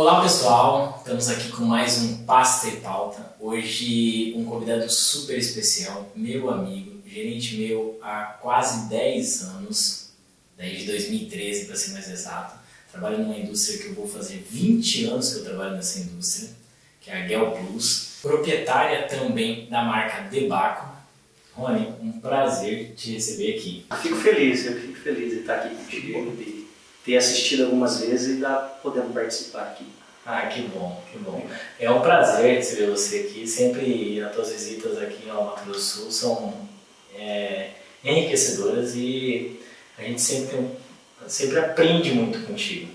Olá 0.00 0.22
pessoal, 0.22 0.94
estamos 0.96 1.28
aqui 1.28 1.50
com 1.50 1.62
mais 1.62 1.98
um 1.98 2.24
Pasta 2.24 2.68
e 2.68 2.76
Pauta. 2.76 3.34
Hoje 3.38 4.32
um 4.34 4.46
convidado 4.46 4.88
super 4.88 5.36
especial, 5.36 6.10
meu 6.16 6.48
amigo, 6.48 7.02
gerente 7.06 7.58
meu 7.58 7.98
há 8.00 8.38
quase 8.40 8.88
10 8.88 9.42
anos, 9.42 10.08
desde 10.56 10.86
2013 10.86 11.66
para 11.66 11.76
ser 11.76 11.92
mais 11.92 12.10
exato. 12.10 12.58
Trabalho 12.90 13.18
numa 13.18 13.36
indústria 13.36 13.76
que 13.76 13.88
eu 13.88 13.94
vou 13.94 14.08
fazer 14.08 14.42
20 14.48 15.04
anos 15.04 15.34
que 15.34 15.40
eu 15.40 15.44
trabalho 15.44 15.76
nessa 15.76 15.98
indústria, 15.98 16.48
que 17.02 17.10
é 17.10 17.22
a 17.22 17.28
Gel 17.28 17.50
Plus. 17.50 18.20
Proprietária 18.22 19.06
também 19.06 19.68
da 19.68 19.84
marca 19.84 20.30
Debaco. 20.30 20.96
Rony, 21.52 21.92
um 22.00 22.12
prazer 22.12 22.94
te 22.96 23.12
receber 23.12 23.58
aqui. 23.58 23.84
Fico 24.00 24.16
feliz, 24.16 24.64
eu 24.64 24.80
fico 24.80 24.94
feliz 24.94 25.30
de 25.30 25.40
estar 25.40 25.56
aqui 25.56 25.74
contigo, 25.74 26.34
ter 27.04 27.16
assistido 27.16 27.64
algumas 27.64 28.00
vezes 28.00 28.28
e 28.28 28.34
estar 28.34 28.80
podendo 28.82 29.12
participar 29.12 29.62
aqui. 29.62 29.86
Ah, 30.24 30.46
que 30.46 30.62
bom, 30.62 31.02
que 31.10 31.18
bom. 31.18 31.44
É 31.78 31.90
um 31.90 32.00
prazer 32.00 32.56
receber 32.56 32.90
você 32.90 33.20
aqui. 33.20 33.46
Sempre 33.46 34.22
as 34.22 34.32
tuas 34.34 34.52
visitas 34.52 34.98
aqui 34.98 35.28
ao 35.30 35.44
Mato 35.44 35.64
do 35.64 35.78
Sul 35.78 36.10
são 36.10 36.54
é, 37.16 37.70
enriquecedoras 38.04 38.94
e 38.94 39.60
a 39.98 40.02
gente 40.02 40.20
sempre, 40.20 40.66
sempre 41.26 41.58
aprende 41.58 42.12
muito 42.12 42.46
contigo. 42.46 42.92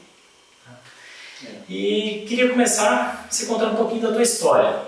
E 1.67 2.25
queria 2.27 2.49
começar 2.49 3.27
você 3.29 3.45
contando 3.45 3.73
um 3.73 3.77
pouquinho 3.77 4.01
da 4.01 4.11
tua 4.11 4.23
história. 4.23 4.81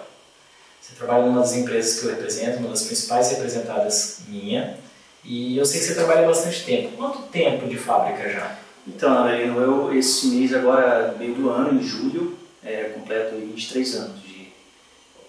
Você 0.79 0.95
trabalha 0.95 1.25
numa 1.25 1.41
das 1.41 1.53
empresas 1.53 1.99
que 1.99 2.05
eu 2.05 2.11
represento, 2.11 2.59
uma 2.59 2.69
das 2.69 2.83
principais 2.83 3.29
representadas 3.31 4.19
minha, 4.27 4.77
e 5.23 5.57
eu 5.57 5.65
sei 5.65 5.81
que 5.81 5.87
você 5.87 5.95
trabalha 5.95 6.23
há 6.23 6.27
bastante 6.27 6.63
tempo. 6.63 6.95
Quanto 6.95 7.23
tempo 7.23 7.67
de 7.67 7.77
fábrica 7.77 8.29
já? 8.29 8.57
Então, 8.87 9.17
Adelino, 9.17 9.59
eu 9.59 9.93
esse 9.93 10.27
mês 10.27 10.53
agora, 10.53 11.13
meio 11.19 11.35
do 11.35 11.49
ano, 11.49 11.77
em 11.77 11.83
julho, 11.83 12.37
é, 12.63 12.85
completo 12.85 13.35
23 13.35 13.95
anos 13.95 14.21
de, 14.21 14.47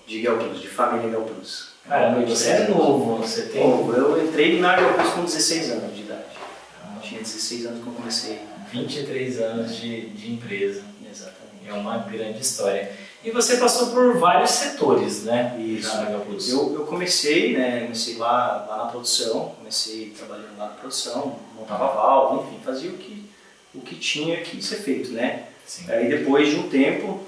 de 0.07 0.23
Galplus, 0.23 0.61
de 0.61 0.69
família 0.69 1.11
Galplus. 1.11 1.71
Caramba, 1.87 2.25
você 2.25 2.51
é 2.51 2.69
novo, 2.69 3.17
você 3.17 3.43
tem... 3.43 3.69
Novo, 3.69 3.93
eu 3.93 4.25
entrei 4.27 4.61
na 4.61 4.77
Galplus 4.77 5.11
com 5.11 5.25
16 5.25 5.73
anos 5.73 5.97
de 5.97 6.03
idade. 6.03 6.23
Eu 6.95 7.03
tinha 7.03 7.21
16 7.21 7.67
anos 7.67 7.83
que 7.83 7.89
eu 7.89 7.95
comecei. 7.95 8.39
23 8.71 9.41
anos 9.41 9.77
de, 9.77 10.11
de 10.11 10.33
empresa. 10.33 10.83
Exatamente. 11.11 11.69
É 11.69 11.73
uma 11.73 11.99
grande 11.99 12.41
história. 12.41 12.93
E 13.25 13.31
você 13.31 13.57
passou 13.57 13.89
por 13.89 14.19
vários 14.19 14.51
setores, 14.51 15.25
né? 15.25 15.59
Isso. 15.59 15.95
Na 15.97 16.21
Plus. 16.21 16.49
Eu, 16.51 16.75
eu 16.75 16.87
comecei, 16.87 17.57
né, 17.57 17.83
comecei 17.83 18.17
lá, 18.17 18.67
lá 18.69 18.77
na 18.85 18.87
produção, 18.87 19.55
comecei 19.59 20.11
trabalhando 20.17 20.57
lá 20.57 20.67
na 20.67 20.75
produção, 20.75 21.39
montava 21.57 21.89
válvula, 21.89 22.47
enfim, 22.47 22.61
fazia 22.65 22.91
o 22.91 22.95
que, 22.95 23.28
o 23.75 23.81
que 23.81 23.95
tinha 23.95 24.39
que 24.39 24.63
ser 24.63 24.77
feito, 24.77 25.11
né? 25.11 25.45
Sim. 25.67 25.85
Aí 25.89 26.09
depois 26.09 26.49
de 26.49 26.57
um 26.57 26.69
tempo, 26.69 27.21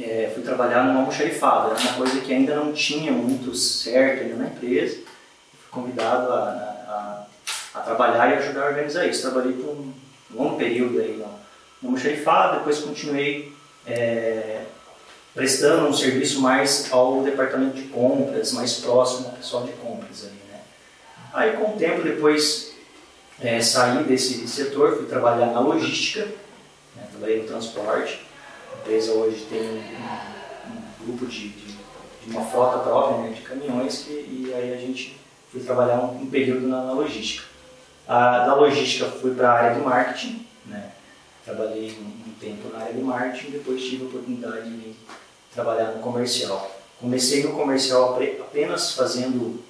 é, 0.00 0.30
fui 0.34 0.42
trabalhar 0.42 0.84
numa 0.84 1.00
almoxarifada, 1.00 1.74
era 1.74 1.80
uma 1.80 1.94
coisa 1.94 2.20
que 2.20 2.32
ainda 2.32 2.54
não 2.54 2.72
tinha 2.72 3.12
muito 3.12 3.54
certo 3.54 4.22
ainda 4.22 4.36
na 4.36 4.46
empresa. 4.48 4.96
Fui 4.96 5.70
convidado 5.70 6.32
a, 6.32 7.26
a, 7.74 7.78
a 7.78 7.80
trabalhar 7.80 8.30
e 8.30 8.34
ajudar 8.38 8.62
a 8.62 8.68
organizar 8.68 9.06
isso. 9.06 9.22
Trabalhei 9.22 9.52
por 9.52 9.70
um 9.70 9.92
longo 10.34 10.56
período 10.56 11.00
aí 11.00 11.16
na, 11.16 11.26
na 11.26 11.34
almoxarifada, 11.84 12.58
depois 12.58 12.80
continuei 12.80 13.52
é, 13.86 14.62
prestando 15.34 15.86
um 15.86 15.92
serviço 15.92 16.40
mais 16.40 16.90
ao 16.90 17.22
departamento 17.22 17.76
de 17.76 17.84
compras, 17.84 18.52
mais 18.52 18.74
próximo 18.74 19.28
ao 19.28 19.34
pessoal 19.34 19.64
de 19.64 19.72
compras 19.72 20.24
ali, 20.24 20.40
né? 20.50 20.60
Aí 21.32 21.52
com 21.52 21.74
o 21.74 21.78
tempo 21.78 22.02
depois 22.02 22.69
é, 23.42 23.60
saí 23.60 24.04
desse 24.04 24.46
setor, 24.46 24.96
fui 24.96 25.06
trabalhar 25.06 25.46
na 25.46 25.60
logística, 25.60 26.26
né? 26.94 27.06
trabalhei 27.10 27.42
no 27.42 27.48
transporte. 27.48 28.20
A 28.72 28.80
empresa 28.80 29.12
hoje 29.12 29.46
tem 29.48 29.62
um, 29.62 30.72
um 30.72 31.04
grupo 31.06 31.26
de, 31.26 31.48
de, 31.48 31.66
de, 31.72 32.30
uma 32.30 32.44
frota 32.44 32.78
própria 32.80 33.28
né? 33.28 33.34
de 33.34 33.40
caminhões 33.40 34.04
que, 34.04 34.12
e 34.12 34.52
aí 34.54 34.74
a 34.74 34.76
gente 34.76 35.18
fui 35.50 35.60
trabalhar 35.62 36.00
um, 36.00 36.22
um 36.22 36.26
período 36.26 36.66
na, 36.66 36.84
na 36.84 36.92
logística. 36.92 37.46
A, 38.06 38.40
da 38.40 38.54
logística 38.54 39.06
fui 39.06 39.34
para 39.34 39.50
a 39.50 39.54
área 39.54 39.78
do 39.78 39.84
marketing, 39.84 40.46
né? 40.66 40.90
trabalhei 41.44 41.96
um, 41.98 42.30
um 42.30 42.32
tempo 42.38 42.68
na 42.70 42.80
área 42.80 42.92
do 42.94 43.02
marketing, 43.02 43.52
depois 43.52 43.82
tive 43.82 44.04
a 44.04 44.08
oportunidade 44.08 44.68
de 44.68 44.94
trabalhar 45.54 45.92
no 45.92 46.02
comercial. 46.02 46.70
Comecei 47.00 47.42
no 47.42 47.52
comercial 47.52 48.20
apenas 48.40 48.92
fazendo 48.92 49.62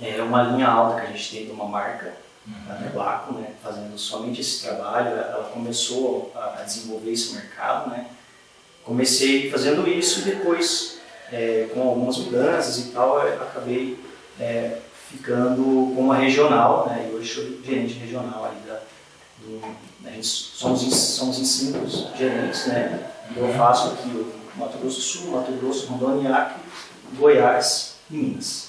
é, 0.00 0.20
uma 0.20 0.42
linha 0.42 0.66
alta 0.66 1.00
que 1.00 1.06
a 1.06 1.10
gente 1.10 1.30
tem 1.30 1.46
de 1.46 1.52
uma 1.52 1.66
marca, 1.66 2.25
a 2.68 2.74
Nebaco, 2.74 3.34
né, 3.34 3.52
fazendo 3.62 3.98
somente 3.98 4.40
esse 4.40 4.62
trabalho. 4.62 5.08
Ela 5.08 5.50
começou 5.52 6.32
a 6.34 6.62
desenvolver 6.62 7.12
esse 7.12 7.34
mercado. 7.34 7.90
Né. 7.90 8.06
Comecei 8.84 9.50
fazendo 9.50 9.88
isso 9.88 10.20
e 10.20 10.22
depois, 10.22 10.98
é, 11.32 11.68
com 11.74 11.82
algumas 11.82 12.18
mudanças 12.18 12.78
e 12.78 12.90
tal, 12.90 13.18
acabei 13.18 13.98
é, 14.38 14.78
ficando 15.10 15.92
com 15.94 16.00
uma 16.00 16.16
regional. 16.16 16.88
Né, 16.88 17.08
e 17.10 17.14
hoje 17.14 17.34
sou 17.34 17.44
gerente 17.64 17.94
regional 17.94 18.44
ali 18.44 18.60
da, 18.66 18.80
do, 19.40 19.60
a 20.04 20.22
somos 20.22 20.82
em, 20.84 20.90
somos 20.90 21.38
em 21.38 21.44
cinco 21.44 21.86
gerentes. 22.16 22.66
Né, 22.66 23.10
eu 23.34 23.52
faço 23.54 23.88
aqui 23.88 24.08
o 24.08 24.32
Mato 24.56 24.78
Grosso 24.78 24.96
do 24.96 25.02
Sul, 25.02 25.30
Mato 25.32 25.52
Grosso, 25.52 25.86
Rondônia, 25.86 26.34
Acre, 26.34 26.60
Goiás 27.18 27.96
e 28.10 28.14
Minas. 28.14 28.65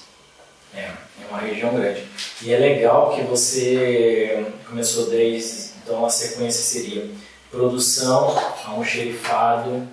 É, 0.74 0.80
é 0.80 1.26
uma 1.30 1.38
região 1.38 1.74
grande. 1.74 2.04
E 2.42 2.52
é 2.52 2.58
legal 2.58 3.14
que 3.14 3.22
você 3.22 4.46
começou 4.68 5.08
desde, 5.08 5.70
então 5.82 6.04
a 6.04 6.10
sequência 6.10 6.62
seria 6.62 7.10
produção, 7.50 8.36
almoxerifado, 8.66 9.88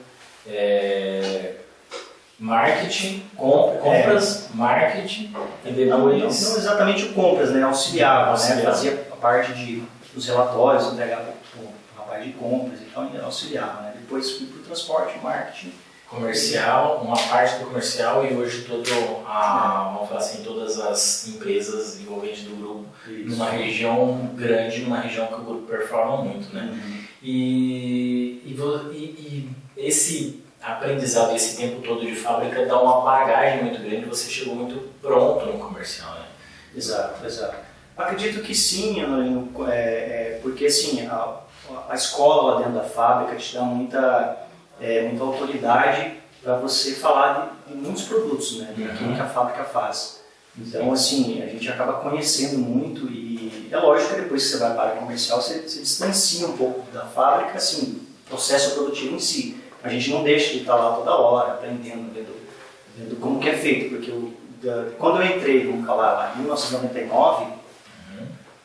é, 0.47 1.53
marketing, 2.37 3.23
com, 3.35 3.77
compras, 3.81 4.45
é. 4.45 4.55
marketing 4.55 5.33
e 5.63 5.71
depois... 5.71 5.89
Não, 5.89 6.49
não, 6.49 6.57
exatamente 6.57 7.05
o 7.05 7.13
compras, 7.13 7.51
né? 7.51 7.63
Auxiliava, 7.63 8.31
Auxiliava. 8.31 8.61
né? 8.61 8.65
Fazia 8.65 9.07
a 9.11 9.15
parte 9.15 9.53
de, 9.53 9.83
dos 10.13 10.27
relatórios, 10.27 10.91
entregava 10.91 11.33
a 11.97 12.01
parte 12.01 12.27
de 12.27 12.33
compras, 12.33 12.79
então 12.81 13.09
auxiliava, 13.23 13.81
né? 13.81 13.93
Depois 13.95 14.31
fui 14.31 14.47
para 14.47 14.59
o 14.59 14.63
transporte, 14.63 15.17
marketing. 15.23 15.73
Comercial, 16.09 17.01
uma 17.03 17.17
parte 17.17 17.59
do 17.59 17.65
comercial 17.65 18.25
e 18.25 18.33
hoje 18.33 18.63
todo 18.63 18.89
a, 19.25 19.91
vamos 19.93 20.07
falar 20.07 20.21
assim, 20.21 20.43
todas 20.43 20.79
as 20.79 21.27
empresas 21.27 21.99
envolventes 21.99 22.43
do 22.43 22.55
grupo 22.55 22.85
Isso. 23.07 23.29
numa 23.29 23.49
região 23.49 24.29
grande, 24.35 24.81
numa 24.81 24.99
região 24.99 25.27
que 25.27 25.33
o 25.33 25.37
grupo 25.43 25.67
performa 25.67 26.17
muito, 26.17 26.53
né? 26.53 26.69
Uhum. 26.71 26.99
E, 27.23 28.41
e, 28.45 28.53
e- 28.93 28.95
e 28.95 29.49
esse 29.77 30.43
aprendizado, 30.61 31.35
esse 31.35 31.57
tempo 31.57 31.81
todo 31.81 32.01
de 32.05 32.15
fábrica 32.15 32.65
dá 32.65 32.79
uma 32.81 33.01
bagagem 33.01 33.63
muito 33.63 33.81
grande, 33.81 34.05
você 34.05 34.29
chegou 34.29 34.55
muito 34.55 34.89
pronto 35.01 35.45
no 35.45 35.59
comercial, 35.59 36.13
né? 36.15 36.25
Exato, 36.75 37.25
exato. 37.25 37.55
Acredito 37.97 38.41
que 38.43 38.53
sim, 38.53 38.99
é, 39.01 39.71
é, 39.71 40.39
porque 40.43 40.65
assim, 40.65 41.05
a, 41.07 41.39
a 41.89 41.95
escola 41.95 42.51
lá 42.53 42.57
dentro 42.59 42.73
da 42.73 42.83
fábrica 42.83 43.35
te 43.37 43.55
dá 43.55 43.61
muita, 43.61 44.44
é, 44.79 45.03
muita 45.07 45.23
autoridade 45.23 46.13
para 46.43 46.57
você 46.57 46.93
falar 46.93 47.59
de, 47.67 47.73
de 47.73 47.79
muitos 47.81 48.03
produtos, 48.03 48.59
né, 48.59 48.73
Uhum. 48.77 49.15
que 49.15 49.21
a 49.21 49.25
fábrica 49.25 49.63
faz. 49.63 50.21
Então, 50.57 50.91
assim, 50.93 51.41
a 51.43 51.47
gente 51.47 51.67
acaba 51.69 51.93
conhecendo 51.93 52.57
muito 52.59 53.11
e 53.11 53.67
é 53.71 53.77
lógico 53.77 54.13
que 54.15 54.21
depois 54.21 54.43
que 54.43 54.49
você 54.51 54.57
vai 54.57 54.73
para 54.73 54.81
a 54.83 54.87
área 54.89 54.99
comercial, 55.01 55.41
você, 55.41 55.59
você 55.61 55.81
distancia 55.81 56.47
um 56.47 56.55
pouco 56.55 56.89
da 56.91 57.05
fábrica, 57.05 57.57
assim, 57.57 58.07
processo 58.29 58.73
produtivo 58.75 59.15
em 59.15 59.19
si. 59.19 59.57
A 59.83 59.89
gente 59.89 60.09
não 60.11 60.23
deixa 60.23 60.53
de 60.53 60.59
estar 60.61 60.75
lá 60.75 60.95
toda 60.95 61.11
hora, 61.15 61.53
aprendendo, 61.53 62.11
vendo, 62.13 62.35
vendo 62.97 63.19
como 63.19 63.39
que 63.39 63.49
é 63.49 63.57
feito, 63.57 63.89
porque 63.89 64.09
eu, 64.09 64.33
da- 64.63 64.91
quando 64.97 65.21
eu 65.21 65.35
entrei, 65.35 65.65
vamos 65.67 65.85
falar 65.85 66.13
lá, 66.13 66.33
em 66.35 66.39
1999, 66.39 67.47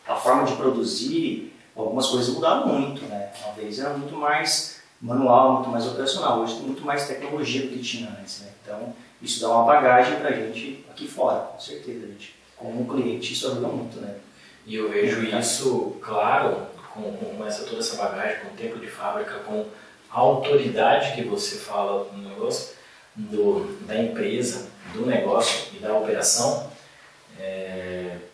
a 0.07 0.15
forma 0.17 0.45
de 0.45 0.55
produzir, 0.55 1.53
algumas 1.77 2.07
coisas 2.07 2.33
mudaram 2.35 2.67
muito, 2.69 3.03
né? 3.07 3.31
Uma 3.45 3.53
vez 3.55 3.79
era 3.79 3.91
muito 3.97 4.15
mais 4.17 4.80
manual, 5.01 5.55
muito 5.55 5.71
mais 5.71 5.87
operacional, 5.87 6.41
hoje 6.41 6.57
tem 6.57 6.65
muito 6.65 6.85
mais 6.85 7.07
tecnologia 7.07 7.63
do 7.63 7.69
que 7.69 7.79
tinha 7.79 8.11
antes, 8.21 8.41
né? 8.41 8.49
Então, 8.63 8.95
isso 9.23 9.41
dá 9.41 9.49
uma 9.49 9.65
bagagem 9.65 10.19
pra 10.21 10.33
gente 10.33 10.85
aqui 10.91 11.09
fora, 11.09 11.39
com 11.41 11.61
certeza, 11.61 12.07
gente. 12.07 12.35
Como 12.57 12.87
cliente, 12.87 13.33
isso 13.33 13.47
ajuda 13.47 13.69
muito, 13.69 13.99
né? 14.01 14.17
E 14.67 14.75
eu 14.75 14.91
vejo 14.91 15.23
isso, 15.25 15.97
claro, 16.03 16.67
com, 16.93 17.13
com 17.13 17.47
essa, 17.47 17.65
toda 17.65 17.79
essa 17.79 17.97
bagagem, 17.97 18.41
com 18.41 18.49
o 18.49 18.57
tempo 18.57 18.79
de 18.79 18.87
fábrica, 18.87 19.39
com 19.47 19.65
a 20.11 20.21
autoridade 20.21 21.15
que 21.15 21.23
você 21.23 21.57
fala 21.57 22.07
no 22.13 22.29
negócio, 22.29 22.75
do, 23.17 23.79
da 23.87 24.01
empresa, 24.01 24.69
do 24.95 25.05
negócio 25.05 25.69
e 25.75 25.79
da 25.79 25.95
operação, 25.95 26.71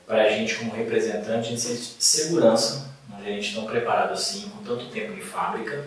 para 0.07 0.23
a 0.23 0.29
gente 0.31 0.55
como 0.57 0.73
representante, 0.73 1.49
a 1.49 1.51
gente 1.51 1.61
sente 1.61 1.97
segurança, 1.99 2.95
um 3.13 3.23
gerente 3.23 3.55
tão 3.55 3.67
preparado 3.67 4.13
assim, 4.13 4.49
com 4.49 4.63
tanto 4.63 4.87
tempo 4.87 5.15
de 5.15 5.21
fábrica, 5.21 5.85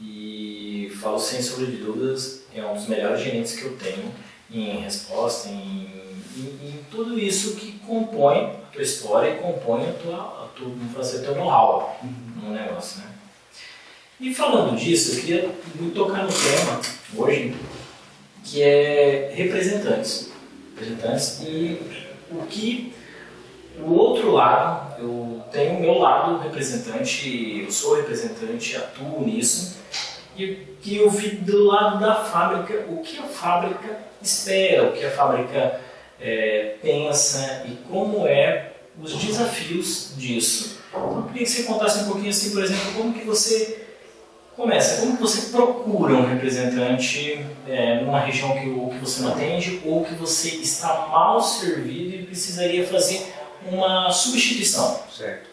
e 0.00 0.92
falo 1.00 1.18
sem 1.18 1.42
sombra 1.42 1.66
de 1.66 1.78
dúvidas, 1.78 2.42
é 2.54 2.64
um 2.64 2.74
dos 2.74 2.88
melhores 2.88 3.20
gerentes 3.22 3.52
que 3.52 3.64
eu 3.64 3.76
tenho 3.76 4.12
em 4.50 4.80
resposta, 4.80 5.48
em, 5.48 5.88
em, 6.36 6.68
em 6.68 6.84
tudo 6.90 7.18
isso 7.18 7.56
que 7.56 7.72
compõe 7.80 8.36
a 8.36 8.70
tua 8.72 8.82
história 8.82 9.30
e 9.30 9.38
compõe 9.38 9.88
a 9.88 9.92
tua, 9.92 10.16
a 10.16 10.48
tua, 10.56 10.70
fazer, 10.94 11.20
teu 11.20 11.34
know-how 11.34 12.00
no 12.42 12.52
negócio, 12.52 13.00
né? 13.00 13.06
E 14.20 14.34
falando 14.34 14.76
disso, 14.76 15.16
eu 15.16 15.20
queria 15.20 15.54
tocar 15.94 16.24
no 16.24 16.32
tema 16.32 16.80
hoje, 17.16 17.54
que 18.42 18.62
é 18.62 19.32
representantes. 19.34 20.32
Representantes 20.74 21.40
e 21.42 21.80
o 22.30 22.44
que 22.46 22.92
o 23.82 23.94
outro 23.94 24.32
lado, 24.32 25.00
eu 25.00 25.42
tenho 25.50 25.78
o 25.78 25.80
meu 25.80 25.98
lado 25.98 26.38
representante, 26.38 27.62
eu 27.64 27.70
sou 27.70 27.96
representante, 27.96 28.76
atuo 28.76 29.24
nisso, 29.24 29.78
e 30.36 30.76
que 30.80 30.96
eu 30.96 31.10
vi 31.10 31.30
do 31.30 31.64
lado 31.64 31.98
da 31.98 32.14
fábrica, 32.16 32.86
o 32.88 32.98
que 32.98 33.18
a 33.18 33.24
fábrica 33.24 33.98
espera, 34.22 34.84
o 34.88 34.92
que 34.92 35.04
a 35.04 35.10
fábrica 35.10 35.80
é, 36.20 36.76
pensa 36.82 37.64
e 37.66 37.76
como 37.90 38.26
é 38.26 38.72
os 39.00 39.14
desafios 39.14 40.12
disso. 40.16 40.78
Então, 40.88 41.18
eu 41.18 41.22
queria 41.24 41.44
que 41.44 41.50
você 41.50 41.62
contasse 41.64 42.00
um 42.00 42.06
pouquinho 42.06 42.30
assim, 42.30 42.50
por 42.50 42.62
exemplo, 42.62 42.92
como 42.96 43.12
que 43.12 43.24
você 43.24 43.86
começa, 44.56 45.00
como 45.00 45.16
que 45.16 45.22
você 45.22 45.52
procura 45.52 46.14
um 46.14 46.26
representante 46.26 47.46
é, 47.66 48.00
numa 48.00 48.18
região 48.18 48.52
que, 48.54 48.64
que 48.64 48.98
você 48.98 49.22
não 49.22 49.32
atende 49.32 49.80
ou 49.84 50.04
que 50.04 50.14
você 50.14 50.48
está 50.56 51.06
mal 51.06 51.40
servido 51.40 52.16
e 52.16 52.26
precisaria 52.26 52.84
fazer 52.86 53.32
uma 53.70 54.10
substituição. 54.10 55.02
Certo. 55.10 55.48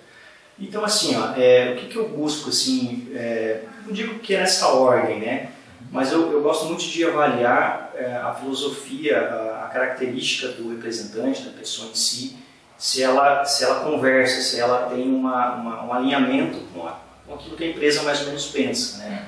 Então, 0.59 0.85
assim, 0.85 1.15
ó, 1.15 1.33
é, 1.35 1.73
o 1.73 1.75
que, 1.79 1.87
que 1.87 1.95
eu 1.97 2.07
busco, 2.09 2.49
assim, 2.49 3.09
é, 3.13 3.63
não 3.85 3.93
digo 3.93 4.19
que 4.19 4.33
é 4.33 4.39
nessa 4.39 4.67
ordem, 4.69 5.19
né? 5.19 5.51
Mas 5.91 6.11
eu, 6.11 6.31
eu 6.31 6.41
gosto 6.41 6.65
muito 6.65 6.83
de 6.83 7.03
avaliar 7.03 7.93
é, 7.95 8.15
a 8.15 8.33
filosofia, 8.33 9.19
a, 9.19 9.65
a, 9.65 9.69
característica 9.69 10.49
do 10.49 10.69
representante, 10.69 11.43
da 11.43 11.51
pessoa 11.51 11.89
em 11.89 11.95
si, 11.95 12.37
se 12.77 13.03
ela, 13.03 13.45
se 13.45 13.63
ela 13.63 13.81
conversa, 13.81 14.41
se 14.41 14.59
ela 14.59 14.89
tem 14.89 15.07
uma, 15.07 15.55
uma 15.55 15.85
um 15.85 15.93
alinhamento 15.93 16.59
com, 16.73 16.87
a, 16.87 16.99
com 17.25 17.35
aquilo 17.35 17.55
que 17.55 17.63
a 17.63 17.69
empresa 17.69 18.03
mais 18.03 18.21
ou 18.21 18.27
menos 18.27 18.45
pensa, 18.47 18.97
né? 18.97 19.25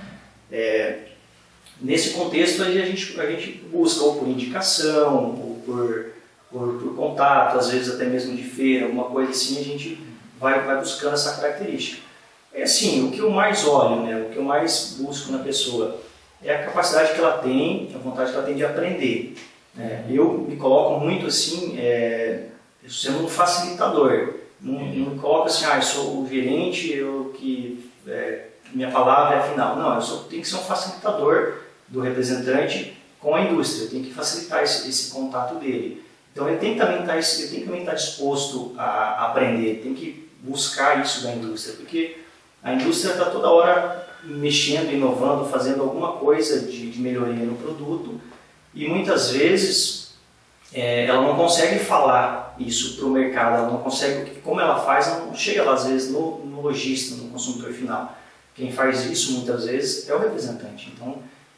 É, 0.51 0.99
nesse 1.81 2.11
contexto, 2.11 2.63
a 2.63 2.71
gente, 2.71 3.19
a 3.19 3.29
gente 3.29 3.51
busca 3.69 4.03
ou 4.03 4.15
por 4.15 4.27
indicação, 4.27 5.25
ou 5.25 5.61
por 5.65 6.16
por, 6.51 6.79
por 6.79 6.95
contato, 6.95 7.57
às 7.57 7.69
vezes 7.69 7.93
até 7.93 8.05
mesmo 8.05 8.35
de 8.35 8.43
feira, 8.43 8.85
alguma 8.85 9.05
coisa 9.05 9.31
assim, 9.31 9.59
a 9.59 9.63
gente 9.63 9.99
vai, 10.39 10.63
vai 10.63 10.77
buscando 10.79 11.13
essa 11.13 11.39
característica. 11.39 12.01
É 12.53 12.63
assim, 12.63 13.07
o 13.07 13.11
que 13.11 13.19
eu 13.19 13.29
mais 13.29 13.67
olho, 13.67 14.01
né, 14.01 14.21
o 14.21 14.31
que 14.31 14.37
eu 14.37 14.43
mais 14.43 14.97
busco 14.99 15.31
na 15.31 15.39
pessoa 15.39 15.99
é 16.43 16.55
a 16.55 16.65
capacidade 16.65 17.13
que 17.13 17.19
ela 17.19 17.37
tem, 17.39 17.91
a 17.93 17.97
vontade 17.97 18.31
que 18.31 18.37
ela 18.37 18.45
tem 18.45 18.55
de 18.55 18.65
aprender. 18.65 19.35
Né? 19.75 20.05
Eu 20.09 20.45
me 20.47 20.55
coloco 20.55 20.99
muito 20.99 21.27
assim, 21.27 21.77
é, 21.77 22.45
sendo 22.87 23.25
um 23.25 23.27
facilitador. 23.27 24.35
Não, 24.59 24.73
não 24.73 25.11
me 25.11 25.19
coloco 25.19 25.47
assim, 25.47 25.65
ah, 25.65 25.75
eu 25.75 25.81
sou 25.83 26.21
o 26.21 26.27
gerente, 26.27 26.91
eu 26.91 27.33
que 27.37 27.91
é, 28.07 28.47
minha 28.73 28.89
palavra 28.91 29.35
é 29.35 29.39
a 29.39 29.43
final. 29.43 29.75
Não, 29.75 29.95
eu 29.95 30.01
sou, 30.01 30.23
tenho 30.23 30.41
que 30.41 30.47
ser 30.47 30.55
um 30.55 30.59
facilitador 30.59 31.59
do 31.87 31.99
representante 31.99 32.97
com 33.19 33.35
a 33.35 33.41
indústria, 33.41 33.85
eu 33.85 33.89
tenho 33.89 34.03
que 34.03 34.13
facilitar 34.13 34.63
esse, 34.63 34.87
esse 34.89 35.11
contato 35.11 35.55
dele. 35.55 36.03
Então 36.37 36.47
ele 36.47 36.59
tem 36.59 36.73
que 36.73 36.79
também 36.79 36.99
também 36.99 37.79
estar 37.79 37.95
disposto 37.95 38.75
a 38.77 39.25
aprender, 39.25 39.81
tem 39.81 39.95
que 39.95 40.29
buscar 40.43 41.03
isso 41.03 41.23
da 41.23 41.33
indústria, 41.33 41.75
porque 41.77 42.17
a 42.61 42.73
indústria 42.73 43.13
está 43.13 43.25
toda 43.25 43.49
hora 43.49 44.07
mexendo, 44.23 44.93
inovando, 44.93 45.49
fazendo 45.49 45.81
alguma 45.81 46.11
coisa 46.13 46.59
de, 46.59 46.91
de 46.91 47.01
melhoria 47.01 47.43
no 47.43 47.55
produto 47.55 48.21
e 48.71 48.87
muitas 48.87 49.31
vezes 49.31 50.13
é, 50.71 51.05
ela 51.05 51.23
não 51.23 51.35
consegue 51.35 51.79
falar 51.79 52.55
isso 52.59 52.97
para 52.97 53.07
o 53.07 53.09
mercado, 53.09 53.55
ela 53.55 53.71
não 53.71 53.79
consegue, 53.79 54.39
como 54.41 54.61
ela 54.61 54.79
faz, 54.79 55.07
ela 55.07 55.25
não 55.25 55.33
chega 55.33 55.67
às 55.71 55.87
vezes 55.87 56.11
no, 56.11 56.45
no 56.45 56.61
lojista, 56.61 57.15
no 57.15 57.29
consumidor 57.29 57.73
final. 57.73 58.15
Quem 58.53 58.71
faz 58.71 59.07
isso 59.07 59.31
muitas 59.31 59.65
vezes 59.65 60.07
é 60.07 60.13
o 60.13 60.19
representante. 60.19 60.93
Então 60.93 61.17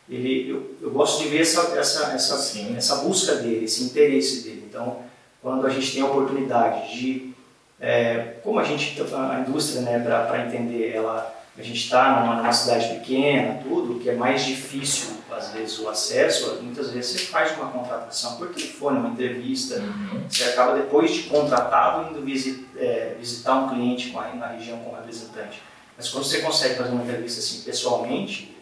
ele, 0.10 0.50
eu, 0.50 0.76
eu 0.82 0.92
gosto 0.92 1.22
de 1.22 1.30
ver 1.30 1.42
essa, 1.42 1.78
essa, 1.78 2.14
essa, 2.14 2.60
essa 2.76 2.96
busca 2.98 3.36
dele, 3.36 3.66
esse 3.66 3.84
interesse 3.84 4.44
dele. 4.44 4.66
Então, 4.68 4.98
quando 5.42 5.66
a 5.66 5.70
gente 5.70 5.94
tem 5.94 6.02
a 6.02 6.08
oportunidade 6.08 6.98
de, 6.98 7.34
é, 7.80 8.36
como 8.44 8.60
a 8.60 8.64
gente, 8.64 9.00
a 9.02 9.46
indústria, 9.48 9.82
né, 9.82 10.00
para 10.00 10.46
entender, 10.48 10.94
ela, 10.94 11.34
a 11.58 11.62
gente 11.62 11.78
está 11.78 12.22
numa, 12.22 12.38
numa, 12.38 12.52
cidade 12.52 12.88
pequena, 12.96 13.62
tudo, 13.64 14.00
que 14.00 14.10
é 14.10 14.16
mais 14.16 14.44
difícil, 14.44 15.18
às 15.32 15.52
vezes, 15.52 15.78
o 15.80 15.88
acesso, 15.88 16.60
muitas 16.62 16.90
vezes 16.90 17.12
você 17.12 17.26
faz 17.28 17.56
uma 17.56 17.70
contratação 17.70 18.36
por 18.38 18.50
telefone, 18.50 18.98
uma 18.98 19.10
entrevista, 19.10 19.76
uhum. 19.80 20.24
você 20.28 20.46
acaba 20.46 20.74
depois 20.74 21.14
de 21.14 21.24
contratado 21.24 22.10
indo 22.10 22.26
visit, 22.26 22.66
é, 22.76 23.16
visitar 23.20 23.56
um 23.56 23.70
cliente 23.70 24.12
a, 24.18 24.36
na 24.36 24.48
região 24.48 24.80
com 24.80 24.96
representante. 24.96 25.62
Mas 25.96 26.10
quando 26.10 26.24
você 26.24 26.40
consegue 26.40 26.76
fazer 26.76 26.92
uma 26.92 27.04
entrevista 27.04 27.40
assim 27.40 27.62
pessoalmente, 27.62 28.59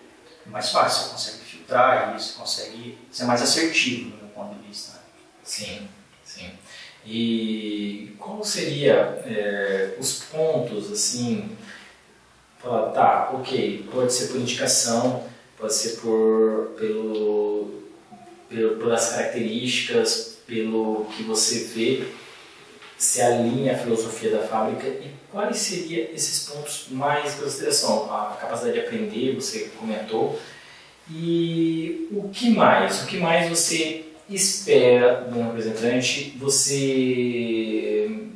mais 0.50 0.70
fácil, 0.70 1.04
você 1.04 1.12
consegue 1.12 1.46
filtrar 1.46 2.16
isso, 2.16 2.38
consegue 2.38 2.98
ser 3.12 3.26
mais 3.26 3.42
assertivo 3.42 4.12
no 4.12 4.18
meu 4.18 4.28
ponto 4.28 4.56
de 4.56 4.68
vista. 4.68 5.00
Sim, 5.44 5.88
sim. 6.26 6.52
E 7.06 8.16
qual 8.20 8.44
seria 8.44 9.22
é, 9.26 9.96
os 10.00 10.24
pontos, 10.24 10.92
assim, 10.92 11.56
falar, 12.60 12.92
tá, 12.92 13.32
ok, 13.34 13.88
pode 13.92 14.14
ser 14.14 14.28
por 14.28 14.38
indicação, 14.42 15.24
pode 15.58 15.74
ser 15.74 15.98
por, 16.02 16.76
pelo, 16.78 17.84
pelo, 18.50 18.78
pelas 18.78 19.10
características, 19.10 20.38
pelo 20.46 21.06
que 21.16 21.24
você 21.24 21.66
vê 21.66 22.08
se 22.98 23.22
alinha 23.22 23.74
a 23.74 23.78
filosofia 23.78 24.32
da 24.32 24.48
fábrica 24.48 24.88
e 24.88 25.12
quais 25.32 25.58
seriam 25.58 26.08
esses 26.14 26.50
pontos 26.50 26.88
mais 26.90 27.36
em 27.36 27.44
consideração? 27.44 28.12
A 28.12 28.38
capacidade 28.40 28.74
de 28.74 28.86
aprender, 28.86 29.36
você 29.36 29.72
comentou, 29.78 30.40
e 31.10 32.08
o 32.12 32.30
que 32.30 32.50
mais? 32.50 33.04
O 33.04 33.06
que 33.06 33.18
mais 33.18 33.50
você 33.50 34.06
espera 34.30 35.28
de 35.32 35.38
um 35.38 35.46
representante? 35.46 36.36
Você 36.38 38.28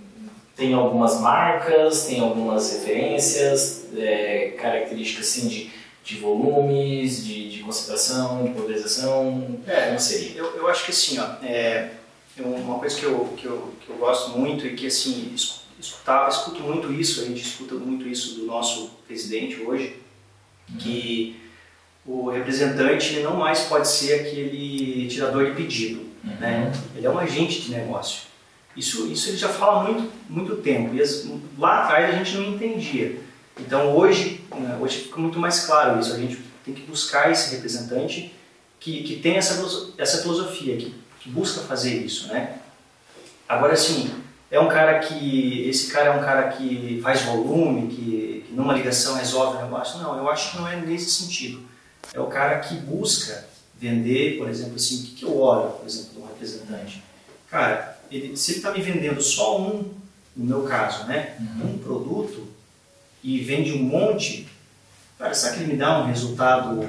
tem 0.56 0.74
algumas 0.74 1.20
marcas, 1.20 2.06
tem 2.06 2.20
algumas 2.20 2.72
referências, 2.72 3.88
é, 3.98 4.54
características 4.58 5.28
assim 5.28 5.48
de, 5.48 5.72
de 6.04 6.18
volumes, 6.18 7.26
de, 7.26 7.50
de 7.50 7.60
concentração, 7.64 8.44
de 8.46 8.52
polarização? 8.52 9.60
É, 9.68 9.88
como 9.88 10.00
seria? 10.00 10.38
Eu, 10.38 10.56
eu 10.56 10.68
acho 10.68 10.86
que 10.86 10.92
assim, 10.92 11.20
ó, 11.20 11.44
é, 11.44 11.90
uma 12.40 12.80
coisa 12.80 12.98
que 12.98 13.04
eu, 13.04 13.34
que, 13.38 13.46
eu, 13.46 13.74
que 13.82 13.90
eu 13.90 13.98
gosto 13.98 14.38
muito 14.38 14.66
e 14.66 14.76
que 14.76 14.88
assim, 14.88 15.34
escutava, 15.80 16.30
escuto 16.30 16.62
muito 16.62 16.92
isso, 16.94 17.22
a 17.22 17.26
gente 17.26 17.42
escuta 17.42 17.76
muito 17.76 18.08
isso 18.08 18.36
do 18.36 18.46
nosso 18.46 18.92
presidente 19.06 19.62
hoje, 19.62 19.98
uhum. 20.70 20.78
que 20.78 21.42
o 22.06 22.30
representante 22.30 23.20
não 23.20 23.36
mais 23.36 23.62
pode 23.62 23.88
ser 23.88 24.22
aquele 24.22 25.08
tirador 25.08 25.46
de 25.46 25.56
pedido, 25.56 26.02
uhum. 26.24 26.36
né? 26.40 26.72
Ele 26.96 27.06
é 27.06 27.10
um 27.10 27.20
agente 27.20 27.62
de 27.62 27.72
negócio. 27.72 28.24
Isso, 28.76 29.12
isso 29.12 29.30
ele 29.30 29.38
já 29.38 29.50
fala 29.50 29.84
muito, 29.84 30.10
muito 30.30 30.56
tempo 30.58 30.96
e 30.96 31.02
as, 31.02 31.28
lá 31.58 31.84
atrás 31.84 32.14
a 32.14 32.18
gente 32.18 32.36
não 32.38 32.54
entendia. 32.54 33.20
Então 33.60 33.96
hoje, 33.96 34.42
né, 34.56 34.78
hoje 34.80 35.00
fica 35.00 35.20
muito 35.20 35.38
mais 35.38 35.66
claro 35.66 36.00
isso. 36.00 36.14
A 36.14 36.18
gente 36.18 36.40
tem 36.64 36.74
que 36.74 36.84
buscar 36.84 37.30
esse 37.32 37.54
representante 37.54 38.34
que, 38.80 39.04
que 39.04 39.18
tem 39.18 39.36
essa, 39.36 39.92
essa 39.98 40.22
filosofia, 40.22 40.78
que, 40.78 40.96
que 41.22 41.30
busca 41.30 41.62
fazer 41.62 41.96
isso, 41.96 42.28
né? 42.28 42.58
Agora 43.48 43.76
sim, 43.76 44.14
é 44.50 44.60
um 44.60 44.68
cara 44.68 45.00
que 45.00 45.68
esse 45.70 45.92
cara 45.92 46.10
é 46.10 46.18
um 46.18 46.24
cara 46.24 46.50
que 46.50 47.00
faz 47.02 47.22
volume, 47.22 47.88
que, 47.88 48.46
que 48.48 48.54
numa 48.54 48.74
ligação 48.74 49.16
resolve 49.16 49.58
o 49.58 49.62
negócio. 49.62 50.00
Não, 50.00 50.18
eu 50.18 50.30
acho 50.30 50.52
que 50.52 50.58
não 50.58 50.68
é 50.68 50.76
nesse 50.76 51.10
sentido 51.10 51.72
é 52.14 52.20
o 52.20 52.28
cara 52.28 52.60
que 52.60 52.76
busca 52.76 53.46
vender, 53.78 54.38
por 54.38 54.50
exemplo, 54.50 54.76
assim, 54.76 55.00
o 55.00 55.04
que, 55.04 55.12
que 55.16 55.24
eu 55.24 55.40
olho, 55.40 55.72
por 55.72 55.88
exemplo, 55.88 56.14
de 56.14 56.20
um 56.20 56.28
representante? 56.28 57.04
Cara, 57.50 58.00
ele, 58.12 58.36
se 58.36 58.52
ele 58.52 58.60
está 58.60 58.72
me 58.72 58.82
vendendo 58.82 59.22
só 59.22 59.60
um, 59.62 59.94
no 60.36 60.46
meu 60.46 60.64
caso, 60.64 61.06
né, 61.06 61.36
uhum. 61.40 61.74
um 61.74 61.78
produto, 61.80 62.48
e 63.24 63.40
vende 63.40 63.74
um 63.74 63.84
monte, 63.84 64.48
cara, 65.18 65.34
será 65.34 65.54
que 65.54 65.64
ele 65.64 65.74
me 65.74 65.80
dá 65.80 66.00
um 66.00 66.08
resultado 66.08 66.88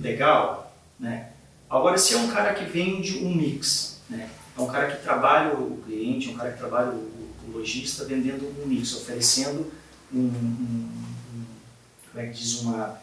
legal? 0.00 0.74
Né? 0.98 1.27
Agora, 1.68 1.98
se 1.98 2.14
é 2.14 2.18
um 2.18 2.28
cara 2.28 2.54
que 2.54 2.64
vende 2.64 3.18
um 3.18 3.34
mix, 3.34 4.00
né, 4.08 4.28
é 4.56 4.60
um 4.60 4.66
cara 4.66 4.86
que 4.86 5.02
trabalha 5.02 5.54
o 5.54 5.82
cliente, 5.84 6.30
é 6.30 6.32
um 6.32 6.36
cara 6.36 6.52
que 6.52 6.58
trabalha 6.58 6.90
o, 6.90 7.28
o 7.46 7.50
lojista 7.52 8.04
vendendo 8.04 8.52
um 8.62 8.66
mix, 8.66 8.94
oferecendo 8.94 9.70
um, 10.12 10.18
um, 10.18 10.88
um 11.34 11.44
como 12.10 12.24
é 12.24 12.26
que 12.28 12.34
diz, 12.34 12.60
uma 12.62 12.98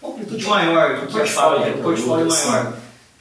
uma 0.00 0.12
amplitude 0.12 0.46
maior 0.46 1.00
do 1.00 1.06
que 1.06 1.20
a 1.20 1.26
fábrica, 1.26 1.78
um 1.78 1.82
portfólio 1.82 2.28
maior 2.28 2.72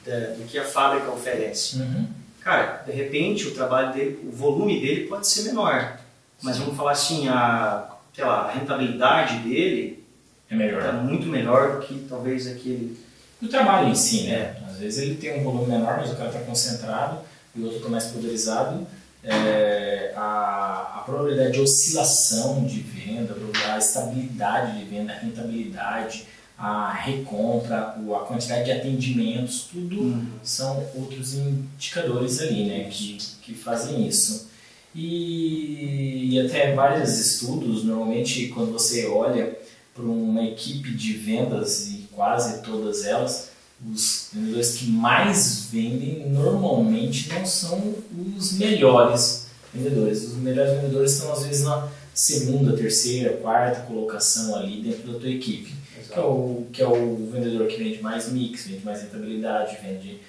do 0.06 0.46
que 0.48 0.58
a 0.58 0.64
fábrica 0.64 1.12
oferece. 1.12 1.78
Uhum. 1.78 2.08
Cara, 2.42 2.84
de 2.86 2.92
repente 2.92 3.48
o 3.48 3.54
trabalho 3.54 3.94
dele, 3.94 4.20
o 4.24 4.32
volume 4.32 4.80
dele 4.80 5.08
pode 5.08 5.28
ser 5.28 5.44
menor, 5.44 5.98
mas 6.42 6.58
vamos 6.58 6.78
falar 6.78 6.92
assim, 6.92 7.28
a, 7.28 7.90
sei 8.14 8.24
lá, 8.24 8.44
a 8.44 8.52
rentabilidade 8.52 9.40
dele 9.40 10.06
é 10.50 10.56
melhor. 10.56 10.82
Tá 10.82 10.94
muito 10.94 11.28
melhor 11.28 11.74
do 11.74 11.86
que 11.86 12.06
talvez 12.08 12.48
aquele. 12.48 12.98
O 13.42 13.48
trabalho 13.48 13.90
em 13.90 13.96
si, 13.96 14.24
né? 14.24 14.56
Às 14.68 14.78
vezes 14.78 15.00
ele 15.00 15.16
tem 15.16 15.40
um 15.40 15.44
volume 15.44 15.72
menor, 15.72 15.98
mas 15.98 16.12
o 16.12 16.16
cara 16.16 16.30
está 16.30 16.42
concentrado 16.42 17.20
e 17.56 17.60
o 17.60 17.64
outro 17.64 17.78
está 17.78 17.90
mais 17.90 18.06
poderizado 18.06 18.88
é, 19.24 20.14
a, 20.16 21.00
a 21.00 21.04
probabilidade 21.06 21.54
de 21.54 21.62
oscilação 21.62 22.66
de 22.66 22.80
venda, 22.80 23.36
a 23.66 23.78
estabilidade 23.78 24.80
de 24.80 24.86
venda, 24.86 25.12
a 25.12 25.18
rentabilidade, 25.18 26.26
a 26.58 26.92
recompra, 26.92 27.96
a 27.98 28.20
quantidade 28.26 28.66
de 28.66 28.72
atendimentos, 28.72 29.68
tudo 29.72 30.02
uhum. 30.02 30.28
são 30.42 30.88
outros 30.96 31.36
indicadores 31.36 32.40
ali, 32.40 32.66
né, 32.66 32.86
que, 32.90 33.18
que 33.42 33.54
fazem 33.54 34.08
isso. 34.08 34.48
E, 34.96 36.30
e 36.32 36.40
até 36.40 36.74
vários 36.74 37.20
estudos, 37.20 37.84
normalmente 37.84 38.48
quando 38.48 38.72
você 38.72 39.06
olha 39.06 39.56
para 39.94 40.04
uma 40.04 40.44
equipe 40.44 40.92
de 40.92 41.14
vendas 41.14 41.88
e 41.88 41.97
quase 42.18 42.64
todas 42.64 43.06
elas, 43.06 43.52
os 43.88 44.32
vendedores 44.34 44.72
que 44.74 44.90
mais 44.90 45.68
vendem 45.72 46.28
normalmente 46.30 47.32
não 47.32 47.46
são 47.46 47.94
os 48.36 48.54
melhores 48.54 49.46
vendedores. 49.72 50.24
Os 50.24 50.38
melhores 50.38 50.82
vendedores 50.82 51.12
estão 51.14 51.32
às 51.32 51.46
vezes 51.46 51.64
na 51.64 51.88
segunda, 52.12 52.76
terceira, 52.76 53.38
quarta 53.38 53.82
colocação 53.82 54.56
ali 54.56 54.82
dentro 54.82 55.14
da 55.14 55.20
tua 55.20 55.30
equipe. 55.30 55.76
Que 56.12 56.18
é, 56.18 56.22
o, 56.22 56.68
que 56.74 56.82
é 56.82 56.88
o 56.88 57.30
vendedor 57.32 57.68
que 57.68 57.78
vende 57.78 58.02
mais 58.02 58.32
mix, 58.32 58.66
vende 58.66 58.84
mais 58.84 59.04
rentabilidade, 59.04 59.78
vende 59.84 60.20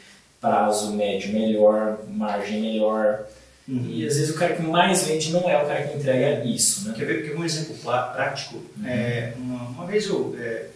prazo 0.41 0.93
médio 0.93 1.33
melhor, 1.33 2.01
margem 2.09 2.61
melhor. 2.61 3.25
Uhum. 3.67 3.87
E 3.89 4.07
às 4.07 4.17
vezes 4.17 4.35
o 4.35 4.39
cara 4.39 4.55
que 4.55 4.63
mais 4.63 5.07
vende 5.07 5.33
não 5.33 5.49
é 5.49 5.63
o 5.63 5.67
cara 5.67 5.87
que 5.87 5.97
entrega 5.97 6.45
isso. 6.45 6.87
Né? 6.87 6.95
Quer 6.99 7.05
ver? 7.07 7.23
Porque 7.23 7.41
um 7.41 7.45
exemplo 7.45 7.77
prático, 7.77 8.57
uhum. 8.57 8.87
é, 8.87 9.33
uma, 9.39 9.69
uma, 9.69 9.87
vez 9.87 10.07
eu, 10.07 10.37
é, 10.39 10.67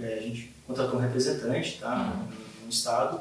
é, 0.00 0.18
a 0.18 0.22
gente 0.22 0.52
contratou 0.66 0.96
um 0.96 1.02
representante 1.02 1.78
tá, 1.80 2.14
uhum. 2.14 2.28
no 2.64 2.68
estado 2.68 3.20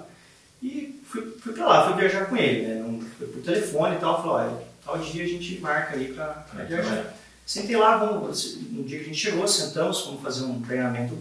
e 0.61 1.01
fui, 1.05 1.21
fui 1.39 1.53
para 1.53 1.67
lá, 1.67 1.87
fui 1.87 1.99
viajar 1.99 2.25
com 2.25 2.35
ele. 2.35 2.67
Né? 2.67 2.99
Foi 3.17 3.27
por 3.27 3.41
telefone 3.41 3.95
e 3.95 3.99
tal, 3.99 4.21
falou, 4.21 4.37
olha, 4.37 4.57
tal 4.83 4.97
dia 4.97 5.23
a 5.23 5.27
gente 5.27 5.59
marca 5.59 5.95
aí 5.95 6.13
para 6.13 6.45
viajar. 6.67 7.15
Sentei 7.45 7.77
lá, 7.77 7.97
vamos, 7.97 8.57
no 8.71 8.83
dia 8.83 8.97
que 8.99 9.05
a 9.05 9.07
gente 9.07 9.19
chegou, 9.19 9.47
sentamos, 9.47 10.05
vamos 10.05 10.21
fazer 10.21 10.43
um 10.43 10.61
treinamento 10.61 11.17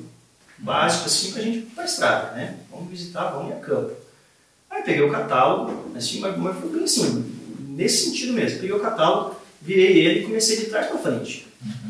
básico 0.59 1.07
assim 1.07 1.33
para 1.33 1.41
a 1.41 1.45
gente 1.45 1.59
ir 1.59 1.63
para 1.67 1.85
a 1.85 1.87
estrada, 1.87 2.33
né? 2.33 2.59
Vamos 2.71 2.91
visitar, 2.91 3.31
vamos 3.31 3.51
ir 3.51 3.59
a 3.59 3.61
campo. 3.61 3.93
Aí 4.69 4.83
peguei 4.83 5.03
o 5.03 5.13
catálogo, 5.13 5.93
assim, 5.97 6.19
mas, 6.21 6.37
mas 6.37 6.59
foi 6.59 6.71
bem 6.71 6.85
assim, 6.85 7.33
nesse 7.69 8.07
sentido 8.07 8.33
mesmo. 8.33 8.59
Peguei 8.59 8.75
o 8.75 8.81
catálogo, 8.81 9.37
virei 9.63 9.99
ele 9.99 10.21
e 10.21 10.25
comecei 10.25 10.57
de 10.57 10.67
trás 10.67 10.89
para 10.89 10.99
frente. 10.99 11.47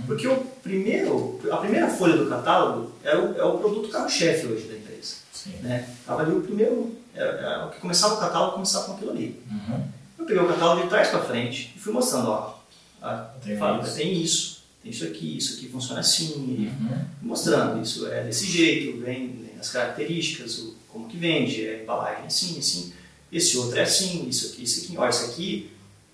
Porque 0.06 0.26
o 0.28 0.36
primeiro, 0.62 1.40
a 1.50 1.56
primeira 1.56 1.88
folha 1.88 2.16
do 2.16 2.28
catálogo 2.28 2.92
é 3.02 3.16
o, 3.16 3.36
é 3.36 3.44
o 3.44 3.58
produto 3.58 3.88
carro-chefe 3.88 4.46
hoje 4.46 4.66
da 4.66 4.76
empresa. 4.76 5.16
Sim. 5.32 5.50
Né? 5.62 5.88
Tava 6.06 6.22
ali 6.22 6.32
o 6.32 6.40
primeiro, 6.40 6.96
é, 7.14 7.22
é, 7.22 7.64
o 7.64 7.70
que 7.70 7.80
começava 7.80 8.14
o 8.14 8.18
catálogo 8.18 8.54
começava 8.54 8.86
com 8.86 8.92
aquilo 8.92 9.10
ali. 9.10 9.40
Uhum. 9.50 9.84
Eu 10.18 10.24
peguei 10.24 10.42
o 10.42 10.48
catálogo 10.48 10.82
de 10.82 10.88
trás 10.88 11.08
para 11.08 11.20
frente 11.20 11.72
e 11.76 11.78
fui 11.78 11.92
mostrando, 11.92 12.28
ó, 12.30 12.58
a 13.02 13.16
tem, 13.44 13.56
fábrica 13.56 13.86
isso. 13.86 13.96
tem 13.96 14.22
isso, 14.22 14.62
tem 14.82 14.90
isso 14.90 15.04
aqui, 15.04 15.36
isso 15.36 15.56
aqui 15.56 15.68
funciona 15.68 16.00
assim, 16.00 16.34
uhum. 16.36 17.04
mostrando 17.22 17.82
isso 17.82 18.06
é 18.06 18.24
desse 18.24 18.46
jeito, 18.46 19.00
vem, 19.00 19.50
as 19.58 19.70
características, 19.70 20.58
o, 20.58 20.76
como 20.88 21.08
que 21.08 21.16
vende, 21.16 21.68
a 21.68 21.82
embalagem 21.82 22.24
é 22.24 22.26
assim, 22.26 22.58
assim, 22.58 22.92
esse 23.32 23.56
outro 23.58 23.78
é 23.78 23.82
assim, 23.82 24.28
isso 24.28 24.52
aqui, 24.52 24.62
isso 24.62 24.84
aqui, 24.84 24.98
ó, 24.98 25.08
isso 25.08 25.24
aqui, 25.26 25.70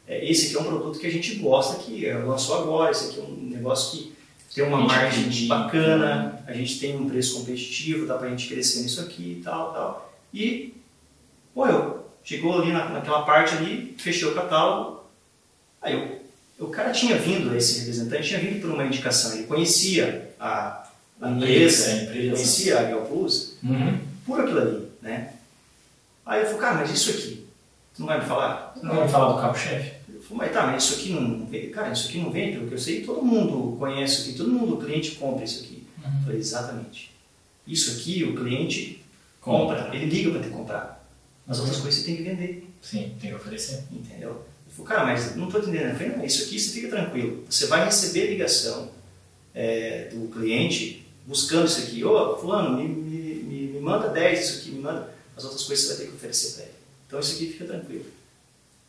é, 0.07 0.29
esse 0.29 0.47
aqui 0.47 0.57
é 0.57 0.61
um 0.61 0.65
produto 0.65 0.99
que 0.99 1.07
a 1.07 1.11
gente 1.11 1.37
gosta, 1.37 1.77
que 1.83 2.11
lançou 2.13 2.61
agora, 2.61 2.91
esse 2.91 3.11
aqui 3.11 3.21
é 3.21 3.23
um 3.23 3.42
negócio 3.63 3.99
que 3.99 4.15
tem 4.55 4.65
uma 4.65 4.79
margem 4.79 5.49
bacana, 5.49 6.43
a 6.47 6.53
gente 6.53 6.79
tem 6.79 6.97
um 6.97 7.09
preço 7.09 7.39
competitivo, 7.39 8.07
dá 8.07 8.19
pra 8.19 8.29
gente 8.29 8.49
crescer 8.49 8.83
nisso 8.83 9.01
aqui 9.01 9.39
e 9.41 9.43
tal, 9.43 9.73
tal. 9.73 10.15
E, 10.35 10.75
pô, 11.55 11.67
eu, 11.67 12.07
chegou 12.23 12.61
ali 12.61 12.73
na, 12.73 12.91
naquela 12.91 13.23
parte 13.23 13.55
ali, 13.55 13.95
fechei 13.99 14.29
o 14.29 14.35
catálogo, 14.35 15.05
aí 15.81 15.95
eu 15.95 16.23
o 16.63 16.69
cara 16.69 16.93
tinha 16.93 17.17
vindo, 17.19 17.55
esse 17.57 17.81
representante 17.81 18.29
tinha 18.29 18.41
vindo 18.41 18.61
por 18.61 18.71
uma 18.71 18.85
indicação, 18.85 19.35
ele 19.35 19.45
conhecia 19.45 20.33
a, 20.39 20.87
a 21.21 21.31
empresa, 21.31 21.91
empresa, 22.05 22.35
conhecia 22.35 22.79
a 22.79 22.83
Gal 22.85 23.03
Plus 23.03 23.57
uhum. 23.63 23.99
por 24.25 24.41
aquilo 24.41 24.61
ali, 24.61 24.89
né? 25.01 25.33
Aí 26.25 26.41
eu 26.41 26.47
falei, 26.47 26.61
cara, 26.61 26.75
mas 26.77 26.91
isso 26.91 27.11
aqui, 27.11 27.47
tu 27.95 28.01
não 28.01 28.07
vai 28.07 28.21
me 28.21 28.27
falar? 28.27 28.75
Não, 28.77 28.85
não 28.85 28.95
vai 28.95 29.05
me 29.07 29.11
falar 29.11 29.33
do 29.33 29.41
cabo-chefe? 29.41 30.02
Eu 30.33 30.39
falei, 30.39 30.53
mas 30.53 30.53
tá, 30.53 30.67
mas 30.67 30.85
isso 30.85 30.95
aqui 30.95 31.11
não 31.11 31.47
vende, 31.47 31.67
cara, 31.69 31.93
isso 31.93 32.09
aqui 32.09 32.19
não 32.19 32.31
vende, 32.31 32.57
pelo 32.57 32.69
que 32.69 32.75
eu 32.75 32.79
sei, 32.79 33.03
todo 33.03 33.23
mundo 33.23 33.77
conhece 33.79 34.23
aqui, 34.23 34.39
todo 34.39 34.51
mundo, 34.51 34.75
o 34.75 34.79
cliente 34.79 35.13
compra 35.13 35.45
isso 35.45 35.63
aqui. 35.63 35.87
Uhum. 35.99 36.17
Eu 36.17 36.23
falei, 36.25 36.39
exatamente. 36.39 37.13
Isso 37.67 37.99
aqui 37.99 38.25
o 38.25 38.35
cliente 38.35 39.05
compra, 39.41 39.83
compra. 39.83 39.97
ele 39.97 40.07
liga 40.07 40.31
para 40.31 40.41
te 40.41 40.49
comprar. 40.49 41.09
As 41.47 41.59
outras 41.59 41.81
coisas 41.81 42.01
você 42.01 42.07
tem 42.07 42.17
que 42.17 42.23
vender. 42.23 42.69
Sim, 42.81 43.15
tem 43.21 43.31
que 43.31 43.37
oferecer. 43.37 43.85
Entendeu? 43.93 44.45
falei, 44.69 44.89
cara, 44.89 45.05
mas 45.05 45.37
não 45.37 45.47
estou 45.47 45.61
entendendo. 45.61 45.91
Eu 45.91 45.97
falei, 45.97 46.17
não, 46.17 46.25
isso 46.25 46.45
aqui 46.45 46.59
você 46.59 46.71
fica 46.71 46.89
tranquilo. 46.89 47.45
Você 47.49 47.67
vai 47.67 47.85
receber 47.85 48.31
ligação 48.31 48.91
é, 49.55 50.09
do 50.13 50.29
cliente 50.29 51.07
buscando 51.27 51.67
isso 51.67 51.81
aqui. 51.81 52.05
Ô, 52.05 52.11
oh, 52.11 52.39
fulano, 52.39 52.79
me, 52.79 52.89
me, 52.89 53.35
me, 53.43 53.81
manda 53.81 54.09
10 54.09 54.41
isso 54.41 54.59
aqui, 54.61 54.71
me 54.71 54.81
manda. 54.81 55.13
As 55.37 55.45
outras 55.45 55.63
coisas 55.65 55.85
você 55.85 55.95
vai 55.95 56.03
ter 56.05 56.11
que 56.11 56.17
oferecer 56.17 56.55
para 56.55 56.65
ele. 56.65 56.75
Então 57.07 57.21
isso 57.21 57.35
aqui 57.35 57.47
fica 57.49 57.65
tranquilo. 57.67 58.07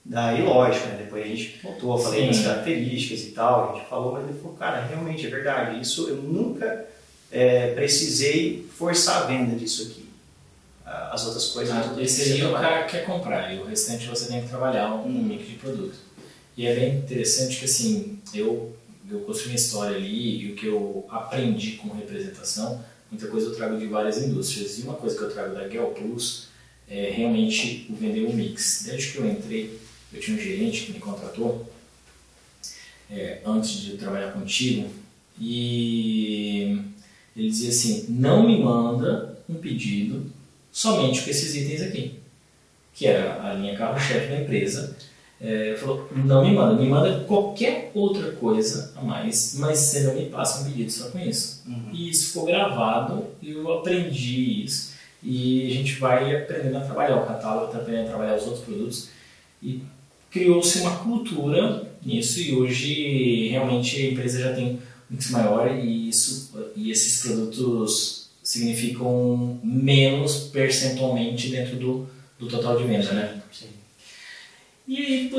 Daí, 0.05 0.41
lógico, 0.41 0.88
né? 0.88 0.98
depois 0.98 1.24
a 1.24 1.27
gente 1.27 1.60
voltou, 1.63 1.98
falei 1.98 2.27
das 2.27 2.39
características 2.41 3.22
e 3.22 3.31
tal, 3.31 3.72
a 3.72 3.77
gente 3.77 3.89
falou, 3.89 4.13
mas 4.13 4.27
ele 4.27 4.38
falou, 4.38 4.57
cara, 4.57 4.86
realmente 4.86 5.25
é 5.25 5.29
verdade, 5.29 5.81
isso 5.81 6.10
eu 6.10 6.17
nunca 6.17 6.86
é, 7.31 7.74
precisei 7.74 8.67
forçar 8.77 9.24
a 9.24 9.25
venda 9.25 9.55
disso 9.55 9.83
aqui 9.83 10.03
as 11.13 11.25
outras 11.25 11.48
coisas. 11.50 11.74
Ah, 11.74 11.95
esse 12.01 12.33
aí 12.33 12.45
o 12.45 12.53
cara 12.53 12.83
quer 12.83 13.05
comprar 13.05 13.53
e 13.53 13.60
o 13.60 13.65
restante 13.65 14.07
você 14.07 14.27
tem 14.27 14.41
que 14.41 14.50
trabalhar 14.50 14.93
um, 14.93 15.07
hum. 15.07 15.24
mix 15.24 15.48
de 15.48 15.55
produto. 15.55 15.95
E 16.55 16.67
é 16.67 16.75
bem 16.75 16.98
interessante 16.98 17.57
que 17.57 17.65
assim, 17.65 18.19
eu, 18.33 18.75
eu 19.10 19.22
construí 19.22 19.50
minha 19.50 19.60
história 19.60 19.95
ali 19.95 20.45
e 20.45 20.51
o 20.51 20.55
que 20.55 20.67
eu 20.67 21.05
aprendi 21.10 21.74
com 21.74 21.89
representação, 21.89 22.83
muita 23.10 23.27
coisa 23.27 23.48
eu 23.48 23.55
trago 23.55 23.77
de 23.77 23.88
várias 23.88 24.17
indústrias. 24.22 24.77
E 24.79 24.83
uma 24.83 24.95
coisa 24.95 25.17
que 25.17 25.24
eu 25.24 25.31
trago 25.31 25.55
da 25.55 25.67
Gel 25.67 25.88
Plus 25.91 26.50
é 26.88 27.12
realmente 27.12 27.88
o 27.89 27.95
vender 27.95 28.25
um 28.25 28.33
mix. 28.33 28.83
Desde 28.86 29.12
que 29.12 29.17
eu 29.17 29.25
entrei, 29.25 29.79
eu 30.13 30.20
tinha 30.20 30.38
um 30.38 30.39
gerente 30.39 30.86
que 30.86 30.93
me 30.93 31.00
contratou 31.00 31.70
é, 33.10 33.39
antes 33.46 33.72
de 33.82 33.98
trabalhar 33.98 34.32
contigo 34.32 34.89
e 35.39 36.79
ele 37.36 37.50
dizia 37.50 37.70
assim, 37.70 38.05
não 38.10 38.46
me 38.48 38.60
manda 38.60 39.38
um 39.50 39.55
pedido 39.55 40.32
somente 40.72 41.22
com 41.22 41.29
esses 41.29 41.55
itens 41.55 41.82
aqui, 41.82 42.20
que 42.93 43.08
era 43.08 43.43
a 43.43 43.53
linha 43.53 43.75
carro-chefe 43.75 44.27
da 44.27 44.41
empresa. 44.41 44.96
É, 45.41 45.75
falou, 45.75 46.10
não 46.15 46.48
me 46.48 46.55
manda, 46.55 46.82
me 46.82 46.88
manda 46.88 47.25
qualquer 47.25 47.91
outra 47.93 48.32
coisa 48.34 48.93
a 48.96 49.01
mais, 49.01 49.55
mas 49.60 49.77
você 49.77 50.01
não 50.01 50.15
me 50.15 50.29
passa 50.29 50.62
um 50.62 50.72
pedido 50.72 50.89
só 50.89 51.10
com 51.10 51.20
isso. 51.20 51.63
Uhum. 51.67 51.89
E 51.91 52.10
isso 52.10 52.27
ficou 52.27 52.46
gravado 52.46 53.25
e 53.41 53.51
eu 53.51 53.74
aprendi 53.74 54.63
isso. 54.63 54.93
E 55.22 55.67
a 55.67 55.74
gente 55.74 55.96
vai 55.96 56.36
aprendendo 56.36 56.77
a 56.77 56.82
trabalhar 56.82 57.17
o 57.17 57.25
catálogo, 57.25 57.72
tá 57.72 57.79
aprendendo 57.79 58.05
a 58.05 58.10
trabalhar 58.10 58.36
os 58.36 58.43
outros 58.43 58.63
produtos. 58.63 59.10
E 59.62 59.82
criou-se 60.34 60.80
uma 60.80 60.98
cultura 60.98 61.94
nisso 62.04 62.42
e 62.42 62.56
hoje 62.56 63.50
realmente 63.50 63.96
a 64.02 64.10
empresa 64.10 64.40
já 64.42 64.54
tem 64.54 64.66
um 64.66 64.80
mix 65.08 65.30
maior 65.30 65.72
e, 65.72 66.10
isso, 66.10 66.52
e 66.75 66.90
esses 66.90 67.22
produtos 67.22 68.30
significam 68.42 69.60
menos 69.63 70.50
percentualmente 70.52 71.50
dentro 71.50 71.75
do, 71.78 72.08
do 72.40 72.48
total 72.48 72.78
de 72.78 72.84
venda, 72.86 73.13
né? 73.13 73.42
Sim. 73.54 73.68
E 74.88 74.98
aí, 74.98 75.34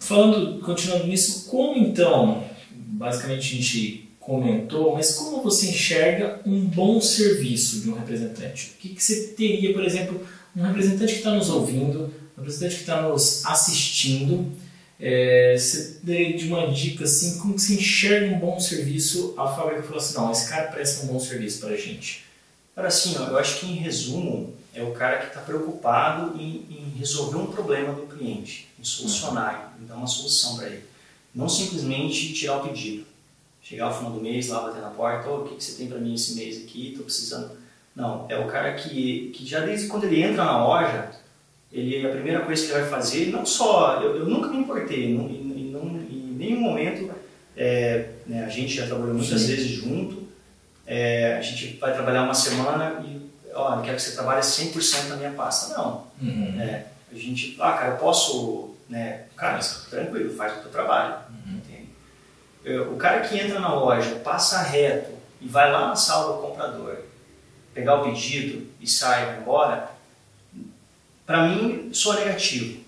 falando, 0.00 0.60
continuando 0.60 1.06
nisso, 1.06 1.48
como 1.48 1.78
então, 1.78 2.44
basicamente 2.70 3.54
a 3.54 3.56
gente 3.56 4.08
comentou, 4.18 4.94
mas 4.94 5.12
como 5.12 5.42
você 5.42 5.70
enxerga 5.70 6.40
um 6.44 6.64
bom 6.64 7.00
serviço 7.00 7.80
de 7.80 7.88
um 7.88 7.94
representante? 7.94 8.72
O 8.76 8.80
que, 8.80 8.88
que 8.90 9.02
você 9.02 9.28
teria, 9.28 9.72
por 9.72 9.84
exemplo, 9.84 10.26
um 10.56 10.62
representante 10.62 11.12
que 11.12 11.18
está 11.18 11.30
nos 11.30 11.48
ouvindo, 11.48 12.12
um 12.36 12.40
representante 12.40 12.74
que 12.76 12.80
está 12.82 13.02
nos 13.02 13.44
assistindo, 13.46 14.52
é, 14.98 15.56
você 15.56 16.00
de 16.32 16.48
uma 16.48 16.68
dica 16.68 17.04
assim, 17.04 17.38
como 17.38 17.54
que 17.54 17.60
você 17.60 17.74
enxerga 17.74 18.34
um 18.34 18.38
bom 18.38 18.58
serviço, 18.58 19.34
a 19.36 19.46
fábrica 19.46 19.82
falou 19.82 19.98
assim, 19.98 20.14
não, 20.14 20.32
esse 20.32 20.48
cara 20.48 20.68
presta 20.68 21.04
um 21.04 21.08
bom 21.08 21.20
serviço 21.20 21.60
para 21.60 21.74
a 21.74 21.76
gente. 21.76 22.24
Cara, 22.74 22.88
assim, 22.88 23.16
ó, 23.18 23.28
eu 23.28 23.38
acho 23.38 23.60
que 23.60 23.66
em 23.66 23.76
resumo, 23.76 24.54
é 24.74 24.82
o 24.82 24.92
cara 24.92 25.18
que 25.18 25.28
está 25.28 25.40
preocupado 25.40 26.38
em, 26.38 26.66
em, 26.70 26.94
resolver 26.98 27.38
um 27.38 27.46
problema 27.46 27.94
do 27.94 28.06
cliente, 28.06 28.68
em 28.78 28.84
solucionar, 28.84 29.74
em 29.80 29.86
dar 29.86 29.96
uma 29.96 30.06
solução 30.06 30.58
para 30.58 30.66
ele. 30.66 30.84
Não 31.34 31.48
simplesmente 31.48 32.34
tirar 32.34 32.58
o 32.58 32.68
pedido. 32.68 33.06
Chegar 33.62 33.86
ao 33.86 33.96
final 33.96 34.12
do 34.12 34.20
mês, 34.20 34.48
lá 34.48 34.60
bater 34.60 34.82
na 34.82 34.90
porta, 34.90 35.28
oh, 35.28 35.40
o 35.40 35.48
que, 35.48 35.56
que 35.56 35.64
você 35.64 35.72
tem 35.78 35.88
para 35.88 35.98
mim 35.98 36.14
esse 36.14 36.34
mês 36.34 36.62
aqui, 36.62 36.90
estou 36.90 37.04
precisando... 37.04 37.50
Não, 37.94 38.26
é 38.28 38.38
o 38.38 38.46
cara 38.46 38.74
que, 38.74 39.32
que 39.34 39.46
já 39.46 39.60
desde 39.60 39.88
quando 39.88 40.04
ele 40.04 40.22
entra 40.22 40.44
na 40.44 40.62
loja, 40.62 41.10
ele, 41.72 42.06
a 42.06 42.10
primeira 42.10 42.40
coisa 42.40 42.64
que 42.64 42.72
ele 42.72 42.80
vai 42.80 42.90
fazer, 42.90 43.26
não 43.26 43.44
só, 43.44 44.00
eu, 44.02 44.16
eu 44.16 44.26
nunca 44.26 44.48
me 44.48 44.58
importei, 44.58 45.14
não, 45.14 45.28
em, 45.28 45.70
não, 45.72 45.82
em 45.82 46.34
nenhum 46.38 46.60
momento, 46.60 47.10
é, 47.56 48.10
né, 48.26 48.44
a 48.44 48.48
gente 48.48 48.74
já 48.74 48.86
trabalhou 48.86 49.14
muitas 49.14 49.40
Sim. 49.40 49.46
vezes 49.48 49.68
junto, 49.68 50.26
é, 50.86 51.36
a 51.36 51.42
gente 51.42 51.76
vai 51.78 51.92
trabalhar 51.92 52.22
uma 52.22 52.34
semana 52.34 53.04
e, 53.04 53.20
ó, 53.54 53.80
quero 53.80 53.96
que 53.96 54.02
você 54.02 54.14
trabalhe 54.14 54.40
100% 54.40 55.08
na 55.08 55.16
minha 55.16 55.32
pasta. 55.32 55.76
Não. 55.76 56.06
Uhum. 56.22 56.60
É, 56.60 56.86
a 57.12 57.14
gente, 57.16 57.56
ah, 57.58 57.72
cara, 57.72 57.92
eu 57.94 57.96
posso 57.96 58.76
né? 58.88 59.24
Cara, 59.36 59.58
tranquilo, 59.90 60.34
faz 60.34 60.58
o 60.58 60.62
teu 60.62 60.70
trabalho. 60.70 61.16
Uhum. 61.30 62.92
O 62.92 62.96
cara 62.96 63.20
que 63.20 63.38
entra 63.38 63.60
na 63.60 63.72
loja, 63.74 64.16
passa 64.16 64.62
reto 64.62 65.12
e 65.40 65.46
vai 65.46 65.70
lá 65.70 65.88
na 65.88 65.96
sala 65.96 66.34
do 66.34 66.42
comprador, 66.42 66.98
pegar 67.72 68.00
o 68.00 68.04
pedido 68.04 68.66
e 68.80 68.86
sai 68.86 69.26
vai 69.26 69.38
embora, 69.38 69.90
para 71.26 71.48
mim 71.48 71.90
soa 71.92 72.16
negativo, 72.16 72.80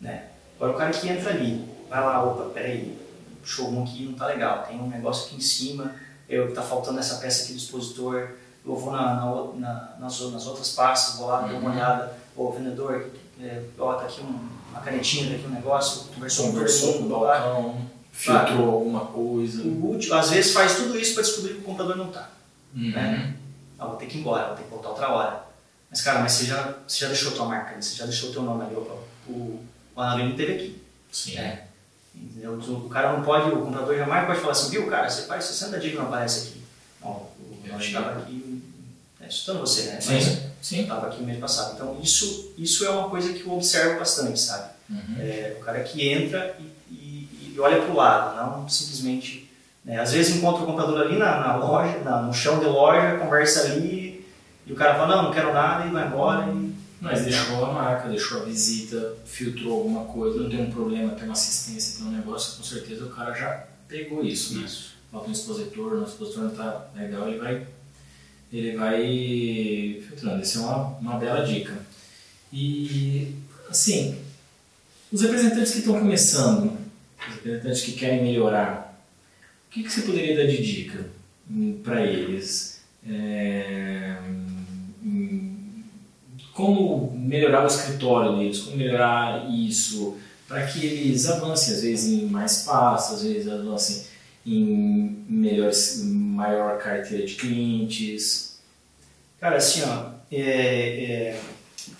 né? 0.00 0.24
Agora 0.56 0.72
o 0.72 0.76
cara 0.76 0.90
que 0.90 1.08
entra 1.08 1.30
ali, 1.30 1.64
vai 1.88 2.00
lá, 2.00 2.24
opa, 2.24 2.50
peraí, 2.50 2.98
o 3.42 3.46
showroom 3.46 3.84
aqui 3.84 4.04
não 4.06 4.14
tá 4.14 4.26
legal, 4.26 4.64
tem 4.64 4.78
um 4.78 4.88
negócio 4.88 5.26
aqui 5.26 5.36
em 5.36 5.40
cima, 5.40 5.94
eu 6.28 6.52
tá 6.52 6.62
faltando 6.62 6.98
essa 6.98 7.16
peça 7.16 7.44
aqui 7.44 7.52
do 7.52 7.58
expositor, 7.58 8.30
eu 8.66 8.74
vou 8.74 8.92
na, 8.92 9.14
na, 9.14 9.24
na, 9.54 9.96
nas, 10.00 10.20
nas, 10.20 10.46
outras 10.46 10.70
pastas, 10.72 11.16
vou 11.16 11.28
lá 11.28 11.42
dar 11.42 11.54
uma 11.54 11.68
uhum. 11.68 11.74
olhada, 11.74 12.18
o 12.34 12.50
vendedor, 12.50 13.10
é, 13.40 13.62
ó, 13.78 13.94
tá 13.94 14.04
aqui 14.04 14.22
um, 14.22 14.48
uma 14.70 14.80
canetinha, 14.80 15.30
tá 15.30 15.36
aqui 15.36 15.46
um 15.46 15.50
negócio, 15.50 16.06
conversou, 16.14 16.46
conversou 16.46 16.94
com 16.94 17.04
o 17.04 17.08
balcão, 17.08 17.90
filtrou 18.10 18.70
alguma 18.70 19.06
coisa. 19.06 19.62
O 19.62 19.86
último, 19.86 20.14
às 20.14 20.30
vezes 20.30 20.52
faz 20.52 20.76
tudo 20.76 20.98
isso 20.98 21.14
para 21.14 21.22
descobrir 21.22 21.54
que 21.54 21.60
o 21.60 21.64
computador 21.64 21.96
não 21.96 22.08
tá. 22.08 22.30
Uhum. 22.74 22.90
Né? 22.90 23.36
Ah, 23.78 23.86
vou 23.86 23.96
ter 23.96 24.06
que 24.06 24.16
ir 24.16 24.20
embora, 24.20 24.48
vou 24.48 24.56
ter 24.56 24.62
que 24.62 24.70
voltar 24.70 24.88
outra 24.88 25.10
hora. 25.10 25.44
Mas 25.94 26.02
cara, 26.02 26.18
mas 26.18 26.32
você 26.32 26.46
já, 26.46 26.74
você 26.84 26.98
já 26.98 27.06
deixou 27.06 27.30
tua 27.30 27.46
marca, 27.46 27.80
você 27.80 27.94
já 27.94 28.04
deixou 28.04 28.32
teu 28.32 28.42
nome 28.42 28.64
ali, 28.64 28.74
opa, 28.74 28.96
o, 29.28 29.64
o 29.94 30.00
analista 30.00 30.36
teve 30.36 30.52
aqui. 30.54 30.82
Sim. 31.12 31.38
É. 31.38 31.66
O 32.44 32.88
cara 32.88 33.12
não 33.12 33.22
pode, 33.22 33.48
o 33.50 33.62
computador 33.62 33.96
jamais 33.96 34.26
pode 34.26 34.40
falar 34.40 34.52
assim, 34.52 34.70
viu 34.70 34.88
cara, 34.88 35.08
você 35.08 35.22
faz 35.22 35.44
60 35.44 35.78
dias 35.78 35.92
que 35.92 35.98
não 35.98 36.06
aparece 36.06 36.48
aqui. 36.48 36.62
Não, 37.00 37.10
o 37.10 37.62
nós 37.68 37.84
estava 37.84 38.18
aqui 38.18 38.60
é, 39.20 39.26
assustando 39.26 39.60
você, 39.60 39.82
né? 39.84 40.00
Sim, 40.00 40.14
Mas, 40.14 40.40
sim. 40.60 40.82
Estava 40.82 41.06
aqui 41.06 41.20
no 41.20 41.26
mês 41.26 41.38
passado. 41.38 41.74
Então 41.74 41.96
isso, 42.02 42.52
isso 42.58 42.84
é 42.84 42.90
uma 42.90 43.08
coisa 43.08 43.32
que 43.32 43.46
eu 43.46 43.52
observo 43.52 44.00
bastante, 44.00 44.40
sabe? 44.40 44.70
Uhum. 44.90 45.16
É, 45.20 45.56
o 45.60 45.64
cara 45.64 45.80
que 45.84 46.08
entra 46.08 46.56
e, 46.58 46.64
e, 46.92 47.52
e 47.54 47.60
olha 47.60 47.80
para 47.80 47.92
o 47.92 47.94
lado, 47.94 48.36
não 48.36 48.68
simplesmente... 48.68 49.48
Né? 49.84 50.00
Às 50.00 50.12
vezes 50.12 50.34
encontra 50.34 50.64
o 50.64 50.66
computador 50.66 51.02
ali 51.02 51.16
na, 51.16 51.38
na 51.38 51.56
loja, 51.56 51.98
na, 51.98 52.22
no 52.22 52.34
chão 52.34 52.58
de 52.58 52.64
loja, 52.64 53.16
conversa 53.18 53.60
ali 53.60 54.03
e 54.66 54.72
o 54.72 54.76
cara 54.76 54.94
fala, 54.94 55.16
não, 55.16 55.22
não 55.24 55.32
quero 55.32 55.52
nada 55.52 55.86
e 55.86 55.90
vai 55.90 56.06
embora 56.06 56.52
e 56.52 56.74
mas 57.04 57.22
deixou 57.22 57.62
a 57.66 57.70
marca, 57.70 58.08
deixou 58.08 58.40
a 58.40 58.44
visita, 58.46 59.14
filtrou 59.26 59.74
alguma 59.74 60.06
coisa, 60.06 60.40
não 60.40 60.48
tem 60.48 60.62
um 60.62 60.70
problema, 60.70 61.12
tem 61.12 61.24
uma 61.24 61.34
assistência, 61.34 61.98
tem 61.98 62.06
um 62.06 62.16
negócio, 62.16 62.56
com 62.56 62.62
certeza 62.62 63.04
o 63.04 63.10
cara 63.10 63.34
já 63.34 63.66
pegou 63.86 64.24
isso, 64.24 64.58
né? 64.58 64.64
Isso. 64.64 64.94
Falta 65.12 65.28
um 65.28 65.32
expositor, 65.32 65.92
o 65.92 66.04
expositor 66.04 66.44
não 66.44 66.50
está 66.52 66.86
legal, 66.96 67.28
ele 67.28 67.38
vai, 67.38 67.66
ele 68.50 68.76
vai 68.76 70.02
filtrando. 70.08 70.40
Essa 70.40 70.58
é 70.58 70.62
uma, 70.62 70.76
uma 70.98 71.18
bela 71.18 71.44
dica. 71.44 71.76
E, 72.50 73.34
assim, 73.68 74.18
os 75.12 75.20
representantes 75.20 75.72
que 75.72 75.78
estão 75.80 75.98
começando, 75.98 76.72
os 77.28 77.34
representantes 77.34 77.82
que 77.82 77.92
querem 77.92 78.22
melhorar, 78.22 78.98
o 79.68 79.70
que, 79.70 79.82
que 79.82 79.92
você 79.92 80.00
poderia 80.02 80.38
dar 80.38 80.50
de 80.50 80.62
dica 80.62 81.04
para 81.82 82.02
eles? 82.02 82.82
É, 83.06 84.16
como 86.52 87.12
melhorar 87.16 87.64
o 87.64 87.66
escritório 87.66 88.36
deles, 88.38 88.60
como 88.60 88.76
melhorar 88.76 89.50
isso, 89.50 90.16
para 90.46 90.66
que 90.66 90.84
eles 90.86 91.28
avancem, 91.28 91.74
às 91.74 91.82
vezes, 91.82 92.22
em 92.22 92.26
mais 92.26 92.62
passos, 92.62 93.16
às 93.16 93.22
vezes 93.22 93.48
avancem 93.48 94.04
em 94.46 95.24
melhores, 95.28 96.02
maior 96.04 96.78
carteira 96.78 97.26
de 97.26 97.34
clientes. 97.34 98.58
Cara, 99.40 99.56
assim, 99.56 99.82
ó, 99.82 100.10
é, 100.30 100.40
é, 100.40 101.40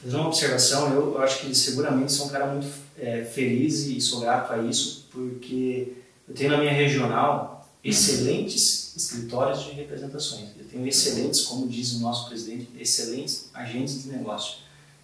fazer 0.03 0.17
uma 0.17 0.29
observação, 0.29 0.93
eu, 0.93 1.19
acho 1.23 1.41
que 1.41 1.55
seguramente 1.55 2.13
sou 2.13 2.27
um 2.27 2.31
cara 2.31 2.47
muito 2.47 2.69
é, 2.99 3.25
feliz 3.25 3.87
e 3.87 4.01
sou 4.01 4.21
grato 4.21 4.53
a 4.53 4.59
isso, 4.59 5.09
porque 5.11 5.95
eu 6.29 6.35
tenho 6.35 6.51
na 6.51 6.59
minha 6.59 6.73
regional 6.73 7.69
excelentes 7.83 8.95
escritórios 8.97 9.65
de 9.65 9.73
representações. 9.73 10.51
Tenho 10.75 10.89
excelentes, 10.89 11.43
como 11.43 11.69
diz 11.69 11.93
o 11.93 12.01
nosso 12.01 12.29
presidente, 12.29 12.69
excelentes 12.77 13.49
agentes 13.55 14.03
de 14.03 14.09
negócio, 14.09 14.57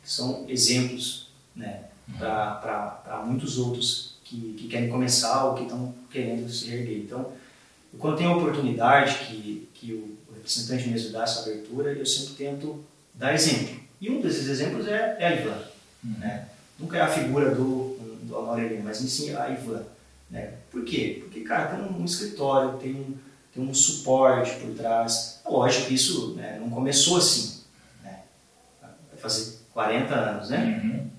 que 0.02 0.10
são 0.10 0.44
exemplos 0.48 1.28
né, 1.54 1.84
uhum. 2.08 2.18
para 2.18 3.22
muitos 3.24 3.56
outros 3.56 4.16
que, 4.24 4.54
que, 4.58 4.66
querem 4.66 4.88
começar 4.88 5.44
ou 5.44 5.54
que 5.54 5.62
estão 5.62 5.94
querendo 6.10 6.50
se 6.50 6.72
erguer. 6.72 6.98
Então, 6.98 7.32
quando 8.00 8.16
tem 8.16 8.26
a 8.26 8.36
oportunidade 8.36 9.26
que, 9.26 9.68
que 9.72 9.92
o 9.92 10.18
representante 10.34 10.88
mesmo 10.88 11.12
dá 11.12 11.22
essa 11.22 11.42
abertura, 11.42 11.92
eu 11.92 12.04
sempre 12.04 12.34
tento 12.34 12.84
dar 13.14 13.32
exemplo. 13.32 13.78
E 14.00 14.10
um 14.10 14.20
desses 14.20 14.48
exemplos 14.48 14.88
é, 14.88 15.18
é 15.20 15.26
a 15.28 15.36
Ivan. 15.36 15.62
Uhum. 16.02 16.18
Né? 16.18 16.48
Nunca 16.80 16.98
é 16.98 17.00
a 17.00 17.08
figura 17.08 17.54
do, 17.54 17.96
do 18.24 18.34
Aurelino, 18.34 18.82
mas 18.82 18.96
sim 18.96 19.36
a 19.36 19.48
Ivan. 19.48 19.84
Né? 20.28 20.54
Por 20.68 20.84
quê? 20.84 21.20
Porque, 21.22 21.42
cara, 21.42 21.76
tem 21.76 21.80
um 21.80 22.04
escritório, 22.04 22.76
tem 22.78 22.92
um, 22.92 23.14
tem 23.54 23.62
um 23.62 23.74
suporte 23.74 24.56
por 24.56 24.74
trás. 24.74 25.40
É 25.44 25.48
lógico 25.48 25.86
que 25.86 25.94
isso 25.94 26.34
né, 26.34 26.58
não 26.60 26.70
começou 26.70 27.18
assim. 27.18 27.60
Né? 28.02 28.20
Vai 28.80 29.20
fazer 29.20 29.58
40 29.72 30.14
anos, 30.14 30.50
né? 30.50 30.80
Uhum. 30.82 31.10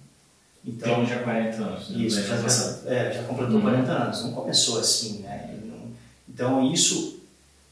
Então, 0.63 1.03
então, 1.03 1.05
já 1.05 1.23
40 1.23 1.63
anos. 1.63 1.89
Né? 1.89 1.97
Isso, 2.03 2.21
já, 2.21 2.37
já, 2.37 2.89
é, 2.89 3.13
já 3.13 3.23
completou 3.23 3.55
uhum. 3.55 3.61
40 3.61 3.91
anos. 3.91 4.23
Não 4.23 4.31
começou 4.33 4.79
assim, 4.79 5.19
né? 5.19 5.57
Então, 6.33 6.71
isso, 6.71 7.19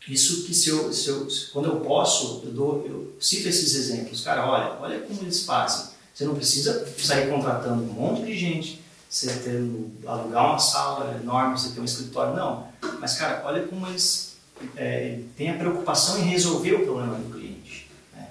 isso 0.07 0.45
que 0.45 0.53
se 0.53 0.69
eu, 0.69 0.91
se 0.91 1.07
eu, 1.07 1.27
quando 1.53 1.69
eu 1.69 1.79
posso, 1.79 2.41
eu, 2.45 2.51
dou, 2.51 2.85
eu 2.85 3.15
cito 3.19 3.47
esses 3.47 3.73
exemplos. 3.73 4.21
Cara, 4.21 4.45
olha, 4.45 4.77
olha 4.81 4.99
como 4.99 5.21
eles 5.21 5.45
fazem. 5.45 5.91
Você 6.13 6.25
não 6.25 6.35
precisa 6.35 6.85
sair 6.97 7.29
contratando 7.29 7.81
um 7.81 7.93
monte 7.93 8.25
de 8.25 8.37
gente 8.37 8.81
você 9.09 9.33
ter, 9.39 9.59
alugar 10.05 10.45
uma 10.45 10.59
sala 10.59 11.19
enorme, 11.19 11.57
você 11.57 11.69
ter 11.69 11.79
um 11.79 11.85
escritório, 11.85 12.35
não. 12.35 12.67
Mas, 12.99 13.15
cara, 13.15 13.41
olha 13.45 13.65
como 13.65 13.87
eles 13.87 14.28
é, 14.75 15.19
têm 15.37 15.49
a 15.49 15.57
preocupação 15.57 16.19
em 16.19 16.29
resolver 16.29 16.73
o 16.73 16.85
problema 16.85 17.15
do 17.15 17.33
cliente. 17.33 17.89
Né? 18.13 18.27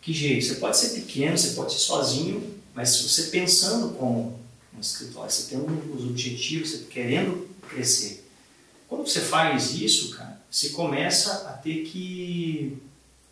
Que 0.00 0.12
jeito? 0.12 0.46
Você 0.46 0.54
pode 0.56 0.76
ser 0.76 1.00
pequeno, 1.00 1.36
você 1.36 1.50
pode 1.50 1.72
ser 1.72 1.80
sozinho, 1.80 2.54
mas 2.74 3.00
você 3.00 3.24
pensando 3.24 3.94
como 3.94 4.38
um 4.76 4.80
escritório, 4.80 5.30
você 5.30 5.50
tendo 5.50 5.94
os 5.94 6.04
objetivos, 6.04 6.70
você 6.70 6.78
querendo 6.84 7.48
crescer. 7.68 8.24
Quando 8.88 9.06
você 9.06 9.20
faz 9.20 9.74
isso, 9.74 10.16
cara, 10.16 10.40
você 10.50 10.70
começa 10.70 11.48
a 11.48 11.52
ter 11.52 11.84
que 11.84 12.78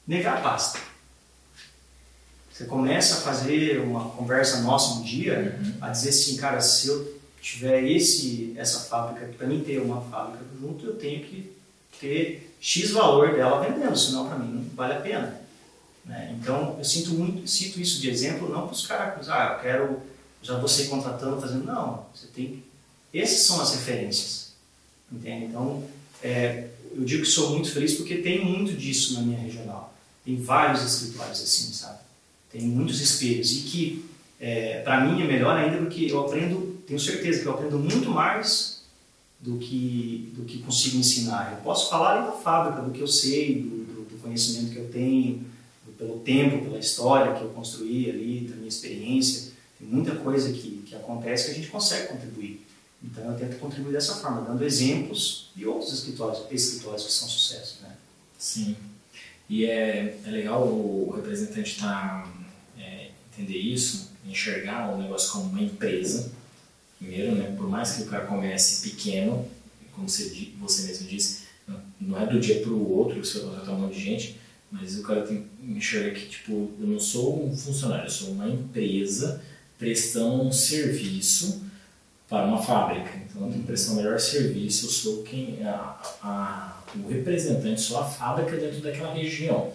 negar 0.07 0.39
a 0.39 0.41
pasta. 0.41 0.79
Você 2.53 2.65
começa 2.65 3.17
a 3.17 3.21
fazer 3.21 3.81
uma 3.81 4.11
conversa 4.11 4.61
nossa 4.63 4.95
um 4.95 5.03
dia, 5.03 5.59
uhum. 5.61 5.75
a 5.81 5.91
dizer 5.91 6.09
assim, 6.09 6.37
cara, 6.37 6.61
se 6.61 6.89
eu 6.89 7.21
tiver 7.41 7.85
esse, 7.85 8.55
essa 8.57 8.81
fábrica, 8.81 9.27
para 9.37 9.47
mim 9.47 9.63
ter 9.63 9.81
uma 9.81 10.01
fábrica 10.01 10.45
junto, 10.59 10.87
eu 10.87 10.97
tenho 10.97 11.23
que 11.25 11.56
ter 12.01 12.55
X 12.61 12.91
valor 12.91 13.35
dela 13.35 13.61
vendendo, 13.61 13.97
senão 13.97 14.29
para 14.29 14.39
mim 14.39 14.53
não 14.53 14.65
vale 14.75 14.95
a 14.95 15.01
pena. 15.01 15.41
Né? 16.05 16.37
Então, 16.41 16.77
eu 16.79 16.85
sinto 16.85 17.11
muito, 17.11 17.47
cito 17.49 17.81
isso 17.81 18.01
de 18.01 18.09
exemplo, 18.09 18.49
não 18.49 18.67
para 18.67 18.75
os 18.75 18.87
caras, 18.87 19.29
ah, 19.29 19.55
eu 19.57 19.63
quero, 19.63 20.03
já 20.43 20.59
você 20.59 20.87
contratando, 20.87 21.41
fazendo, 21.41 21.65
não, 21.65 22.07
você 22.15 22.29
tem, 22.29 22.63
essas 23.13 23.43
são 23.43 23.61
as 23.61 23.75
referências, 23.75 24.53
entende? 25.11 25.47
Então, 25.47 25.85
é, 26.23 26.69
eu 26.95 27.05
digo 27.05 27.23
que 27.23 27.29
sou 27.29 27.51
muito 27.51 27.71
feliz 27.71 27.95
porque 27.95 28.19
tem 28.19 28.45
muito 28.45 28.73
disso 28.73 29.15
na 29.15 29.21
minha 29.21 29.39
regional, 29.39 29.95
tem 30.25 30.41
vários 30.41 30.83
escritórios 30.83 31.41
assim, 31.43 31.73
sabe? 31.73 32.07
tem 32.51 32.63
muitos 32.63 33.01
espelhos 33.01 33.53
e 33.53 33.61
que 33.63 34.05
é, 34.41 34.81
para 34.81 35.01
mim 35.05 35.23
é 35.23 35.27
melhor 35.27 35.57
ainda 35.57 35.79
porque 35.79 36.07
eu 36.11 36.21
aprendo, 36.21 36.83
tenho 36.87 36.99
certeza 36.99 37.41
que 37.41 37.47
eu 37.47 37.53
aprendo 37.53 37.79
muito 37.79 38.11
mais 38.11 38.76
do 39.41 39.59
que 39.59 40.33
do 40.35 40.45
que 40.45 40.59
consigo 40.59 40.99
ensinar. 40.99 41.53
Eu 41.53 41.63
posso 41.63 41.91
falar 41.91 42.27
da 42.27 42.33
fábrica, 42.33 42.83
do 42.83 42.91
que 42.91 43.01
eu 43.01 43.09
sei, 43.09 43.63
do, 43.63 43.85
do, 43.85 44.05
do 44.05 44.23
conhecimento 44.23 44.73
que 44.73 44.79
eu 44.79 44.89
tenho, 44.89 45.45
do, 45.85 45.93
pelo 45.93 46.21
tempo, 46.21 46.65
pela 46.65 46.79
história 46.79 47.35
que 47.35 47.43
eu 47.43 47.51
construí 47.51 48.11
ali, 48.11 48.41
da 48.49 48.57
minha 48.57 48.69
experiência. 48.69 49.53
Tem 49.79 49.87
muita 49.87 50.17
coisa 50.17 50.53
que, 50.53 50.83
que 50.87 50.95
acontece 50.95 51.47
que 51.47 51.51
a 51.53 51.55
gente 51.55 51.69
consegue 51.69 52.09
contribuir. 52.09 52.65
Então 53.03 53.25
eu 53.31 53.39
tento 53.39 53.59
contribuir 53.59 53.93
dessa 53.93 54.15
forma, 54.17 54.41
dando 54.41 54.65
exemplos 54.65 55.51
de 55.55 55.67
outros 55.67 55.93
escritórios, 55.93 56.41
escritórios 56.51 57.05
que 57.05 57.13
são 57.13 57.29
sucesso. 57.29 57.83
Né? 57.83 57.95
Sim. 58.39 58.77
E 59.49 59.65
é, 59.65 60.19
é 60.25 60.31
legal 60.31 60.67
o 60.67 61.13
representante 61.15 61.79
tá 61.79 62.27
entender 63.37 63.59
isso, 63.59 64.13
enxergar 64.25 64.95
o 64.95 64.99
negócio 64.99 65.33
como 65.33 65.51
uma 65.51 65.61
empresa, 65.61 66.33
primeiro, 67.07 67.37
né? 67.37 67.55
Por 67.57 67.69
mais 67.69 67.93
que 67.93 68.03
o 68.03 68.07
cara 68.07 68.27
comece 68.27 68.91
pequeno, 68.91 69.47
como 69.93 70.09
você, 70.09 70.53
você 70.59 70.89
mesmo 70.89 71.07
disse, 71.07 71.47
não 72.01 72.21
é 72.21 72.27
do 72.27 72.39
dia 72.39 72.61
para 72.61 72.71
o 72.71 72.97
outro 72.97 73.25
você 73.25 73.39
vai 73.39 73.49
contratar 73.49 73.75
um 73.75 73.81
monte 73.81 73.95
de 73.95 74.05
gente, 74.05 74.37
mas 74.71 74.99
o 74.99 75.03
cara 75.03 75.23
tem 75.23 75.45
que 75.45 75.73
enxergar 75.73 76.19
que, 76.19 76.27
tipo, 76.27 76.71
eu 76.81 76.87
não 76.87 76.99
sou 76.99 77.47
um 77.47 77.57
funcionário, 77.57 78.07
eu 78.07 78.11
sou 78.11 78.33
uma 78.33 78.49
empresa 78.49 79.41
prestando 79.79 80.43
um 80.43 80.53
serviço 80.53 81.63
para 82.29 82.47
uma 82.47 82.61
fábrica. 82.61 83.11
Então, 83.25 83.43
eu 83.43 83.49
tenho 83.49 83.61
que 83.61 83.67
prestar 83.67 83.93
o 83.93 83.97
melhor 83.97 84.19
serviço, 84.19 84.87
eu 84.87 84.91
sou 84.91 85.23
quem, 85.23 85.65
a, 85.65 85.97
a, 86.23 86.83
o 86.97 87.09
representante, 87.09 87.81
sou 87.81 87.99
a 88.01 88.05
fábrica 88.05 88.57
dentro 88.57 88.81
daquela 88.81 89.15
região. 89.15 89.73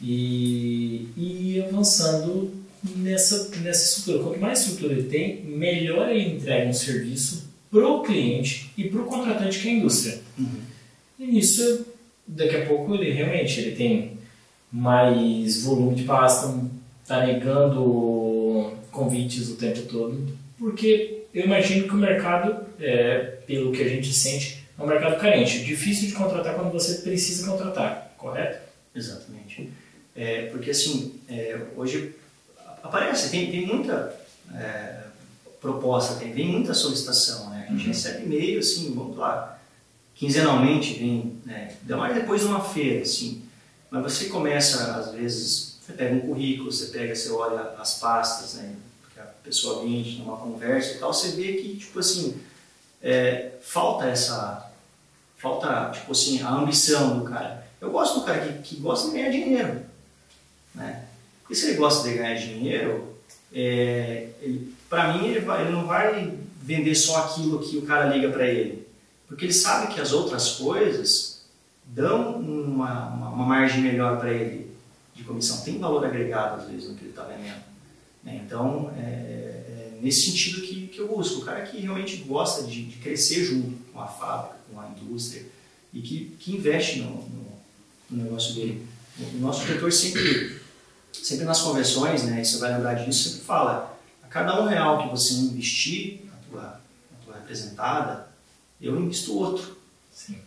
E, 0.00 1.08
e 1.16 1.62
avançando 1.66 2.52
nessa, 2.96 3.50
nessa 3.58 3.98
estrutura. 3.98 4.24
Quanto 4.24 4.40
mais 4.40 4.60
estrutura 4.60 4.92
ele 4.92 5.08
tem, 5.08 5.42
melhor 5.44 6.08
ele 6.10 6.36
entrega 6.36 6.68
um 6.68 6.72
serviço 6.72 7.50
para 7.70 7.86
o 7.86 8.02
cliente 8.02 8.70
e 8.76 8.88
para 8.88 9.00
o 9.00 9.04
contratante 9.04 9.58
que 9.58 9.68
é 9.68 9.70
a 9.72 9.74
indústria. 9.74 10.20
Uhum. 10.38 10.60
E 11.18 11.26
nisso, 11.26 11.86
daqui 12.26 12.56
a 12.56 12.66
pouco, 12.66 12.94
ele 12.94 13.10
realmente 13.10 13.60
ele 13.60 13.76
tem 13.76 14.16
mais 14.70 15.62
volume 15.62 15.94
de 15.94 16.04
pasta, 16.04 16.54
está 17.02 17.26
negando 17.26 18.72
convites 18.90 19.48
o 19.50 19.56
tempo 19.56 19.82
todo, 19.82 20.26
porque 20.58 21.24
eu 21.32 21.44
imagino 21.44 21.86
que 21.86 21.94
o 21.94 21.98
mercado, 21.98 22.66
é, 22.80 23.18
pelo 23.46 23.72
que 23.72 23.82
a 23.82 23.88
gente 23.88 24.12
sente, 24.12 24.64
é 24.78 24.82
um 24.82 24.86
mercado 24.86 25.18
carente, 25.20 25.64
difícil 25.64 26.08
de 26.08 26.14
contratar 26.14 26.54
quando 26.54 26.72
você 26.72 27.02
precisa 27.02 27.46
contratar, 27.46 28.14
correto? 28.18 28.58
Exatamente. 28.94 29.70
É, 30.14 30.46
porque 30.46 30.70
assim, 30.70 31.14
é, 31.28 31.58
hoje 31.76 32.14
aparece, 32.86 33.30
tem, 33.30 33.50
tem 33.50 33.66
muita 33.66 34.14
é, 34.54 35.00
proposta, 35.60 36.16
tem, 36.16 36.32
vem 36.32 36.48
muita 36.48 36.74
solicitação, 36.74 37.50
né? 37.50 37.66
A 37.68 37.72
gente 37.72 37.82
uhum. 37.82 37.88
recebe 37.88 38.24
e-mail, 38.24 38.60
assim, 38.60 38.94
vamos 38.94 39.16
lá, 39.16 39.58
quinzenalmente 40.14 40.94
vem, 40.94 41.40
né? 41.44 41.76
ainda 41.82 41.96
mais 41.96 42.14
depois 42.14 42.40
de 42.40 42.46
uma 42.46 42.60
feira, 42.60 43.02
assim. 43.02 43.42
Mas 43.90 44.02
você 44.02 44.26
começa, 44.26 44.96
às 44.96 45.12
vezes, 45.12 45.78
você 45.80 45.92
pega 45.92 46.14
um 46.14 46.20
currículo, 46.20 46.72
você 46.72 46.86
pega, 46.86 47.14
você 47.14 47.30
olha 47.30 47.74
as 47.78 47.98
pastas, 47.98 48.54
né? 48.54 48.74
Que 49.14 49.20
a 49.20 49.24
pessoa 49.44 49.82
vende 49.82 50.18
numa 50.18 50.36
conversa 50.36 50.92
e 50.92 50.98
tal, 50.98 51.12
você 51.12 51.30
vê 51.30 51.54
que, 51.54 51.76
tipo 51.76 51.98
assim, 51.98 52.40
é, 53.02 53.52
falta 53.62 54.06
essa, 54.06 54.70
falta, 55.36 55.90
tipo 55.90 56.12
assim, 56.12 56.42
a 56.42 56.50
ambição 56.50 57.18
do 57.18 57.24
cara. 57.24 57.66
Eu 57.80 57.90
gosto 57.90 58.20
do 58.20 58.26
cara 58.26 58.40
que, 58.40 58.62
que 58.62 58.80
gosta 58.80 59.08
de 59.08 59.16
ganhar 59.16 59.30
dinheiro, 59.30 59.82
né? 60.74 61.05
E 61.48 61.54
se 61.54 61.66
ele 61.66 61.76
gosta 61.76 62.08
de 62.08 62.16
ganhar 62.16 62.34
dinheiro, 62.34 63.16
é, 63.52 64.28
para 64.88 65.14
mim 65.14 65.28
ele, 65.28 65.40
vai, 65.40 65.62
ele 65.62 65.72
não 65.72 65.86
vai 65.86 66.36
vender 66.62 66.94
só 66.94 67.24
aquilo 67.24 67.60
que 67.60 67.76
o 67.76 67.82
cara 67.82 68.14
liga 68.14 68.30
para 68.30 68.46
ele, 68.46 68.86
porque 69.28 69.44
ele 69.44 69.52
sabe 69.52 69.94
que 69.94 70.00
as 70.00 70.12
outras 70.12 70.52
coisas 70.52 71.44
dão 71.84 72.40
uma, 72.40 73.08
uma, 73.08 73.28
uma 73.30 73.46
margem 73.46 73.80
melhor 73.80 74.18
para 74.18 74.32
ele 74.32 74.66
de 75.14 75.22
comissão, 75.22 75.62
tem 75.62 75.78
valor 75.78 76.04
agregado 76.04 76.60
às 76.60 76.68
vezes 76.68 76.88
no 76.88 76.94
que 76.94 77.02
ele 77.02 77.10
está 77.10 77.22
vendendo. 77.22 77.62
Né? 78.22 78.42
Então, 78.44 78.92
é, 78.98 79.00
é, 79.00 79.98
nesse 80.02 80.26
sentido 80.26 80.60
que, 80.60 80.88
que 80.88 80.98
eu 80.98 81.08
busco, 81.08 81.40
o 81.40 81.44
cara 81.44 81.62
que 81.62 81.80
realmente 81.80 82.16
gosta 82.18 82.64
de, 82.64 82.84
de 82.84 82.96
crescer 82.96 83.44
junto 83.44 83.76
com 83.92 84.00
a 84.00 84.06
fábrica, 84.06 84.56
com 84.70 84.80
a 84.80 84.88
indústria 84.88 85.42
e 85.94 86.02
que, 86.02 86.36
que 86.38 86.54
investe 86.54 86.98
no, 86.98 87.10
no, 87.10 87.46
no 88.10 88.24
negócio 88.24 88.54
dele. 88.54 88.86
O 89.18 89.38
nosso 89.38 89.64
diretor 89.64 89.90
sempre 89.90 90.60
sempre 91.24 91.44
nas 91.44 91.60
conversões, 91.60 92.24
né, 92.24 92.42
você 92.42 92.58
vai 92.58 92.72
lembrar 92.72 92.94
disso, 92.94 93.28
sempre 93.28 93.44
fala, 93.44 93.98
a 94.22 94.26
cada 94.26 94.60
um 94.60 94.66
real 94.66 95.02
que 95.02 95.08
você 95.08 95.34
investir 95.34 96.20
na 96.24 96.32
tua, 96.48 96.80
tua 97.24 97.34
representada, 97.34 98.28
eu 98.80 98.98
invisto 99.00 99.36
outro. 99.36 99.76
Sim. 100.12 100.38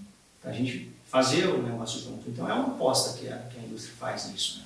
Para 0.42 0.52
a 0.52 0.54
gente 0.54 0.92
fazer 1.10 1.48
o 1.48 1.62
negócio 1.62 2.00
junto. 2.02 2.30
Então 2.30 2.50
é 2.50 2.54
uma 2.54 2.76
aposta 2.76 3.18
que 3.18 3.28
a, 3.28 3.38
que 3.38 3.60
a 3.60 3.64
indústria 3.64 3.96
faz 4.00 4.32
nisso. 4.32 4.60
Né? 4.60 4.66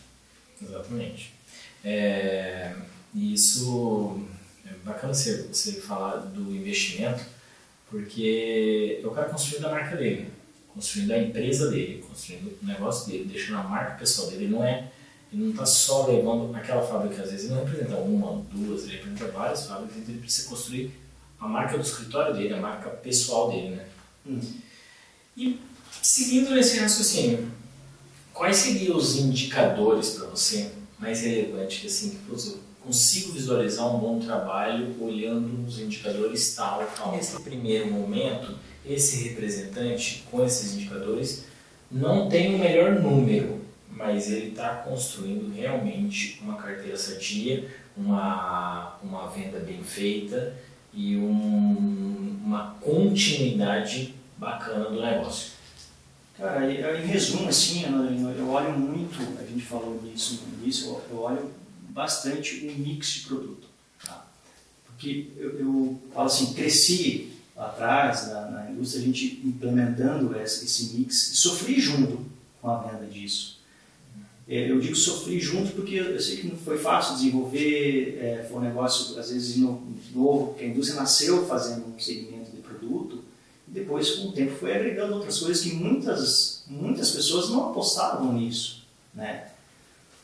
Exatamente. 0.68 1.34
É, 1.84 2.74
isso 3.14 4.26
é 4.66 4.74
bacana 4.86 5.14
você, 5.14 5.44
você 5.44 5.74
falar 5.74 6.18
do 6.18 6.54
investimento, 6.56 7.24
porque 7.90 9.00
eu 9.04 9.14
quero 9.14 9.30
construir 9.30 9.62
da 9.62 9.70
marca 9.70 9.96
dele, 9.96 10.32
construindo 10.74 11.12
a 11.12 11.18
empresa 11.18 11.70
dele, 11.70 12.04
construindo 12.08 12.58
o 12.62 12.66
negócio 12.66 13.12
dele, 13.12 13.26
deixando 13.26 13.60
a 13.60 13.64
marca 13.64 13.98
pessoal 13.98 14.30
dele. 14.30 14.48
Não 14.48 14.64
é 14.64 14.92
ele 15.34 15.44
não 15.46 15.52
está 15.52 15.66
só 15.66 16.06
levando 16.06 16.56
aquela 16.56 16.86
fábrica, 16.86 17.24
às 17.24 17.32
vezes 17.32 17.46
ele 17.46 17.56
não 17.56 17.66
representa 17.66 17.96
uma, 17.96 18.46
duas, 18.52 18.84
ele 18.84 18.98
representa 18.98 19.32
várias 19.32 19.66
fábricas, 19.66 19.98
então 19.98 20.14
ele 20.14 20.22
precisa 20.22 20.48
construir 20.48 20.92
a 21.40 21.48
marca 21.48 21.78
do 21.78 21.84
escritório 21.84 22.36
dele, 22.36 22.54
a 22.54 22.62
marca 22.62 22.90
pessoal 22.90 23.50
dele, 23.50 23.76
né? 23.76 23.86
Hum. 24.28 24.40
E 25.36 25.60
seguindo 26.02 26.52
nesse 26.52 26.78
raciocínio, 26.78 27.52
quais 28.32 28.58
seriam 28.58 28.96
os 28.96 29.18
indicadores 29.18 30.12
para 30.12 30.28
você 30.28 30.72
mais 31.00 31.22
relevantes 31.22 31.80
que 31.80 31.88
assim, 31.88 32.12
que 32.12 32.32
eu 32.32 32.38
consigo 32.86 33.32
visualizar 33.32 33.94
um 33.94 34.00
bom 34.00 34.20
trabalho 34.20 34.96
olhando 35.02 35.66
os 35.66 35.80
indicadores 35.80 36.54
tal, 36.56 36.86
tal. 36.96 37.16
Nesse 37.16 37.42
primeiro 37.42 37.90
momento, 37.92 38.56
esse 38.86 39.28
representante 39.30 40.24
com 40.30 40.46
esses 40.46 40.76
indicadores 40.76 41.46
não 41.90 42.30
tem 42.30 42.54
o 42.54 42.60
melhor 42.60 43.00
número, 43.00 43.63
mas 43.96 44.32
ele 44.32 44.50
está 44.50 44.76
construindo 44.78 45.54
realmente 45.54 46.40
uma 46.42 46.56
carteira 46.58 46.98
sadia, 46.98 47.70
uma, 47.96 48.98
uma 49.04 49.28
venda 49.30 49.60
bem 49.60 49.84
feita 49.84 50.56
e 50.94 51.16
um, 51.16 52.40
uma 52.44 52.76
continuidade 52.82 54.16
bacana 54.38 54.90
do 54.90 55.02
negócio. 55.02 55.54
Cara, 56.38 56.70
em 56.72 57.06
resumo, 57.06 57.48
assim, 57.48 57.84
eu 57.86 58.50
olho 58.50 58.78
muito, 58.78 59.20
a 59.40 59.46
gente 59.46 59.64
falou 59.64 60.02
nisso 60.04 60.44
no 60.48 60.64
início, 60.64 61.00
eu 61.10 61.20
olho 61.20 61.52
bastante 61.90 62.66
o 62.66 62.80
mix 62.80 63.08
de 63.08 63.20
produto. 63.22 63.68
Tá? 64.04 64.26
Porque 64.86 65.32
eu, 65.38 65.60
eu 65.60 66.02
falo 66.14 66.26
assim, 66.26 66.54
cresci 66.54 67.34
lá 67.56 67.68
atrás 67.68 68.28
na, 68.28 68.50
na 68.50 68.72
indústria, 68.72 69.02
a 69.02 69.06
gente 69.06 69.42
implementando 69.46 70.36
esse, 70.40 70.66
esse 70.66 70.98
mix 70.98 71.34
e 71.34 71.36
sofri 71.38 71.80
junto 71.80 72.26
com 72.60 72.70
a 72.70 72.80
venda 72.80 73.06
disso. 73.06 73.63
É, 74.48 74.70
eu 74.70 74.80
digo 74.80 74.96
sofri 74.96 75.40
junto 75.40 75.72
porque 75.72 75.96
eu 75.96 76.20
sei 76.20 76.38
que 76.38 76.48
não 76.48 76.58
foi 76.58 76.78
fácil 76.78 77.16
desenvolver, 77.16 78.20
é, 78.22 78.46
foi 78.50 78.58
um 78.58 78.62
negócio 78.62 79.18
às 79.18 79.32
vezes 79.32 79.58
novo, 79.58 80.48
porque 80.48 80.66
a 80.66 80.68
indústria 80.68 81.00
nasceu 81.00 81.46
fazendo 81.46 81.86
um 81.88 82.00
segmento 82.00 82.52
de 82.52 82.62
produto 82.62 83.24
e 83.68 83.72
depois 83.72 84.12
com 84.16 84.28
o 84.28 84.32
tempo 84.34 84.54
foi 84.56 84.76
agregando 84.76 85.16
outras 85.16 85.40
coisas 85.40 85.64
que 85.64 85.74
muitas, 85.74 86.66
muitas 86.68 87.12
pessoas 87.12 87.50
não 87.50 87.70
apostavam 87.70 88.34
nisso. 88.34 88.84
Né? 89.14 89.48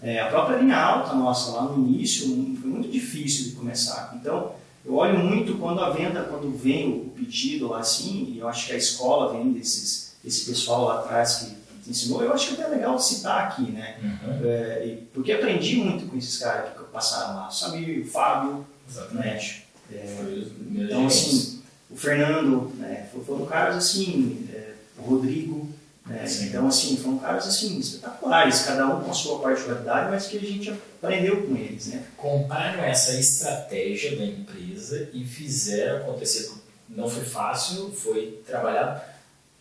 É, 0.02 0.20
a 0.20 0.28
própria 0.28 0.58
linha 0.58 0.78
alta 0.78 1.14
nossa 1.14 1.52
lá 1.52 1.64
no 1.64 1.88
início 1.88 2.28
foi 2.60 2.70
muito 2.70 2.90
difícil 2.90 3.46
de 3.46 3.52
começar. 3.52 4.18
Então 4.20 4.54
eu 4.86 4.96
olho 4.96 5.20
muito 5.20 5.58
quando 5.58 5.80
a 5.80 5.92
venda, 5.92 6.24
quando 6.24 6.52
vem 6.58 6.90
o 6.90 7.10
pedido 7.12 7.70
lá 7.70 7.80
assim, 7.80 8.34
e 8.34 8.40
eu 8.40 8.48
acho 8.50 8.68
que 8.68 8.74
a 8.74 8.78
escola 8.78 9.32
vem 9.32 9.54
desses, 9.54 10.16
desse 10.22 10.46
pessoal 10.46 10.86
lá 10.86 11.00
atrás 11.00 11.36
que 11.36 11.59
ensinou, 11.88 12.24
eu 12.24 12.34
acho 12.34 12.48
que 12.48 12.62
é 12.62 12.66
até 12.66 12.76
legal 12.76 13.00
citar 13.00 13.48
aqui, 13.48 13.72
né? 13.72 13.98
Uhum. 14.04 14.40
É, 14.44 14.98
porque 15.14 15.32
aprendi 15.32 15.78
muito 15.78 16.08
com 16.08 16.18
esses 16.18 16.38
caras 16.38 16.74
que 16.74 16.84
passaram 16.86 17.36
lá. 17.36 17.48
O 17.48 17.52
Samir, 17.52 18.02
o 18.02 18.08
Fábio, 18.10 18.66
Exatamente. 18.90 19.68
né? 19.90 19.98
É, 19.98 20.44
então, 20.72 21.08
assim, 21.08 21.62
o 21.90 21.96
Fernando, 21.96 22.72
né? 22.78 23.08
Foram 23.26 23.46
caras 23.46 23.76
assim, 23.76 24.48
é, 24.54 24.74
o 24.98 25.02
Rodrigo, 25.02 25.70
né? 26.06 26.26
Então, 26.42 26.68
assim, 26.68 26.98
foram 26.98 27.20
caras 27.20 27.48
assim, 27.48 27.78
espetaculares, 27.80 28.64
cada 28.64 28.88
um 28.88 29.04
com 29.04 29.12
a 29.12 29.14
sua 29.14 29.40
particularidade, 29.40 30.10
mas 30.10 30.28
que 30.28 30.38
a 30.38 30.42
gente 30.42 30.72
aprendeu 30.72 31.44
com 31.44 31.56
eles, 31.56 31.88
né? 31.88 32.04
Compraram 32.18 32.84
essa 32.84 33.14
estratégia 33.14 34.18
da 34.18 34.26
empresa 34.26 35.10
e 35.14 35.24
fizeram 35.24 35.98
acontecer. 35.98 36.52
Não 36.90 37.08
foi 37.08 37.24
fácil, 37.24 37.92
foi 37.92 38.42
trabalhado 38.46 39.02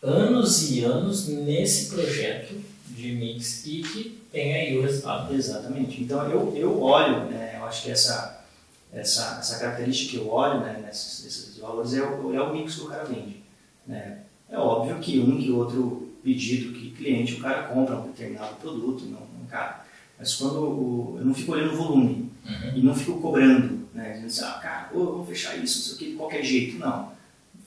anos 0.03 0.71
e 0.71 0.85
anos 0.85 1.29
nesse 1.29 1.91
projeto 1.91 2.55
de 2.89 3.13
mix 3.13 3.65
e 3.67 3.83
que 3.83 4.23
tem 4.33 4.55
aí 4.55 4.79
o 4.79 4.83
resultado. 4.83 5.35
Exatamente. 5.35 6.03
Então 6.03 6.23
eu, 6.31 6.55
eu 6.57 6.83
olho, 6.83 7.25
né, 7.27 7.57
eu 7.57 7.65
acho 7.65 7.83
que 7.83 7.91
essa, 7.91 8.45
essa, 8.93 9.39
essa 9.39 9.59
característica 9.59 10.11
que 10.11 10.17
eu 10.19 10.31
olho 10.31 10.61
né, 10.61 10.83
nesses, 10.85 11.25
nesses 11.25 11.59
valores 11.59 11.95
é 11.95 12.03
o, 12.03 12.35
é 12.35 12.41
o 12.41 12.53
mix 12.53 12.77
que 12.77 12.83
o 12.83 12.89
cara 12.89 13.05
vende. 13.05 13.43
Né? 13.87 14.21
É 14.51 14.59
óbvio 14.59 14.99
que 14.99 15.21
um 15.21 15.39
que 15.39 15.51
outro 15.51 16.09
pedido 16.23 16.73
que 16.73 16.91
cliente 16.91 17.35
o 17.35 17.41
cara 17.41 17.65
compra 17.65 17.97
um 17.97 18.09
determinado 18.09 18.57
produto, 18.57 19.05
não, 19.05 19.21
não 19.21 19.47
cara. 19.49 19.85
Mas 20.19 20.35
quando 20.35 20.61
o, 20.61 21.17
eu 21.19 21.25
não 21.25 21.35
fico 21.35 21.53
olhando 21.53 21.75
o 21.75 21.77
volume 21.77 22.31
uhum. 22.45 22.77
e 22.77 22.83
não 22.83 22.95
fico 22.95 23.21
cobrando, 23.21 23.89
né, 23.95 24.13
dizendo 24.13 24.27
assim, 24.27 24.45
ah, 24.45 24.61
cara, 24.61 24.91
oh, 24.93 25.05
vamos 25.05 25.29
fechar 25.29 25.57
isso, 25.57 25.79
não 25.79 25.85
sei 25.85 25.95
o 25.95 25.99
que, 25.99 26.11
de 26.11 26.17
qualquer 26.17 26.43
jeito. 26.43 26.79
Não 26.79 27.18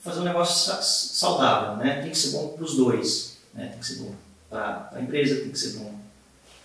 fazer 0.02 0.20
um 0.20 0.24
negócio 0.24 0.82
saudável, 0.82 1.76
né? 1.76 2.02
Tem 2.02 2.10
que 2.10 2.18
ser 2.18 2.30
bom 2.32 2.48
para 2.48 2.64
os 2.64 2.76
dois, 2.76 3.38
né? 3.54 3.68
Tem 3.68 3.78
que 3.78 3.86
ser 3.86 3.96
bom 3.96 4.14
para 4.50 4.90
a 4.92 5.00
empresa, 5.00 5.36
tem 5.36 5.50
que 5.50 5.58
ser 5.58 5.78
bom 5.78 5.94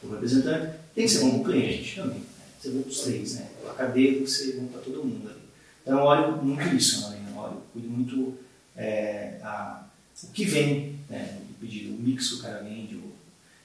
para 0.01 0.09
o 0.09 0.13
representante, 0.13 0.73
tem 0.95 1.05
que 1.05 1.11
ser 1.11 1.19
bom 1.19 1.29
para 1.29 1.39
o 1.39 1.43
cliente 1.43 1.95
também. 1.95 2.19
Né? 2.19 2.25
Tem 2.25 2.55
que 2.59 2.67
ser 2.67 2.69
bom 2.71 2.81
para 2.81 2.91
os 2.91 2.99
três, 3.01 3.35
né? 3.35 3.47
A 3.69 3.73
cadeia 3.73 4.13
tem 4.13 4.23
que 4.23 4.31
ser 4.31 4.53
bom 4.53 4.67
para 4.67 4.81
todo 4.81 5.03
mundo 5.03 5.29
ali. 5.29 5.41
Então 5.83 5.99
eu 5.99 6.05
olho 6.05 6.43
muito 6.43 6.75
isso, 6.75 7.09
né? 7.09 7.21
Eu 7.29 7.37
olho, 7.37 7.61
cuido 7.71 7.87
muito 7.87 8.37
é, 8.75 9.39
a, 9.43 9.83
o 10.23 10.27
que 10.27 10.43
vem, 10.43 10.99
né? 11.07 11.37
O 11.51 11.53
pedido, 11.59 11.93
o 11.93 11.99
mix 11.99 12.29
que 12.29 12.35
o 12.35 12.41
cara 12.41 12.63
vende, 12.63 12.95
o... 12.95 13.13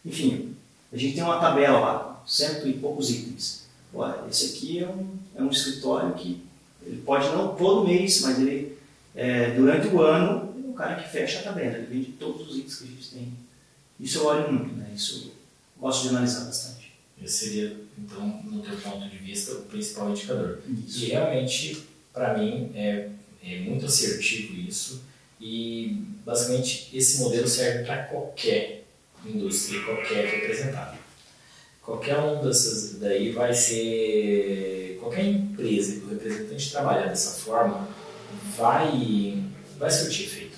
enfim, 0.05 0.55
a 0.93 0.97
gente 0.97 1.15
tem 1.15 1.25
uma 1.25 1.41
tabela 1.41 1.81
lá, 1.81 2.23
cento 2.27 2.69
e 2.69 2.75
poucos 2.75 3.11
itens. 3.11 3.63
Olha, 3.95 4.29
esse 4.29 4.55
aqui 4.57 4.79
é 4.79 4.89
um, 4.89 5.17
é 5.35 5.43
um 5.43 5.51
escritório 5.51 6.15
que 6.15 6.43
ele 6.85 7.01
pode 7.03 7.29
não 7.29 7.55
todo 7.55 7.87
mês, 7.87 8.21
mas 8.21 8.39
ele 8.39 8.72
é, 9.15 9.51
durante 9.51 9.89
o 9.89 10.01
ano, 10.01 10.55
o 10.71 10.75
cara 10.75 11.03
que 11.03 11.09
fecha 11.09 11.41
a 11.41 11.43
tabela, 11.43 11.77
ele 11.77 11.87
vende 11.87 12.13
todos 12.13 12.49
os 12.49 12.57
itens 12.57 12.77
que 12.77 12.85
a 12.85 12.87
gente 12.89 13.11
tem. 13.11 13.33
Isso 14.01 14.19
eu 14.19 14.27
olho 14.27 14.53
muito, 14.53 14.75
né? 14.75 14.91
Isso 14.95 15.27
eu 15.27 15.81
gosto 15.81 16.03
de 16.03 16.09
analisar 16.11 16.45
bastante. 16.45 16.93
Esse 17.23 17.47
seria 17.47 17.77
então, 17.99 18.41
no 18.45 18.63
teu 18.63 18.77
ponto 18.79 19.09
de 19.09 19.17
vista, 19.19 19.53
o 19.53 19.63
principal 19.63 20.11
indicador. 20.11 20.61
Isso. 20.87 21.05
E 21.05 21.09
realmente, 21.09 21.85
para 22.13 22.37
mim, 22.39 22.73
é, 22.75 23.11
é 23.45 23.61
muito 23.61 23.87
assertivo 23.87 24.55
isso 24.55 25.03
e 25.41 26.05
basicamente 26.25 26.89
esse 26.97 27.21
modelo 27.21 27.49
serve 27.49 27.85
para 27.85 28.05
qualquer 28.05 28.85
indústria, 29.27 29.83
qualquer 29.83 30.27
representado. 30.27 30.99
Qualquer 31.83 32.19
um 32.19 32.43
dessas 32.45 32.99
daí 33.01 33.33
vai 33.33 33.53
ser. 33.53 34.99
Qualquer 35.01 35.25
empresa 35.25 35.99
que 35.99 36.07
o 36.07 36.11
representante 36.11 36.71
trabalhar 36.71 37.09
dessa 37.09 37.41
forma 37.41 37.89
vai, 38.57 39.43
vai 39.79 39.91
surtir 39.91 40.27
efeito, 40.27 40.57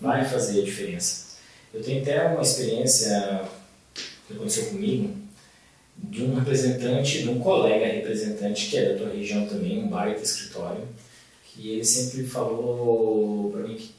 vai 0.00 0.24
fazer 0.24 0.62
a 0.62 0.64
diferença. 0.64 1.28
Eu 1.72 1.82
tenho 1.82 2.02
até 2.02 2.26
uma 2.28 2.42
experiência 2.42 3.44
que 4.26 4.34
aconteceu 4.34 4.66
comigo 4.66 5.14
de 5.96 6.22
um 6.22 6.34
representante, 6.34 7.22
de 7.22 7.28
um 7.28 7.40
colega 7.40 7.86
representante 7.86 8.68
que 8.68 8.76
é 8.76 8.92
da 8.92 8.98
tua 8.98 9.12
região 9.12 9.46
também, 9.46 9.82
um 9.82 9.88
baita 9.88 10.22
escritório, 10.22 10.86
que 11.44 11.70
ele 11.70 11.84
sempre 11.84 12.24
falou 12.24 13.50
para 13.50 13.62
mim 13.62 13.74
que, 13.74 13.94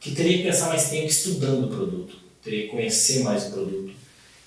que 0.00 0.14
teria 0.14 0.38
que 0.38 0.44
pensar 0.44 0.68
mais 0.68 0.88
tempo 0.88 1.06
estudando 1.06 1.64
o 1.64 1.76
produto, 1.76 2.16
teria 2.42 2.64
que 2.64 2.68
conhecer 2.68 3.22
mais 3.24 3.48
o 3.48 3.50
produto, 3.50 3.92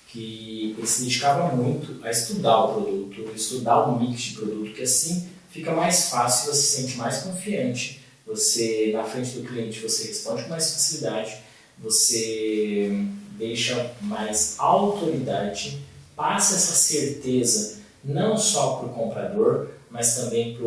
que 0.08 0.74
ele 0.78 0.86
se 0.86 1.02
dedicava 1.04 1.54
muito 1.54 2.02
a 2.02 2.10
estudar 2.10 2.64
o 2.64 2.72
produto, 2.74 3.32
estudar 3.34 3.86
o 3.86 4.00
mix 4.00 4.22
de 4.22 4.34
produto, 4.36 4.72
que 4.72 4.82
assim 4.82 5.28
fica 5.50 5.72
mais 5.72 6.08
fácil, 6.08 6.52
você 6.52 6.62
se 6.62 6.82
sente 6.82 6.96
mais 6.96 7.18
confiante, 7.18 8.00
você 8.26 8.90
na 8.92 9.04
frente 9.04 9.30
do 9.38 9.48
cliente 9.48 9.80
você 9.80 10.08
responde 10.08 10.44
com 10.44 10.50
mais 10.50 10.72
facilidade, 10.72 11.36
você 11.78 12.90
deixa 13.38 13.92
mais 14.00 14.54
autoridade, 14.58 15.78
passa 16.14 16.54
essa 16.54 16.74
certeza 16.74 17.76
não 18.04 18.36
só 18.36 18.76
para 18.76 18.86
o 18.86 18.92
comprador, 18.92 19.68
mas 19.90 20.14
também 20.16 20.56
para 20.56 20.64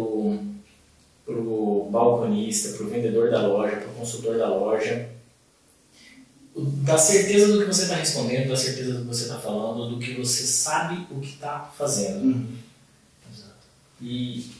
o 1.34 1.90
balconista, 1.90 2.78
para 2.78 2.86
o 2.86 2.90
vendedor 2.90 3.32
da 3.32 3.46
loja, 3.48 3.78
para 3.78 3.90
o 3.90 3.96
consultor 3.96 4.38
da 4.38 4.50
loja, 4.50 5.10
da 6.56 6.98
certeza 6.98 7.54
do 7.54 7.60
que 7.60 7.68
você 7.68 7.84
está 7.84 7.96
respondendo, 7.96 8.50
da 8.50 8.58
certeza 8.58 8.94
do 8.94 9.02
que 9.02 9.08
você 9.08 9.24
está 9.24 9.40
falando, 9.40 9.90
do 9.90 10.00
que 10.00 10.14
você 10.14 10.44
sabe 10.44 11.08
o 11.12 11.20
que 11.20 11.34
está 11.34 11.72
fazendo. 11.78 12.24
Uhum. 12.24 12.48
E, 14.02 14.52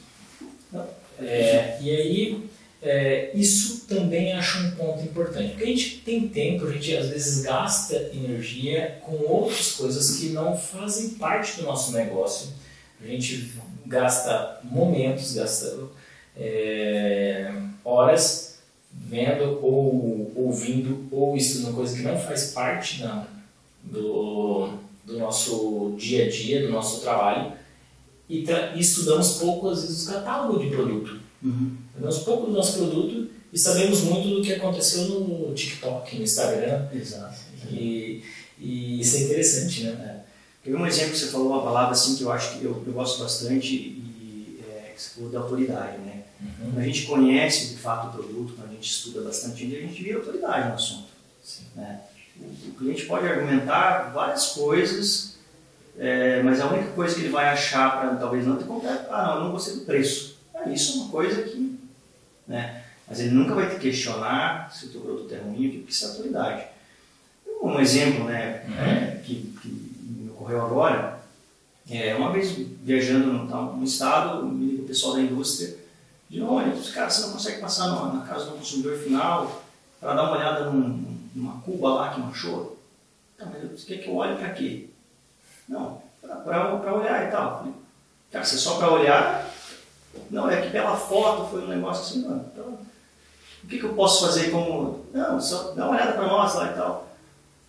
é, 1.22 1.78
e 1.82 1.90
aí, 1.90 2.50
é, 2.82 3.32
isso 3.34 3.86
também 3.88 4.34
acho 4.34 4.60
um 4.60 4.72
ponto 4.72 5.04
importante, 5.04 5.50
porque 5.50 5.64
a 5.64 5.68
gente 5.68 5.98
tem 5.98 6.28
tempo, 6.30 6.66
a 6.66 6.72
gente 6.72 6.96
às 6.96 7.10
vezes 7.10 7.44
gasta 7.44 7.96
energia 8.14 9.00
com 9.02 9.16
outras 9.28 9.74
coisas 9.74 10.18
que 10.18 10.30
não 10.30 10.58
fazem 10.58 11.10
parte 11.12 11.58
do 11.58 11.64
nosso 11.64 11.92
negócio. 11.92 12.50
A 13.02 13.08
gente 13.08 13.54
gasta 13.86 14.60
momentos, 14.64 15.34
gasta 15.34 15.90
é, 16.38 17.52
horas 17.84 18.60
vendo 18.92 19.60
ou 19.64 20.32
ouvindo 20.36 21.08
ou 21.12 21.36
estudando 21.36 21.76
coisa 21.76 21.96
que 21.96 22.02
não 22.02 22.18
faz 22.18 22.52
parte 22.52 23.02
não, 23.02 23.26
do, 23.84 24.74
do 25.06 25.18
nosso 25.18 25.96
dia 25.98 26.26
a 26.26 26.30
dia, 26.30 26.62
do 26.62 26.72
nosso 26.72 27.02
trabalho 27.02 27.54
e, 28.30 28.46
e 28.76 28.80
estudamos 28.80 29.34
pouco 29.34 29.70
às 29.70 29.82
vezes 29.82 30.08
o 30.08 30.14
catálogo 30.14 30.60
de 30.60 30.70
produto. 30.70 31.20
Uhum. 31.44 31.78
Sabemos 31.94 32.20
pouco 32.20 32.46
do 32.48 32.52
nosso 32.52 32.78
produto 32.78 33.30
e 33.52 33.58
sabemos 33.58 34.02
muito 34.02 34.36
do 34.36 34.42
que 34.42 34.54
aconteceu 34.54 35.06
no 35.06 35.54
TikTok, 35.54 36.16
no 36.16 36.24
Instagram. 36.24 36.88
Exato. 36.94 37.40
E, 37.72 38.24
e 38.60 39.02
isso 39.02 39.18
é 39.18 39.22
interessante, 39.22 39.84
né? 39.84 40.24
É. 40.66 40.76
um 40.76 40.86
exemplo 40.86 41.14
que 41.14 41.18
você 41.18 41.28
falou, 41.28 41.54
uma 41.54 41.64
palavra 41.64 41.92
assim 41.92 42.16
que 42.16 42.24
eu 42.24 42.32
acho 42.32 42.60
que 42.60 42.66
eu, 42.66 42.84
eu 42.86 42.94
gosto 42.94 43.24
bastante 43.24 43.74
e 43.74 44.60
é, 44.70 44.94
que 44.96 45.02
você 45.02 45.16
falou 45.16 45.32
da 45.32 45.40
autoridade, 45.40 45.98
né? 46.00 46.24
Uhum. 46.40 46.72
Quando 46.72 46.80
a 46.80 46.84
gente 46.84 47.06
conhece 47.08 47.70
de 47.70 47.78
fato 47.78 48.08
o 48.08 48.12
produto, 48.12 48.54
quando 48.56 48.70
a 48.70 48.74
gente 48.74 48.90
estuda 48.90 49.22
bastante, 49.22 49.64
a 49.64 49.82
gente 49.82 50.04
vira 50.04 50.20
autoridade 50.20 50.70
no 50.70 50.76
assunto. 50.76 51.10
Sim. 51.44 51.64
Né? 51.76 52.02
O, 52.40 52.70
o 52.70 52.74
cliente 52.76 53.06
pode 53.06 53.26
argumentar 53.26 54.12
várias 54.14 54.48
coisas, 54.48 55.39
é, 55.98 56.42
mas 56.44 56.62
a 56.62 56.68
única 56.68 56.92
coisa 56.92 57.16
que 57.16 57.22
ele 57.22 57.30
vai 57.30 57.50
achar 57.50 58.00
para 58.00 58.16
talvez 58.16 58.46
não 58.46 58.58
ter 58.58 58.66
comprado, 58.66 59.08
ah, 59.10 59.24
não, 59.26 59.36
eu 59.36 59.44
não 59.46 59.52
gostei 59.52 59.76
do 59.76 59.82
preço. 59.82 60.38
É, 60.54 60.70
isso 60.72 60.94
é 60.94 61.02
uma 61.02 61.10
coisa 61.10 61.42
que. 61.44 61.80
Né? 62.48 62.84
Mas 63.08 63.20
ele 63.20 63.32
nunca 63.32 63.56
vai 63.56 63.70
te 63.70 63.80
questionar 63.80 64.72
se 64.72 64.86
o 64.86 64.90
teu 64.90 65.02
produto 65.02 65.34
é 65.34 65.40
ruim, 65.40 65.70
porque 65.72 65.92
isso 65.92 66.06
é 66.06 66.10
autoridade. 66.10 66.64
Um 67.62 67.80
exemplo 67.80 68.26
né, 68.26 68.64
uhum. 68.68 68.76
é, 68.76 69.22
que, 69.24 69.54
que, 69.62 69.68
me 69.68 70.30
ocorreu 70.30 70.62
agora, 70.62 71.20
é, 71.90 72.16
uma 72.16 72.32
vez 72.32 72.56
viajando 72.84 73.34
no, 73.34 73.76
no 73.76 73.84
estado, 73.84 74.48
o 74.48 74.86
pessoal 74.88 75.16
da 75.16 75.22
indústria 75.22 75.76
de 76.30 76.42
olha, 76.42 76.72
cara, 76.94 77.10
você 77.10 77.22
não 77.22 77.34
consegue 77.34 77.60
passar 77.60 77.88
na, 77.88 78.14
na 78.14 78.26
casa 78.26 78.46
do 78.46 78.58
consumidor 78.58 78.98
final 79.00 79.64
para 80.00 80.14
dar 80.14 80.24
uma 80.24 80.38
olhada 80.38 80.70
num, 80.70 81.18
numa 81.34 81.60
cuba 81.62 81.90
lá 81.90 82.14
que 82.14 82.22
manchou? 82.22 82.80
Tá, 83.38 83.48
mas 83.48 83.72
você 83.72 83.86
quer 83.86 84.04
que 84.04 84.10
eu 84.10 84.16
olhe 84.16 84.38
para 84.38 84.50
quê? 84.50 84.90
Não, 85.70 86.02
para 86.22 86.94
olhar 86.96 87.28
e 87.28 87.32
tal. 87.32 87.68
Cara, 88.32 88.44
se 88.44 88.56
é 88.56 88.58
só 88.58 88.78
para 88.78 88.92
olhar, 88.92 89.50
não, 90.32 90.50
é 90.50 90.62
que 90.62 90.72
pela 90.72 90.98
foto 90.98 91.50
foi 91.50 91.64
um 91.64 91.68
negócio 91.68 92.04
assim, 92.04 92.28
mano. 92.28 92.46
Então, 92.52 92.78
o 93.64 93.68
que, 93.68 93.78
que 93.78 93.86
eu 93.86 93.94
posso 93.94 94.26
fazer 94.26 94.50
como. 94.50 95.06
Não, 95.14 95.40
só 95.40 95.72
dá 95.72 95.86
uma 95.86 95.96
olhada 95.96 96.14
para 96.14 96.28
nós 96.28 96.56
lá 96.56 96.72
e 96.72 96.74
tal. 96.74 97.08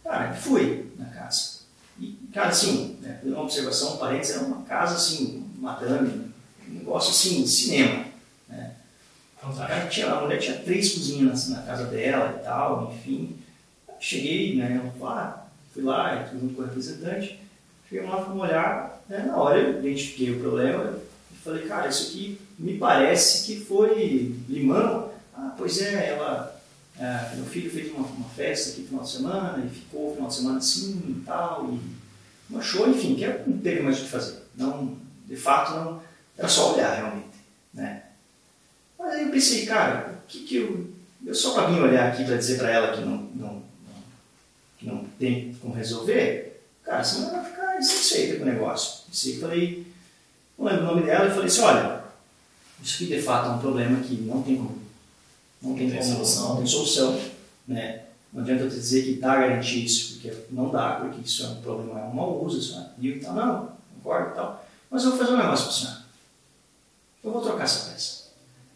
Cara, 0.03 0.33
fui 0.35 0.91
na 0.99 1.07
casa. 1.07 1.61
E, 1.99 2.17
cara, 2.33 2.49
assim, 2.49 2.99
né, 3.03 3.21
uma 3.23 3.43
observação, 3.43 3.95
um 3.95 3.97
parênteses, 3.99 4.37
era 4.37 4.47
uma 4.47 4.63
casa 4.63 4.97
assim, 4.97 5.47
madame, 5.59 6.33
um 6.69 6.73
negócio 6.73 7.11
assim, 7.11 7.47
cinema. 7.47 8.07
Né? 8.49 8.73
Então, 9.37 9.55
cara, 9.55 9.87
tinha, 9.89 10.11
a 10.11 10.23
mulher 10.23 10.39
tinha 10.39 10.59
três 10.59 10.95
cozinhas 10.95 11.49
na, 11.51 11.63
casa 11.63 11.85
dela 11.85 12.39
e 12.41 12.45
tal, 12.45 12.95
enfim. 12.95 13.37
Cheguei, 13.99 14.57
né, 14.57 14.81
eu 14.83 15.07
ah, 15.07 15.45
fui 15.75 15.83
lá, 15.83 16.27
junto 16.33 16.55
com 16.55 16.63
o 16.63 16.65
representante, 16.65 17.39
cheguei 17.91 18.09
lá, 18.09 18.25
fui 18.25 18.39
olhar, 18.39 19.05
né, 19.09 19.25
na 19.27 19.37
hora 19.37 19.59
eu 19.59 19.81
identifiquei 19.81 20.31
o 20.31 20.41
problema, 20.41 21.01
Falei, 21.43 21.67
cara, 21.67 21.89
isso 21.89 22.09
aqui 22.09 22.39
me 22.59 22.77
parece 22.77 23.47
que 23.47 23.65
foi 23.65 24.35
limão. 24.49 25.11
Ah, 25.35 25.55
pois 25.57 25.81
é, 25.81 26.11
ela, 26.11 26.61
é, 26.99 27.35
meu 27.37 27.47
filho 27.47 27.71
fez 27.71 27.91
uma, 27.93 28.07
uma, 28.07 28.29
festa 28.29 28.71
aqui 28.71 28.83
no 28.83 28.89
final 28.89 29.05
de 29.05 29.11
semana 29.11 29.65
e 29.65 29.71
ficou 29.71 30.11
o 30.11 30.15
final 30.15 30.29
de 30.29 30.35
semana 30.35 30.59
assim 30.59 31.03
e 31.09 31.23
tal, 31.25 31.71
e 31.73 31.81
não 32.51 32.61
achou, 32.61 32.89
enfim, 32.91 33.15
que 33.15 33.27
não 33.49 33.57
teve 33.59 33.81
mais 33.81 34.01
o 34.01 34.05
que 34.05 34.11
fazer. 34.11 34.37
Não, 34.55 34.99
de 35.27 35.37
fato, 35.37 35.73
não, 35.73 36.03
era 36.37 36.49
só 36.49 36.75
olhar 36.75 36.95
realmente, 36.95 37.39
né? 37.73 38.03
Mas 38.99 39.15
aí 39.15 39.23
eu 39.25 39.31
pensei, 39.31 39.65
cara, 39.65 40.21
o 40.23 40.27
que 40.29 40.41
que 40.41 40.57
eu, 40.57 40.91
eu 41.25 41.35
só 41.35 41.55
para 41.55 41.69
vir 41.69 41.81
olhar 41.81 42.13
aqui 42.13 42.25
para 42.25 42.37
dizer 42.37 42.59
para 42.59 42.71
ela 42.71 42.95
que 42.95 43.01
não, 43.01 43.17
não, 43.35 43.53
não, 43.55 44.03
que 44.79 44.87
não 44.87 45.05
tem 45.19 45.55
como 45.55 45.73
resolver, 45.73 46.61
cara, 46.85 47.03
senão 47.03 47.31
ela 47.31 47.41
vai 47.41 47.51
ficar 47.51 47.60
insatisfeita 47.81 48.37
com 48.37 48.43
o 48.43 48.47
negócio. 48.47 49.05
Pensei, 49.09 49.39
falei, 49.39 49.87
não 50.59 50.67
lembro 50.67 50.83
o 50.83 50.87
nome 50.87 51.03
dela, 51.03 51.27
e 51.27 51.31
falei 51.31 51.47
assim, 51.47 51.61
olha, 51.63 52.05
isso 52.83 52.95
aqui 52.97 53.07
de 53.07 53.23
fato 53.23 53.49
é 53.49 53.53
um 53.53 53.59
problema 53.59 54.01
que 54.01 54.15
não 54.15 54.43
tem 54.43 54.57
como, 54.57 54.79
não 55.63 55.75
tem, 55.75 55.91
tem 55.91 56.03
solução, 56.03 56.49
não 56.51 56.57
tem 56.57 56.67
solução, 56.67 57.21
né? 57.67 58.03
Não 58.33 58.43
adianta 58.43 58.63
eu 58.63 58.71
te 58.71 58.77
dizer 58.77 59.03
que 59.03 59.17
dá 59.17 59.37
garantia 59.37 59.85
isso, 59.85 60.15
porque 60.15 60.33
não 60.51 60.71
dá, 60.71 61.01
porque 61.01 61.21
isso 61.23 61.45
é 61.45 61.49
um 61.49 61.61
problema, 61.61 62.01
é 62.01 62.05
um 62.05 62.15
mau 62.15 62.45
uso, 62.45 62.59
isso 62.59 62.79
é 62.79 63.05
e 63.05 63.19
tal, 63.19 63.35
não, 63.35 63.73
concordo 63.95 64.31
e 64.31 64.35
tal. 64.35 64.67
Mas 64.91 65.05
eu 65.05 65.11
vou 65.11 65.19
fazer 65.19 65.33
um 65.33 65.39
negócio 65.39 65.67
para 65.67 65.73
o 65.73 65.77
senhor. 65.77 66.03
Eu 67.23 67.33
vou 67.33 67.43
trocar 67.43 67.65
essa 67.65 67.91
peça. 67.91 68.31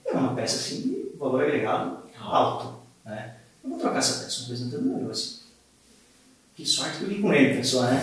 É 0.06 0.12
uma 0.12 0.34
peça 0.34 0.56
assim 0.56 0.82
de 0.82 1.16
valor 1.16 1.42
agregado 1.42 1.98
alto, 2.18 2.74
né? 3.04 3.36
Eu 3.62 3.70
vou 3.70 3.78
trocar 3.78 3.98
essa 3.98 4.24
peça. 4.24 4.40
Um 4.40 4.42
representante 4.42 4.84
não, 4.84 5.00
eu 5.00 5.10
assim, 5.10 5.38
que 6.54 6.66
sorte 6.66 6.98
que 6.98 7.04
eu 7.04 7.08
vim 7.08 7.22
com 7.22 7.32
ele, 7.32 7.56
pessoal, 7.56 7.84
né? 7.84 8.00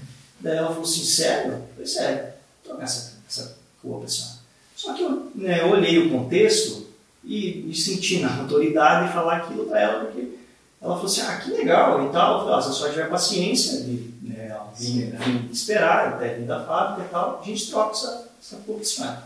Daí 0.44 0.58
ela 0.58 0.68
falou 0.68 0.82
assim, 0.82 1.02
sério? 1.02 1.62
Falei, 1.74 1.86
sério, 1.86 2.32
trocar 2.62 2.84
essa 2.84 3.14
essa 3.26 3.56
cooperação. 3.80 4.38
Só 4.76 4.92
que 4.92 5.02
eu, 5.02 5.32
né, 5.34 5.62
eu 5.62 5.70
olhei 5.70 5.98
o 5.98 6.10
contexto 6.10 6.86
e 7.24 7.64
me 7.66 7.74
senti 7.74 8.20
na 8.20 8.42
autoridade 8.42 9.08
de 9.08 9.14
falar 9.14 9.38
aquilo 9.38 9.64
para 9.64 9.80
ela, 9.80 10.04
porque 10.04 10.36
ela 10.82 10.94
falou 10.94 11.10
assim, 11.10 11.22
ah, 11.22 11.38
que 11.38 11.50
legal 11.50 12.06
e 12.06 12.12
tal. 12.12 12.34
Eu 12.34 12.38
falei, 12.40 12.58
ah, 12.58 12.62
se 12.62 12.68
a 12.68 12.72
senhora 12.72 12.92
tiver 12.92 13.08
paciência 13.08 13.80
de 13.80 14.12
né, 14.22 14.60
vir 14.76 15.50
esperar 15.50 16.08
até 16.08 16.34
vir 16.34 16.46
da 16.46 16.64
fábrica 16.64 17.08
e 17.08 17.10
tal, 17.10 17.40
a 17.40 17.44
gente 17.46 17.70
troca 17.70 17.92
essa, 17.92 18.28
essa 18.38 18.56
cooperação. 18.58 19.18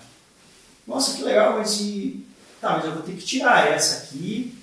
Nossa, 0.87 1.17
que 1.17 1.23
legal, 1.23 1.59
mas 1.59 1.81
e... 1.81 2.25
Tá, 2.61 2.77
mas 2.77 2.85
eu 2.85 2.93
vou 2.93 3.03
ter 3.03 3.13
que 3.13 3.25
tirar 3.25 3.69
essa 3.69 4.05
aqui. 4.05 4.57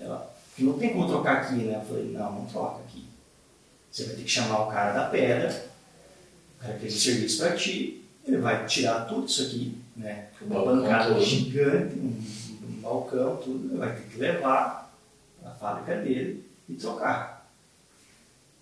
Ela, 0.00 0.32
não 0.58 0.72
tem 0.78 0.92
como 0.92 1.08
trocar 1.08 1.36
aqui, 1.38 1.54
né? 1.54 1.76
Eu 1.76 1.86
falei, 1.86 2.12
não, 2.12 2.32
não 2.32 2.46
troca. 2.46 2.80
Você 3.94 4.06
vai 4.06 4.16
ter 4.16 4.22
que 4.24 4.28
chamar 4.28 4.64
o 4.64 4.70
cara 4.72 4.92
da 4.92 5.08
pedra, 5.08 5.66
o 6.58 6.60
cara 6.60 6.74
que 6.74 6.80
fez 6.80 6.96
o 6.96 6.98
serviço 6.98 7.38
para 7.38 7.56
ti, 7.56 8.02
ele 8.26 8.38
vai 8.38 8.66
tirar 8.66 9.04
tudo 9.04 9.24
isso 9.24 9.42
aqui, 9.44 9.78
né? 9.96 10.30
Uma 10.42 10.64
bancada 10.64 11.20
gigante, 11.20 11.96
um, 12.00 12.08
um, 12.08 12.80
balcão, 12.80 13.36
tudo, 13.36 13.68
ele 13.68 13.78
vai 13.78 13.94
ter 13.94 14.02
que 14.08 14.18
levar 14.18 14.92
na 15.40 15.52
fábrica 15.52 16.02
dele 16.02 16.44
e 16.68 16.74
trocar. 16.74 17.48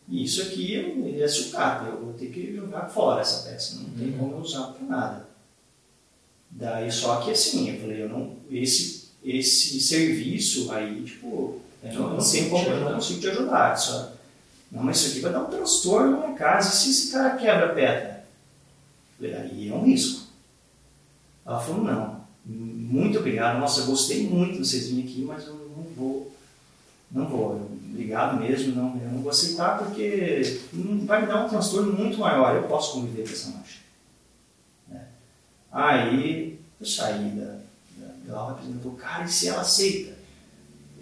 E 0.07 0.23
isso 0.23 0.43
aqui 0.43 0.75
ele 0.75 1.23
é 1.23 1.27
sucata, 1.27 1.87
eu 1.87 2.05
vou 2.05 2.13
ter 2.13 2.27
que 2.27 2.55
jogar 2.55 2.91
fora 2.91 3.23
essa 3.23 3.49
peça, 3.49 3.77
não 3.77 3.89
tem 3.89 4.13
como 4.13 4.37
usar 4.37 4.67
para 4.67 4.87
nada. 4.87 5.29
Daí 6.51 6.93
só 6.93 7.23
que 7.23 7.31
assim, 7.31 7.71
eu 7.71 7.81
falei, 7.81 8.03
eu 8.03 8.09
não, 8.11 8.37
esse, 8.51 9.09
esse 9.25 9.81
serviço 9.81 10.71
aí, 10.71 11.03
tipo, 11.05 11.59
eu 11.83 11.95
não, 11.95 12.17
não 12.19 12.31
tem 12.31 12.51
como, 12.51 12.69
eu 12.69 12.81
não 12.81 12.95
consigo 12.97 13.21
te 13.21 13.31
ajudar. 13.31 13.75
Só, 13.79 14.13
não, 14.73 14.83
mas 14.83 14.97
isso 14.97 15.11
aqui 15.11 15.21
vai 15.21 15.33
dar 15.33 15.43
um 15.43 15.51
transtorno 15.51 16.13
na 16.13 16.27
minha 16.27 16.39
casa, 16.39 16.71
e 16.71 16.73
se 16.73 16.91
esse 16.91 17.13
cara 17.13 17.37
quebra 17.37 17.67
a 17.67 17.75
pedra? 17.75 18.25
Falei, 19.19 19.35
aí 19.35 19.69
é 19.69 19.75
um 19.75 19.85
risco. 19.85 20.29
Ela 21.45 21.61
falou, 21.61 21.85
não, 21.85 22.25
muito 22.47 23.19
obrigado, 23.19 23.61
nossa, 23.61 23.81
eu 23.81 23.87
gostei 23.87 24.27
muito 24.27 24.55
de 24.55 24.67
vocês 24.67 24.89
virem 24.89 25.05
aqui, 25.05 25.23
mas 25.23 25.47
eu 25.47 25.55
não 25.55 25.85
vou, 25.95 26.35
não 27.11 27.27
vou, 27.27 27.71
obrigado 27.91 28.41
mesmo, 28.41 28.75
não, 28.75 28.99
eu 28.99 29.11
não 29.11 29.21
vou 29.21 29.31
aceitar 29.31 29.77
porque 29.79 30.61
vai 31.05 31.21
me 31.21 31.27
dar 31.27 31.45
um 31.45 31.49
transtorno 31.51 31.93
muito 31.93 32.19
maior, 32.19 32.57
eu 32.57 32.63
posso 32.63 32.95
conviver 32.95 33.25
com 33.25 33.35
essa 33.35 33.51
marcha. 33.51 33.79
É. 34.91 35.01
Aí 35.71 36.59
eu 36.81 36.87
saí 36.87 37.31
da, 37.33 37.59
da, 37.99 38.15
da 38.25 38.39
aula 38.39 38.61
e 38.63 38.79
falou, 38.81 38.97
cara, 38.97 39.25
e 39.25 39.29
se 39.29 39.49
ela 39.49 39.61
aceita? 39.61 40.17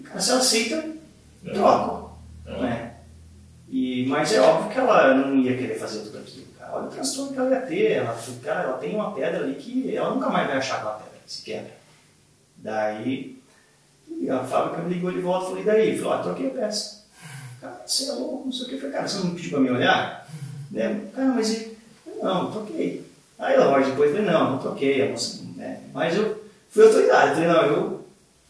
Cara, 0.02 0.20
se 0.20 0.30
ela 0.30 0.40
aceita, 0.40 0.90
troco. 1.54 2.18
Não 2.44 2.66
é? 2.66 2.79
Mas 4.06 4.32
é 4.32 4.40
óbvio 4.40 4.70
que 4.70 4.78
ela 4.78 5.14
não 5.14 5.36
ia 5.36 5.56
querer 5.56 5.78
fazer 5.78 6.00
tudo 6.00 6.18
aquilo. 6.18 6.46
Cara. 6.58 6.76
Olha 6.76 6.86
o 6.86 6.90
transtorno 6.90 7.32
que 7.32 7.38
ela 7.38 7.50
ia 7.50 7.60
ter. 7.62 7.92
Ela, 7.92 8.18
cara, 8.42 8.62
ela 8.62 8.78
tem 8.78 8.94
uma 8.94 9.12
pedra 9.12 9.44
ali 9.44 9.54
que 9.54 9.94
ela 9.94 10.14
nunca 10.14 10.28
mais 10.28 10.46
vai 10.46 10.58
achar 10.58 10.76
aquela 10.76 10.94
pedra, 10.94 11.20
se 11.26 11.42
quebra. 11.42 11.72
Daí 12.56 13.40
a 14.30 14.44
fábrica 14.44 14.82
me 14.82 14.94
ligou 14.94 15.10
de 15.10 15.20
volta 15.20 15.46
e 15.46 15.48
falei, 15.48 15.64
daí? 15.64 15.98
Falei, 15.98 16.18
ó, 16.18 16.22
troquei 16.22 16.46
a 16.48 16.50
peça. 16.50 17.00
Cara, 17.60 17.82
você 17.86 18.08
é 18.08 18.12
louco, 18.12 18.44
não 18.46 18.52
sei 18.52 18.66
o 18.66 18.68
que. 18.68 18.76
Falei, 18.76 18.92
cara, 18.92 19.08
você 19.08 19.18
não 19.18 19.34
pediu 19.34 19.50
pra 19.50 19.60
me 19.60 19.70
olhar? 19.70 20.28
Né? 20.70 21.00
Cara, 21.14 21.28
mas 21.28 21.52
e... 21.52 21.76
não, 22.22 22.50
troquei. 22.50 23.04
Aí 23.38 23.54
ela 23.54 23.70
loja 23.70 23.90
depois 23.90 24.10
falei, 24.10 24.26
não, 24.26 24.52
não 24.52 24.58
troquei. 24.58 25.02
A 25.02 25.10
moça, 25.10 25.42
né? 25.56 25.80
Mas 25.92 26.16
eu 26.16 26.44
fui 26.68 26.84
autoridade, 26.84 27.34
falei, 27.34 27.48
não, 27.48 27.62
eu. 27.66 28.00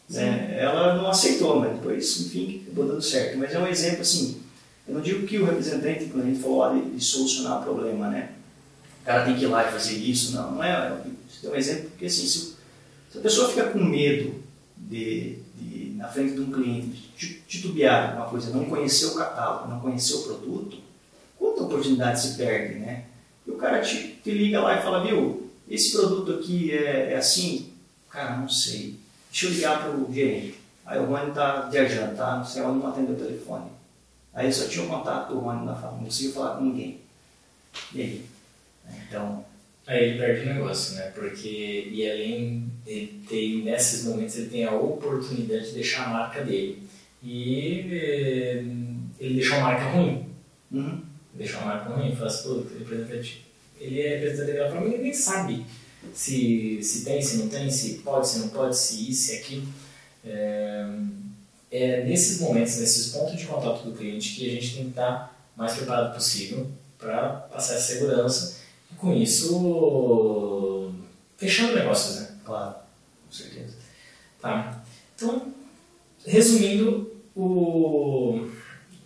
Né? 0.09 0.57
Ela 0.59 0.95
não 0.95 1.09
aceitou, 1.09 1.59
mas 1.59 1.71
depois, 1.71 2.19
enfim, 2.21 2.63
acabou 2.65 2.85
dando 2.85 3.01
certo. 3.01 3.37
Mas 3.37 3.53
é 3.53 3.59
um 3.59 3.67
exemplo 3.67 4.01
assim. 4.01 4.41
Eu 4.91 4.95
não 4.95 5.01
digo 5.01 5.25
que 5.25 5.37
o 5.37 5.45
representante, 5.45 6.07
quando 6.07 6.25
a 6.25 6.27
gente 6.27 6.41
falou 6.41 6.73
de, 6.73 6.89
de 6.89 7.01
solucionar 7.01 7.61
o 7.61 7.63
problema, 7.63 8.09
né? 8.09 8.31
O 9.01 9.05
cara 9.05 9.23
tem 9.23 9.37
que 9.37 9.45
ir 9.45 9.47
lá 9.47 9.65
e 9.65 9.71
fazer 9.71 9.93
isso. 9.93 10.35
Não, 10.35 10.51
não 10.51 10.61
é. 10.61 11.01
Isso 11.29 11.47
é 11.47 11.49
um 11.49 11.55
exemplo 11.55 11.89
porque 11.91 12.07
assim, 12.07 12.27
se, 12.27 12.57
se 13.09 13.17
a 13.17 13.21
pessoa 13.21 13.47
fica 13.47 13.67
com 13.67 13.79
medo 13.81 14.43
de, 14.75 15.37
de, 15.55 15.93
na 15.95 16.09
frente 16.09 16.33
de 16.33 16.41
um 16.41 16.51
cliente, 16.51 17.09
titubear 17.47 18.17
uma 18.17 18.25
coisa, 18.25 18.51
não 18.51 18.65
conhecer 18.65 19.05
o 19.05 19.15
catálogo, 19.15 19.69
não 19.69 19.79
conhecer 19.79 20.13
o 20.15 20.23
produto, 20.23 20.77
quanta 21.39 21.63
oportunidade 21.63 22.21
se 22.21 22.35
perde, 22.35 22.79
né? 22.79 23.05
E 23.47 23.51
o 23.51 23.55
cara 23.55 23.79
te, 23.79 24.19
te 24.21 24.31
liga 24.31 24.59
lá 24.59 24.77
e 24.77 24.83
fala, 24.83 25.05
viu, 25.05 25.49
esse 25.69 25.93
produto 25.93 26.33
aqui 26.33 26.69
é, 26.69 27.13
é 27.13 27.15
assim? 27.15 27.71
Cara, 28.09 28.35
não 28.35 28.49
sei. 28.49 28.99
Deixa 29.31 29.45
eu 29.45 29.51
ligar 29.51 29.83
para 29.83 29.91
o 29.91 30.13
gerente. 30.13 30.59
Aí 30.85 30.99
o 30.99 31.05
Rony 31.05 31.29
está 31.29 31.61
viajando, 31.61 32.17
tá? 32.17 32.35
Não 32.35 32.45
sei, 32.45 32.61
ela 32.61 32.73
não 32.73 32.87
atendeu 32.87 33.15
o 33.15 33.17
telefone. 33.17 33.70
Aí 34.33 34.47
eu 34.47 34.53
só 34.53 34.67
tinha 34.67 34.85
o 34.85 34.87
contato 34.87 35.33
do 35.33 35.39
Rony 35.39 35.65
na 35.65 35.75
fala, 35.75 35.97
não 35.97 36.05
conseguia 36.05 36.33
falar 36.33 36.57
com 36.57 36.63
ninguém. 36.65 37.01
E 37.93 38.01
aí? 38.01 38.25
Então, 39.07 39.45
Aí 39.87 40.09
ele 40.09 40.19
perde 40.19 40.47
o 40.47 40.53
negócio, 40.53 40.95
né? 40.95 41.11
Porque, 41.13 41.89
e 41.91 42.09
além 42.09 42.71
de 42.85 43.07
ter, 43.27 43.63
nesses 43.63 44.05
momentos, 44.05 44.37
ele 44.37 44.49
tem 44.49 44.63
a 44.63 44.73
oportunidade 44.73 45.67
de 45.67 45.73
deixar 45.73 46.05
a 46.05 46.09
marca 46.09 46.43
dele. 46.43 46.83
E 47.23 47.87
eh, 47.91 48.63
ele 49.19 49.35
deixou 49.35 49.57
a 49.57 49.61
marca 49.61 49.89
ruim. 49.89 50.25
Uhum. 50.71 51.01
Deixou 51.33 51.59
a 51.61 51.65
marca 51.65 51.89
ruim, 51.89 52.15
fala 52.15 52.27
assim, 52.27 52.43
pô, 52.43 52.63
representante. 52.77 53.45
Ele 53.79 54.01
é 54.01 54.15
representante 54.15 54.53
dela 54.53 54.71
para 54.71 54.81
mim, 54.81 54.93
ele 54.93 55.03
nem 55.03 55.13
sabe 55.13 55.65
se, 56.13 56.79
se 56.81 57.03
tem, 57.03 57.21
se 57.21 57.37
não 57.37 57.49
tem, 57.49 57.69
se 57.69 57.95
pode, 57.95 58.27
se 58.27 58.39
não 58.39 58.49
pode, 58.49 58.77
se 58.77 59.09
isso, 59.09 59.27
se 59.27 59.37
aquilo. 59.37 59.67
É, 60.25 60.87
é 61.71 62.03
nesses 62.03 62.41
momentos, 62.41 62.77
nesses 62.77 63.13
pontos 63.13 63.37
de 63.37 63.45
contato 63.45 63.83
do 63.83 63.95
cliente 63.95 64.35
que 64.35 64.49
a 64.49 64.53
gente 64.53 64.75
tem 64.75 64.83
que 64.83 64.89
estar 64.89 65.49
mais 65.55 65.73
preparado 65.73 66.13
possível 66.13 66.69
para 66.97 67.29
passar 67.51 67.75
essa 67.75 67.93
segurança 67.93 68.57
com 68.97 69.13
isso, 69.13 70.91
fechando 71.37 71.75
negócios, 71.75 72.17
né? 72.17 72.35
Claro, 72.45 72.75
com 73.25 73.33
certeza. 73.33 73.73
Tá. 74.41 74.83
Então, 75.15 75.53
resumindo 76.25 77.11
o, 77.35 78.47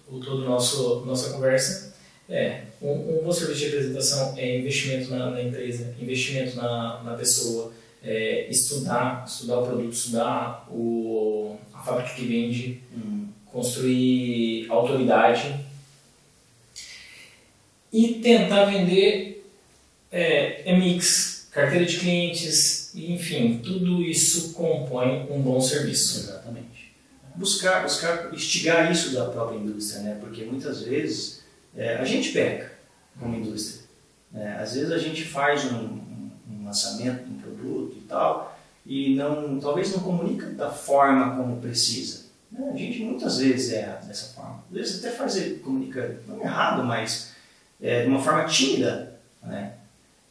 o 0.09 0.19
todo 0.19 0.43
nosso 0.43 1.05
nossa 1.05 1.31
conversa, 1.31 1.93
é 2.27 2.63
um, 2.81 3.19
um 3.19 3.23
bom 3.23 3.31
serviço 3.31 3.59
de 3.59 3.65
representação 3.65 4.33
é 4.37 4.59
investimento 4.59 5.11
na, 5.11 5.31
na 5.31 5.43
empresa, 5.43 5.93
investimento 5.99 6.55
na, 6.55 7.03
na 7.03 7.13
pessoa, 7.13 7.71
é, 8.05 8.47
estudar, 8.49 9.25
estudar 9.27 9.59
o 9.59 9.65
produto, 9.65 9.91
estudar 9.91 10.67
o, 10.69 11.57
a 11.73 11.79
fábrica 11.79 12.13
que 12.13 12.25
vende, 12.25 12.81
hum. 12.95 13.27
construir 13.51 14.67
autoridade 14.69 15.65
e 17.91 18.19
tentar 18.21 18.65
vender 18.65 19.49
é, 20.11 20.69
é 20.69 20.77
mix, 20.77 21.47
carteira 21.51 21.85
de 21.85 21.97
clientes, 21.97 22.93
enfim, 22.95 23.59
tudo 23.63 24.01
isso 24.01 24.53
compõe 24.53 25.27
um 25.31 25.41
bom 25.41 25.59
serviço. 25.59 26.19
Exatamente. 26.19 26.93
Buscar, 27.35 27.83
buscar 27.83 28.33
instigar 28.33 28.91
isso 28.91 29.13
da 29.13 29.25
própria 29.25 29.57
indústria, 29.57 30.01
né? 30.01 30.17
porque 30.21 30.43
muitas 30.43 30.83
vezes 30.83 31.43
é, 31.75 31.95
a 31.95 32.05
gente 32.05 32.31
peca 32.31 32.71
como 33.19 33.35
indústria. 33.35 33.83
Né? 34.31 34.57
Às 34.59 34.75
vezes 34.75 34.91
a 34.91 34.97
gente 34.97 35.23
faz 35.23 35.65
um, 35.71 35.77
um, 35.77 36.31
um 36.49 36.65
lançamento 36.65 37.23
de 37.23 37.31
um 37.31 37.37
produto 37.37 37.97
e 37.97 38.01
tal, 38.15 38.57
e 38.85 39.15
não, 39.15 39.59
talvez 39.59 39.91
não 39.91 39.99
comunica 39.99 40.47
da 40.47 40.69
forma 40.69 41.35
como 41.35 41.59
precisa. 41.59 42.25
Né? 42.51 42.71
A 42.73 42.77
gente 42.77 43.03
muitas 43.03 43.39
vezes 43.39 43.73
erra 43.73 43.99
dessa 44.05 44.33
forma. 44.33 44.63
Às 44.71 44.77
vezes 44.77 44.99
até 45.03 45.13
faz, 45.13 45.35
comunica, 45.61 46.21
não 46.27 46.41
errado, 46.41 46.83
mas 46.83 47.33
é, 47.81 48.03
de 48.03 48.07
uma 48.07 48.21
forma 48.21 48.45
tímida. 48.45 49.19
Né? 49.43 49.73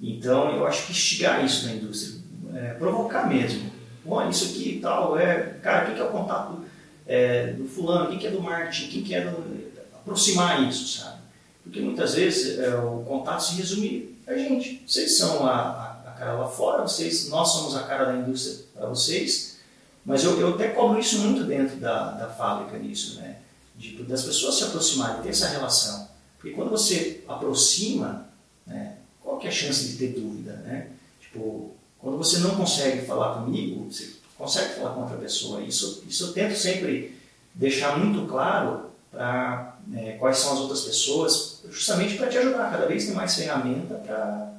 Então, 0.01 0.51
eu 0.57 0.67
acho 0.67 0.87
que 0.87 0.93
instigar 0.93 1.45
isso 1.45 1.67
na 1.67 1.75
indústria, 1.75 2.21
é, 2.55 2.75
provocar 2.75 3.29
mesmo. 3.29 3.71
Olha, 4.07 4.31
isso 4.31 4.51
aqui 4.51 4.77
e 4.77 4.81
tal, 4.81 5.19
é, 5.19 5.55
cara, 5.63 5.91
o 5.91 5.95
que 5.95 6.01
é 6.01 6.05
o 6.05 6.11
contato 6.11 6.65
é, 7.07 7.49
do 7.49 7.67
fulano, 7.67 8.15
o 8.15 8.19
que 8.19 8.27
é 8.27 8.31
do 8.31 8.41
marketing, 8.41 9.01
o 9.01 9.03
que 9.03 9.15
é 9.15 9.21
do... 9.23 9.73
aproximar 9.95 10.63
isso, 10.69 11.01
sabe? 11.01 11.19
Porque 11.63 11.81
muitas 11.81 12.15
vezes 12.15 12.59
é, 12.59 12.75
o 12.77 13.03
contato 13.07 13.41
se 13.41 13.57
resume 13.57 14.15
a 14.27 14.35
gente. 14.35 14.83
Vocês 14.87 15.17
são 15.17 15.47
a, 15.47 15.53
a, 15.53 15.94
cara 16.25 16.39
lá 16.39 16.49
fora, 16.49 16.83
vocês, 16.83 17.29
nós 17.29 17.49
somos 17.49 17.77
a 17.77 17.83
cara 17.83 18.07
da 18.07 18.17
indústria 18.17 18.65
para 18.75 18.89
vocês, 18.89 19.59
mas 20.05 20.25
eu, 20.25 20.41
eu 20.41 20.55
até 20.55 20.69
cobro 20.69 20.99
isso 20.99 21.19
muito 21.19 21.45
dentro 21.45 21.77
da, 21.77 22.13
da 22.13 22.29
fábrica 22.29 22.79
nisso, 22.79 23.21
né? 23.21 23.37
De, 23.77 24.03
das 24.05 24.23
pessoas 24.23 24.57
se 24.57 24.65
aproximarem, 24.65 25.23
ter 25.23 25.31
essa 25.31 25.49
relação. 25.49 26.09
Porque 26.39 26.55
quando 26.55 26.71
você 26.71 27.23
aproxima, 27.29 28.27
né, 28.67 28.97
qual 29.21 29.39
que 29.39 29.47
é 29.47 29.51
a 29.51 29.53
chance 29.53 29.89
de 29.89 29.97
ter 29.97 30.19
dúvida, 30.19 30.53
né? 30.65 30.89
Tipo, 31.21 31.75
quando 31.99 32.17
você 32.17 32.39
não 32.39 32.55
consegue 32.55 33.05
falar 33.07 33.35
comigo, 33.35 33.91
você 33.91 34.15
consegue 34.37 34.75
falar 34.75 34.95
com 34.95 35.03
outra 35.03 35.17
pessoa. 35.17 35.61
Isso, 35.63 36.05
isso 36.09 36.25
eu 36.25 36.33
tento 36.33 36.57
sempre 36.57 37.19
deixar 37.55 37.99
muito 37.99 38.27
claro 38.27 38.91
para 39.11 39.79
né, 39.87 40.17
quais 40.19 40.39
são 40.39 40.55
as 40.55 40.61
outras 40.61 40.83
pessoas, 40.83 41.61
justamente 41.71 42.17
para 42.17 42.29
te 42.29 42.39
ajudar. 42.39 42.71
Cada 42.71 42.87
vez 42.87 43.07
tem 43.07 43.15
mais 43.15 43.35
ferramenta 43.35 43.95
para 43.95 44.54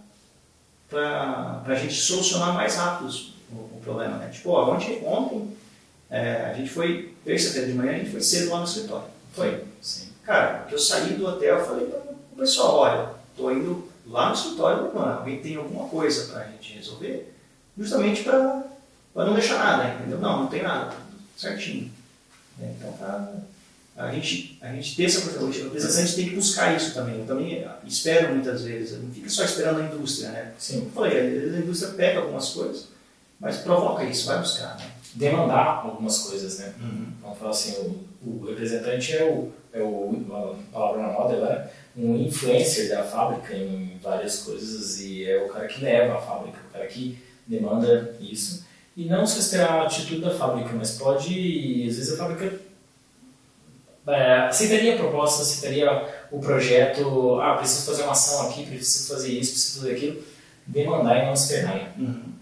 a 0.92 1.76
gente 1.76 1.94
solucionar 1.94 2.54
mais 2.54 2.76
rápido 2.76 3.10
o, 3.52 3.56
o 3.56 3.82
problema. 3.84 4.18
Né? 4.18 4.30
Tipo, 4.30 4.52
ó, 4.52 4.74
ontem, 4.74 5.02
ontem 5.06 5.56
é, 6.10 6.52
a 6.52 6.54
gente 6.54 6.70
foi, 6.70 7.14
terça-feira 7.24 7.68
de 7.68 7.74
manhã, 7.74 7.94
a 7.94 7.98
gente 7.98 8.12
foi 8.12 8.22
cedo 8.22 8.52
lá 8.52 8.60
no 8.60 8.66
escritório. 8.66 9.08
Foi? 9.34 9.64
Sim. 9.82 10.10
Cara, 10.24 10.66
que 10.68 10.74
eu 10.74 10.80
saí 10.80 11.14
do 11.14 11.28
hotel, 11.28 11.58
eu 11.58 11.66
falei 11.66 11.88
para 11.88 12.00
o 12.00 12.38
pessoal, 12.38 12.76
olha, 12.78 13.10
estou 13.32 13.52
indo 13.52 13.90
lá 14.08 14.30
no 14.30 14.36
escritório 14.36 14.90
plano, 14.90 15.20
alguém 15.20 15.42
tem 15.42 15.56
alguma 15.56 15.88
coisa 15.88 16.32
para 16.32 16.42
a 16.42 16.48
gente 16.48 16.74
resolver, 16.74 17.34
justamente 17.78 18.24
para 18.24 18.64
não 19.14 19.34
deixar 19.34 19.58
nada, 19.58 19.96
entendeu? 19.96 20.20
Não, 20.20 20.44
não 20.44 20.48
tem 20.48 20.64
nada, 20.64 20.92
tudo 20.92 21.24
certinho. 21.38 21.92
Então, 22.60 22.92
tá, 22.94 23.34
a, 23.98 24.12
gente, 24.12 24.58
a 24.62 24.74
gente 24.74 24.96
ter 24.96 25.06
essa 25.06 25.22
coisa, 25.22 25.72
a 25.74 26.02
gente 26.02 26.16
tem 26.16 26.30
que 26.30 26.36
buscar 26.36 26.76
isso 26.76 26.94
também. 26.94 27.20
Eu 27.20 27.26
também 27.26 27.66
espero 27.86 28.34
muitas 28.34 28.64
vezes, 28.64 29.02
não 29.02 29.10
fica 29.10 29.30
só 29.30 29.46
esperando 29.46 29.80
a 29.80 29.86
indústria, 29.86 30.30
né? 30.32 30.52
Sim. 30.58 30.90
Como 30.94 31.06
eu 31.06 31.12
falei, 31.12 31.20
às 31.20 31.42
vezes 31.42 31.56
a 31.56 31.60
indústria 31.60 31.94
pega 31.94 32.20
algumas 32.20 32.50
coisas, 32.50 32.88
mas 33.40 33.58
provoca 33.58 34.04
isso, 34.04 34.28
vai 34.28 34.40
buscar, 34.40 34.78
né? 34.78 34.92
Demandar 35.14 35.86
algumas 35.86 36.18
coisas, 36.20 36.60
né? 36.60 36.74
Uhum. 36.82 37.08
Vamos 37.22 37.38
falar 37.38 37.52
assim, 37.52 37.72
o, 38.22 38.30
o 38.30 38.46
representante 38.50 39.16
é 39.16 39.24
o, 39.24 39.52
é 39.72 39.82
o, 39.82 40.26
a 40.30 40.74
palavra 40.74 41.02
na 41.02 41.14
moda 41.14 41.36
agora, 41.36 41.72
um 41.96 42.18
influencer 42.18 42.90
da 42.90 43.02
fábrica 43.02 43.56
em 43.56 43.98
várias 44.04 44.40
coisas 44.40 45.00
e 45.00 45.24
é 45.24 45.42
o 45.42 45.48
cara 45.48 45.68
que 45.68 45.82
leva 45.82 46.16
a 46.18 46.22
fábrica, 46.22 46.60
o 46.70 46.74
cara 46.74 46.86
que 46.88 47.18
demanda 47.48 48.14
isso. 48.20 48.66
E 48.98 49.06
não 49.06 49.26
só 49.26 49.40
esperar 49.40 49.70
a 49.72 49.86
atitude 49.86 50.22
da 50.22 50.32
fábrica, 50.32 50.72
mas 50.74 50.98
pode, 50.98 51.86
às 51.88 51.96
vezes 51.96 52.14
a 52.14 52.18
fábrica 52.18 52.65
é, 54.08 54.40
aceitaria 54.48 54.96
a 54.96 54.98
proposta, 54.98 55.42
aceitaria 55.42 56.10
o, 56.32 56.40
projeto, 56.40 57.40
ah, 57.42 57.56
preciso 57.56 57.86
fazer 57.86 58.04
uma 58.04 58.12
ação 58.12 58.48
aqui, 58.48 58.66
preciso 58.66 59.14
fazer 59.14 59.30
isso, 59.30 59.54
preciso 59.54 59.80
fazer 59.80 59.96
aquilo, 59.96 60.24
demandar 60.68 61.24
e 61.24 61.26
não 61.26 61.34
esperar. 61.34 61.94
Uhum. 61.98 62.36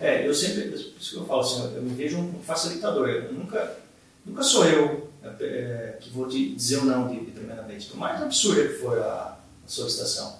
É, 0.00 0.26
eu 0.26 0.32
sempre, 0.32 0.62
por 0.68 0.76
isso 0.76 1.10
que 1.10 1.16
eu 1.16 1.26
falo 1.26 1.40
assim, 1.40 1.74
eu 1.74 1.82
me 1.82 1.94
vejo 1.94 2.18
um 2.18 2.40
facilitador, 2.42 3.08
eu 3.08 3.32
nunca, 3.32 3.78
nunca 4.24 4.42
sou 4.42 4.64
eu 4.64 5.10
é, 5.40 5.96
que 6.00 6.10
vou 6.10 6.28
te 6.28 6.54
dizer 6.54 6.78
o 6.78 6.84
não 6.84 7.08
de, 7.08 7.24
de 7.24 7.32
primeiramente, 7.32 7.86
por 7.86 7.96
mais 7.96 8.22
absurda 8.22 8.62
que 8.62 8.74
for 8.74 8.98
a, 8.98 9.04
a 9.04 9.38
solicitação. 9.66 10.38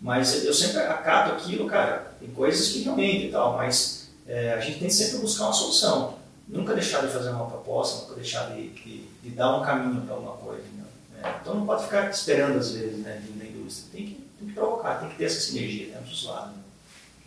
Mas 0.00 0.44
eu 0.44 0.54
sempre 0.54 0.78
acato 0.78 1.32
aquilo, 1.32 1.66
cara, 1.66 2.12
tem 2.18 2.30
coisas 2.30 2.68
que 2.68 2.82
realmente 2.82 3.26
e 3.26 3.30
tal, 3.30 3.56
mas 3.56 4.08
é, 4.26 4.52
a 4.52 4.60
gente 4.60 4.78
tem 4.78 4.88
sempre 4.88 5.16
que 5.16 5.22
buscar 5.22 5.44
uma 5.44 5.52
solução. 5.52 6.17
Nunca 6.48 6.74
deixar 6.74 7.06
de 7.06 7.12
fazer 7.12 7.30
uma 7.30 7.46
proposta, 7.46 8.02
nunca 8.02 8.14
deixar 8.14 8.54
de, 8.54 8.70
de, 8.70 9.04
de 9.22 9.30
dar 9.30 9.56
um 9.56 9.64
caminho 9.64 10.00
para 10.02 10.14
alguma 10.14 10.36
coisa. 10.36 10.62
Né? 10.62 11.38
Então 11.40 11.54
não 11.54 11.66
pode 11.66 11.84
ficar 11.84 12.10
esperando 12.10 12.58
às 12.58 12.72
vezes 12.72 12.98
né, 12.98 13.22
indústria. 13.68 13.90
Tem 13.92 14.06
que, 14.06 14.24
tem 14.38 14.48
que 14.48 14.54
provocar, 14.54 14.94
tem 15.00 15.08
que 15.10 15.16
ter 15.16 15.24
essa 15.24 15.40
sinergia 15.40 15.88
né, 15.88 16.00
dos 16.00 16.24
lados. 16.24 16.56
Né? 16.56 16.62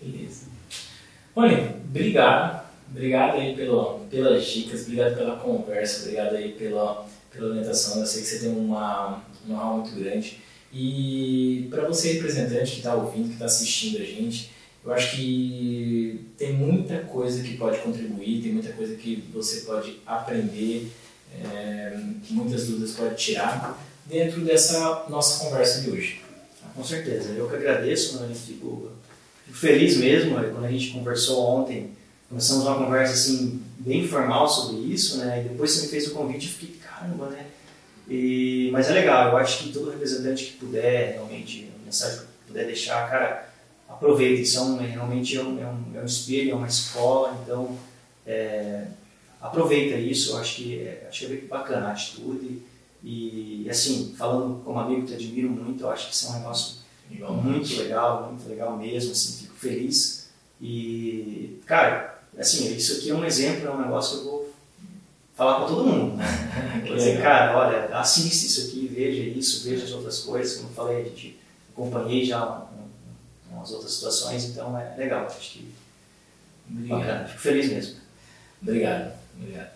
Beleza. 0.02 0.46
Olha, 1.36 1.76
obrigado. 1.88 2.72
Obrigado 2.90 3.38
aí 3.38 3.56
pela, 3.56 4.00
pelas 4.10 4.46
dicas, 4.46 4.82
obrigado 4.82 5.16
pela 5.16 5.38
conversa, 5.38 6.02
obrigado 6.02 6.36
aí 6.36 6.52
pela, 6.52 7.08
pela 7.32 7.48
orientação. 7.48 8.02
Eu 8.02 8.06
sei 8.06 8.22
que 8.22 8.28
você 8.28 8.40
tem 8.40 8.50
uma, 8.50 9.22
uma 9.48 9.62
aula 9.62 9.78
muito 9.78 9.96
grande. 9.96 10.40
E 10.74 11.68
para 11.70 11.86
você, 11.86 12.14
representante 12.14 12.72
que 12.72 12.78
está 12.78 12.96
ouvindo, 12.96 13.28
que 13.28 13.34
está 13.34 13.46
assistindo 13.46 14.02
a 14.02 14.06
gente, 14.06 14.52
eu 14.84 14.94
acho 14.94 15.16
que 15.16 16.32
tem 16.38 16.54
muita 16.54 17.00
coisa 17.00 17.44
que 17.44 17.56
pode 17.56 17.80
contribuir, 17.80 18.42
tem 18.42 18.52
muita 18.52 18.74
coisa 18.74 18.96
que 18.96 19.24
você 19.32 19.62
pode 19.62 20.00
aprender, 20.06 20.92
é, 21.36 22.00
muitas 22.30 22.68
dúvidas 22.68 22.94
pode 22.94 23.16
tirar 23.16 23.80
dentro 24.06 24.42
dessa 24.42 25.06
nossa 25.08 25.46
conversa 25.46 25.82
de 25.82 25.92
hoje. 25.92 26.22
Com 26.76 26.84
certeza, 26.84 27.30
eu 27.32 27.48
que 27.48 27.56
agradeço, 27.56 28.20
né? 28.20 28.34
fico, 28.34 28.92
fico 29.46 29.58
feliz 29.58 29.98
mesmo. 29.98 30.34
Quando 30.36 30.66
a 30.66 30.72
gente 30.72 30.92
conversou 30.92 31.46
ontem, 31.46 31.92
começamos 32.28 32.66
uma 32.66 32.84
conversa 32.84 33.14
assim, 33.14 33.62
bem 33.78 34.06
informal 34.06 34.48
sobre 34.48 34.82
isso, 34.92 35.18
né? 35.18 35.44
e 35.46 35.50
depois 35.50 35.72
você 35.72 35.84
me 35.84 35.88
fez 35.90 36.08
o 36.08 36.12
convite 36.12 36.46
e 36.46 36.50
fiquei, 36.50 36.76
caramba, 36.78 37.28
né? 37.28 37.46
E, 38.10 38.70
mas 38.74 38.90
é 38.90 38.94
legal, 38.94 39.30
eu 39.30 39.38
acho 39.38 39.64
que 39.64 39.72
todo 39.72 39.92
representante 39.92 40.46
que 40.46 40.58
puder, 40.58 41.14
realmente, 41.14 41.72
mensagem 41.86 42.20
que 42.20 42.26
puder 42.48 42.66
deixar, 42.66 43.10
cara, 43.10 43.51
aproveite, 44.02 44.48
são, 44.48 44.78
realmente 44.78 45.38
é 45.38 45.44
um, 45.44 45.62
é, 45.62 45.68
um, 45.68 46.00
é 46.00 46.02
um 46.02 46.06
espelho, 46.06 46.52
é 46.52 46.56
uma 46.56 46.68
escola, 46.68 47.40
então 47.44 47.78
é, 48.26 48.88
aproveita 49.40 49.96
isso, 49.96 50.32
eu 50.32 50.38
acho 50.40 50.56
que, 50.56 50.80
é, 50.80 51.06
acho 51.08 51.20
que 51.20 51.26
é 51.26 51.30
bem 51.30 51.48
bacana 51.48 51.90
a 51.90 51.92
atitude. 51.92 52.64
E 53.04 53.68
assim, 53.70 54.14
falando 54.18 54.64
como 54.64 54.80
amigo, 54.80 55.06
te 55.06 55.14
admiro 55.14 55.50
muito, 55.50 55.84
eu 55.84 55.92
acho 55.92 56.08
que 56.08 56.16
isso 56.16 56.28
é 56.28 56.30
um 56.32 56.40
negócio 56.40 56.78
muito 57.44 57.78
legal, 57.78 58.28
muito 58.28 58.50
legal 58.50 58.76
mesmo, 58.78 59.12
assim, 59.12 59.44
fico 59.44 59.56
feliz. 59.56 60.30
E, 60.60 61.60
cara, 61.66 62.24
assim, 62.38 62.76
isso 62.76 62.98
aqui 62.98 63.12
é 63.12 63.16
um 63.16 63.26
exemplo, 63.26 63.68
é 63.68 63.72
um 63.72 63.82
negócio 63.82 64.20
que 64.20 64.26
eu 64.26 64.32
vou 64.32 64.54
falar 65.36 65.56
para 65.60 65.68
todo 65.68 65.88
mundo. 65.88 66.18
Né? 66.18 66.26
Vou 66.86 66.96
dizer, 66.96 67.22
cara, 67.22 67.58
olha, 67.58 67.98
assiste 67.98 68.46
isso 68.48 68.68
aqui, 68.68 68.88
veja 68.88 69.22
isso, 69.22 69.64
veja 69.64 69.86
as 69.86 69.92
outras 69.92 70.20
coisas, 70.20 70.58
como 70.58 70.70
eu 70.70 70.74
falei, 70.74 71.02
a 71.02 71.04
gente 71.06 71.40
acompanhei 71.74 72.26
já 72.26 72.68
umas 73.52 73.72
outras 73.72 73.94
situações, 73.94 74.46
então 74.46 74.78
é 74.78 74.96
legal, 74.98 75.26
acho 75.26 75.40
que 75.52 75.74
Obrigado. 76.70 77.00
bacana, 77.00 77.28
fico 77.28 77.40
feliz 77.42 77.70
mesmo. 77.70 78.00
Obrigado. 78.62 79.14
Obrigado. 79.38 79.72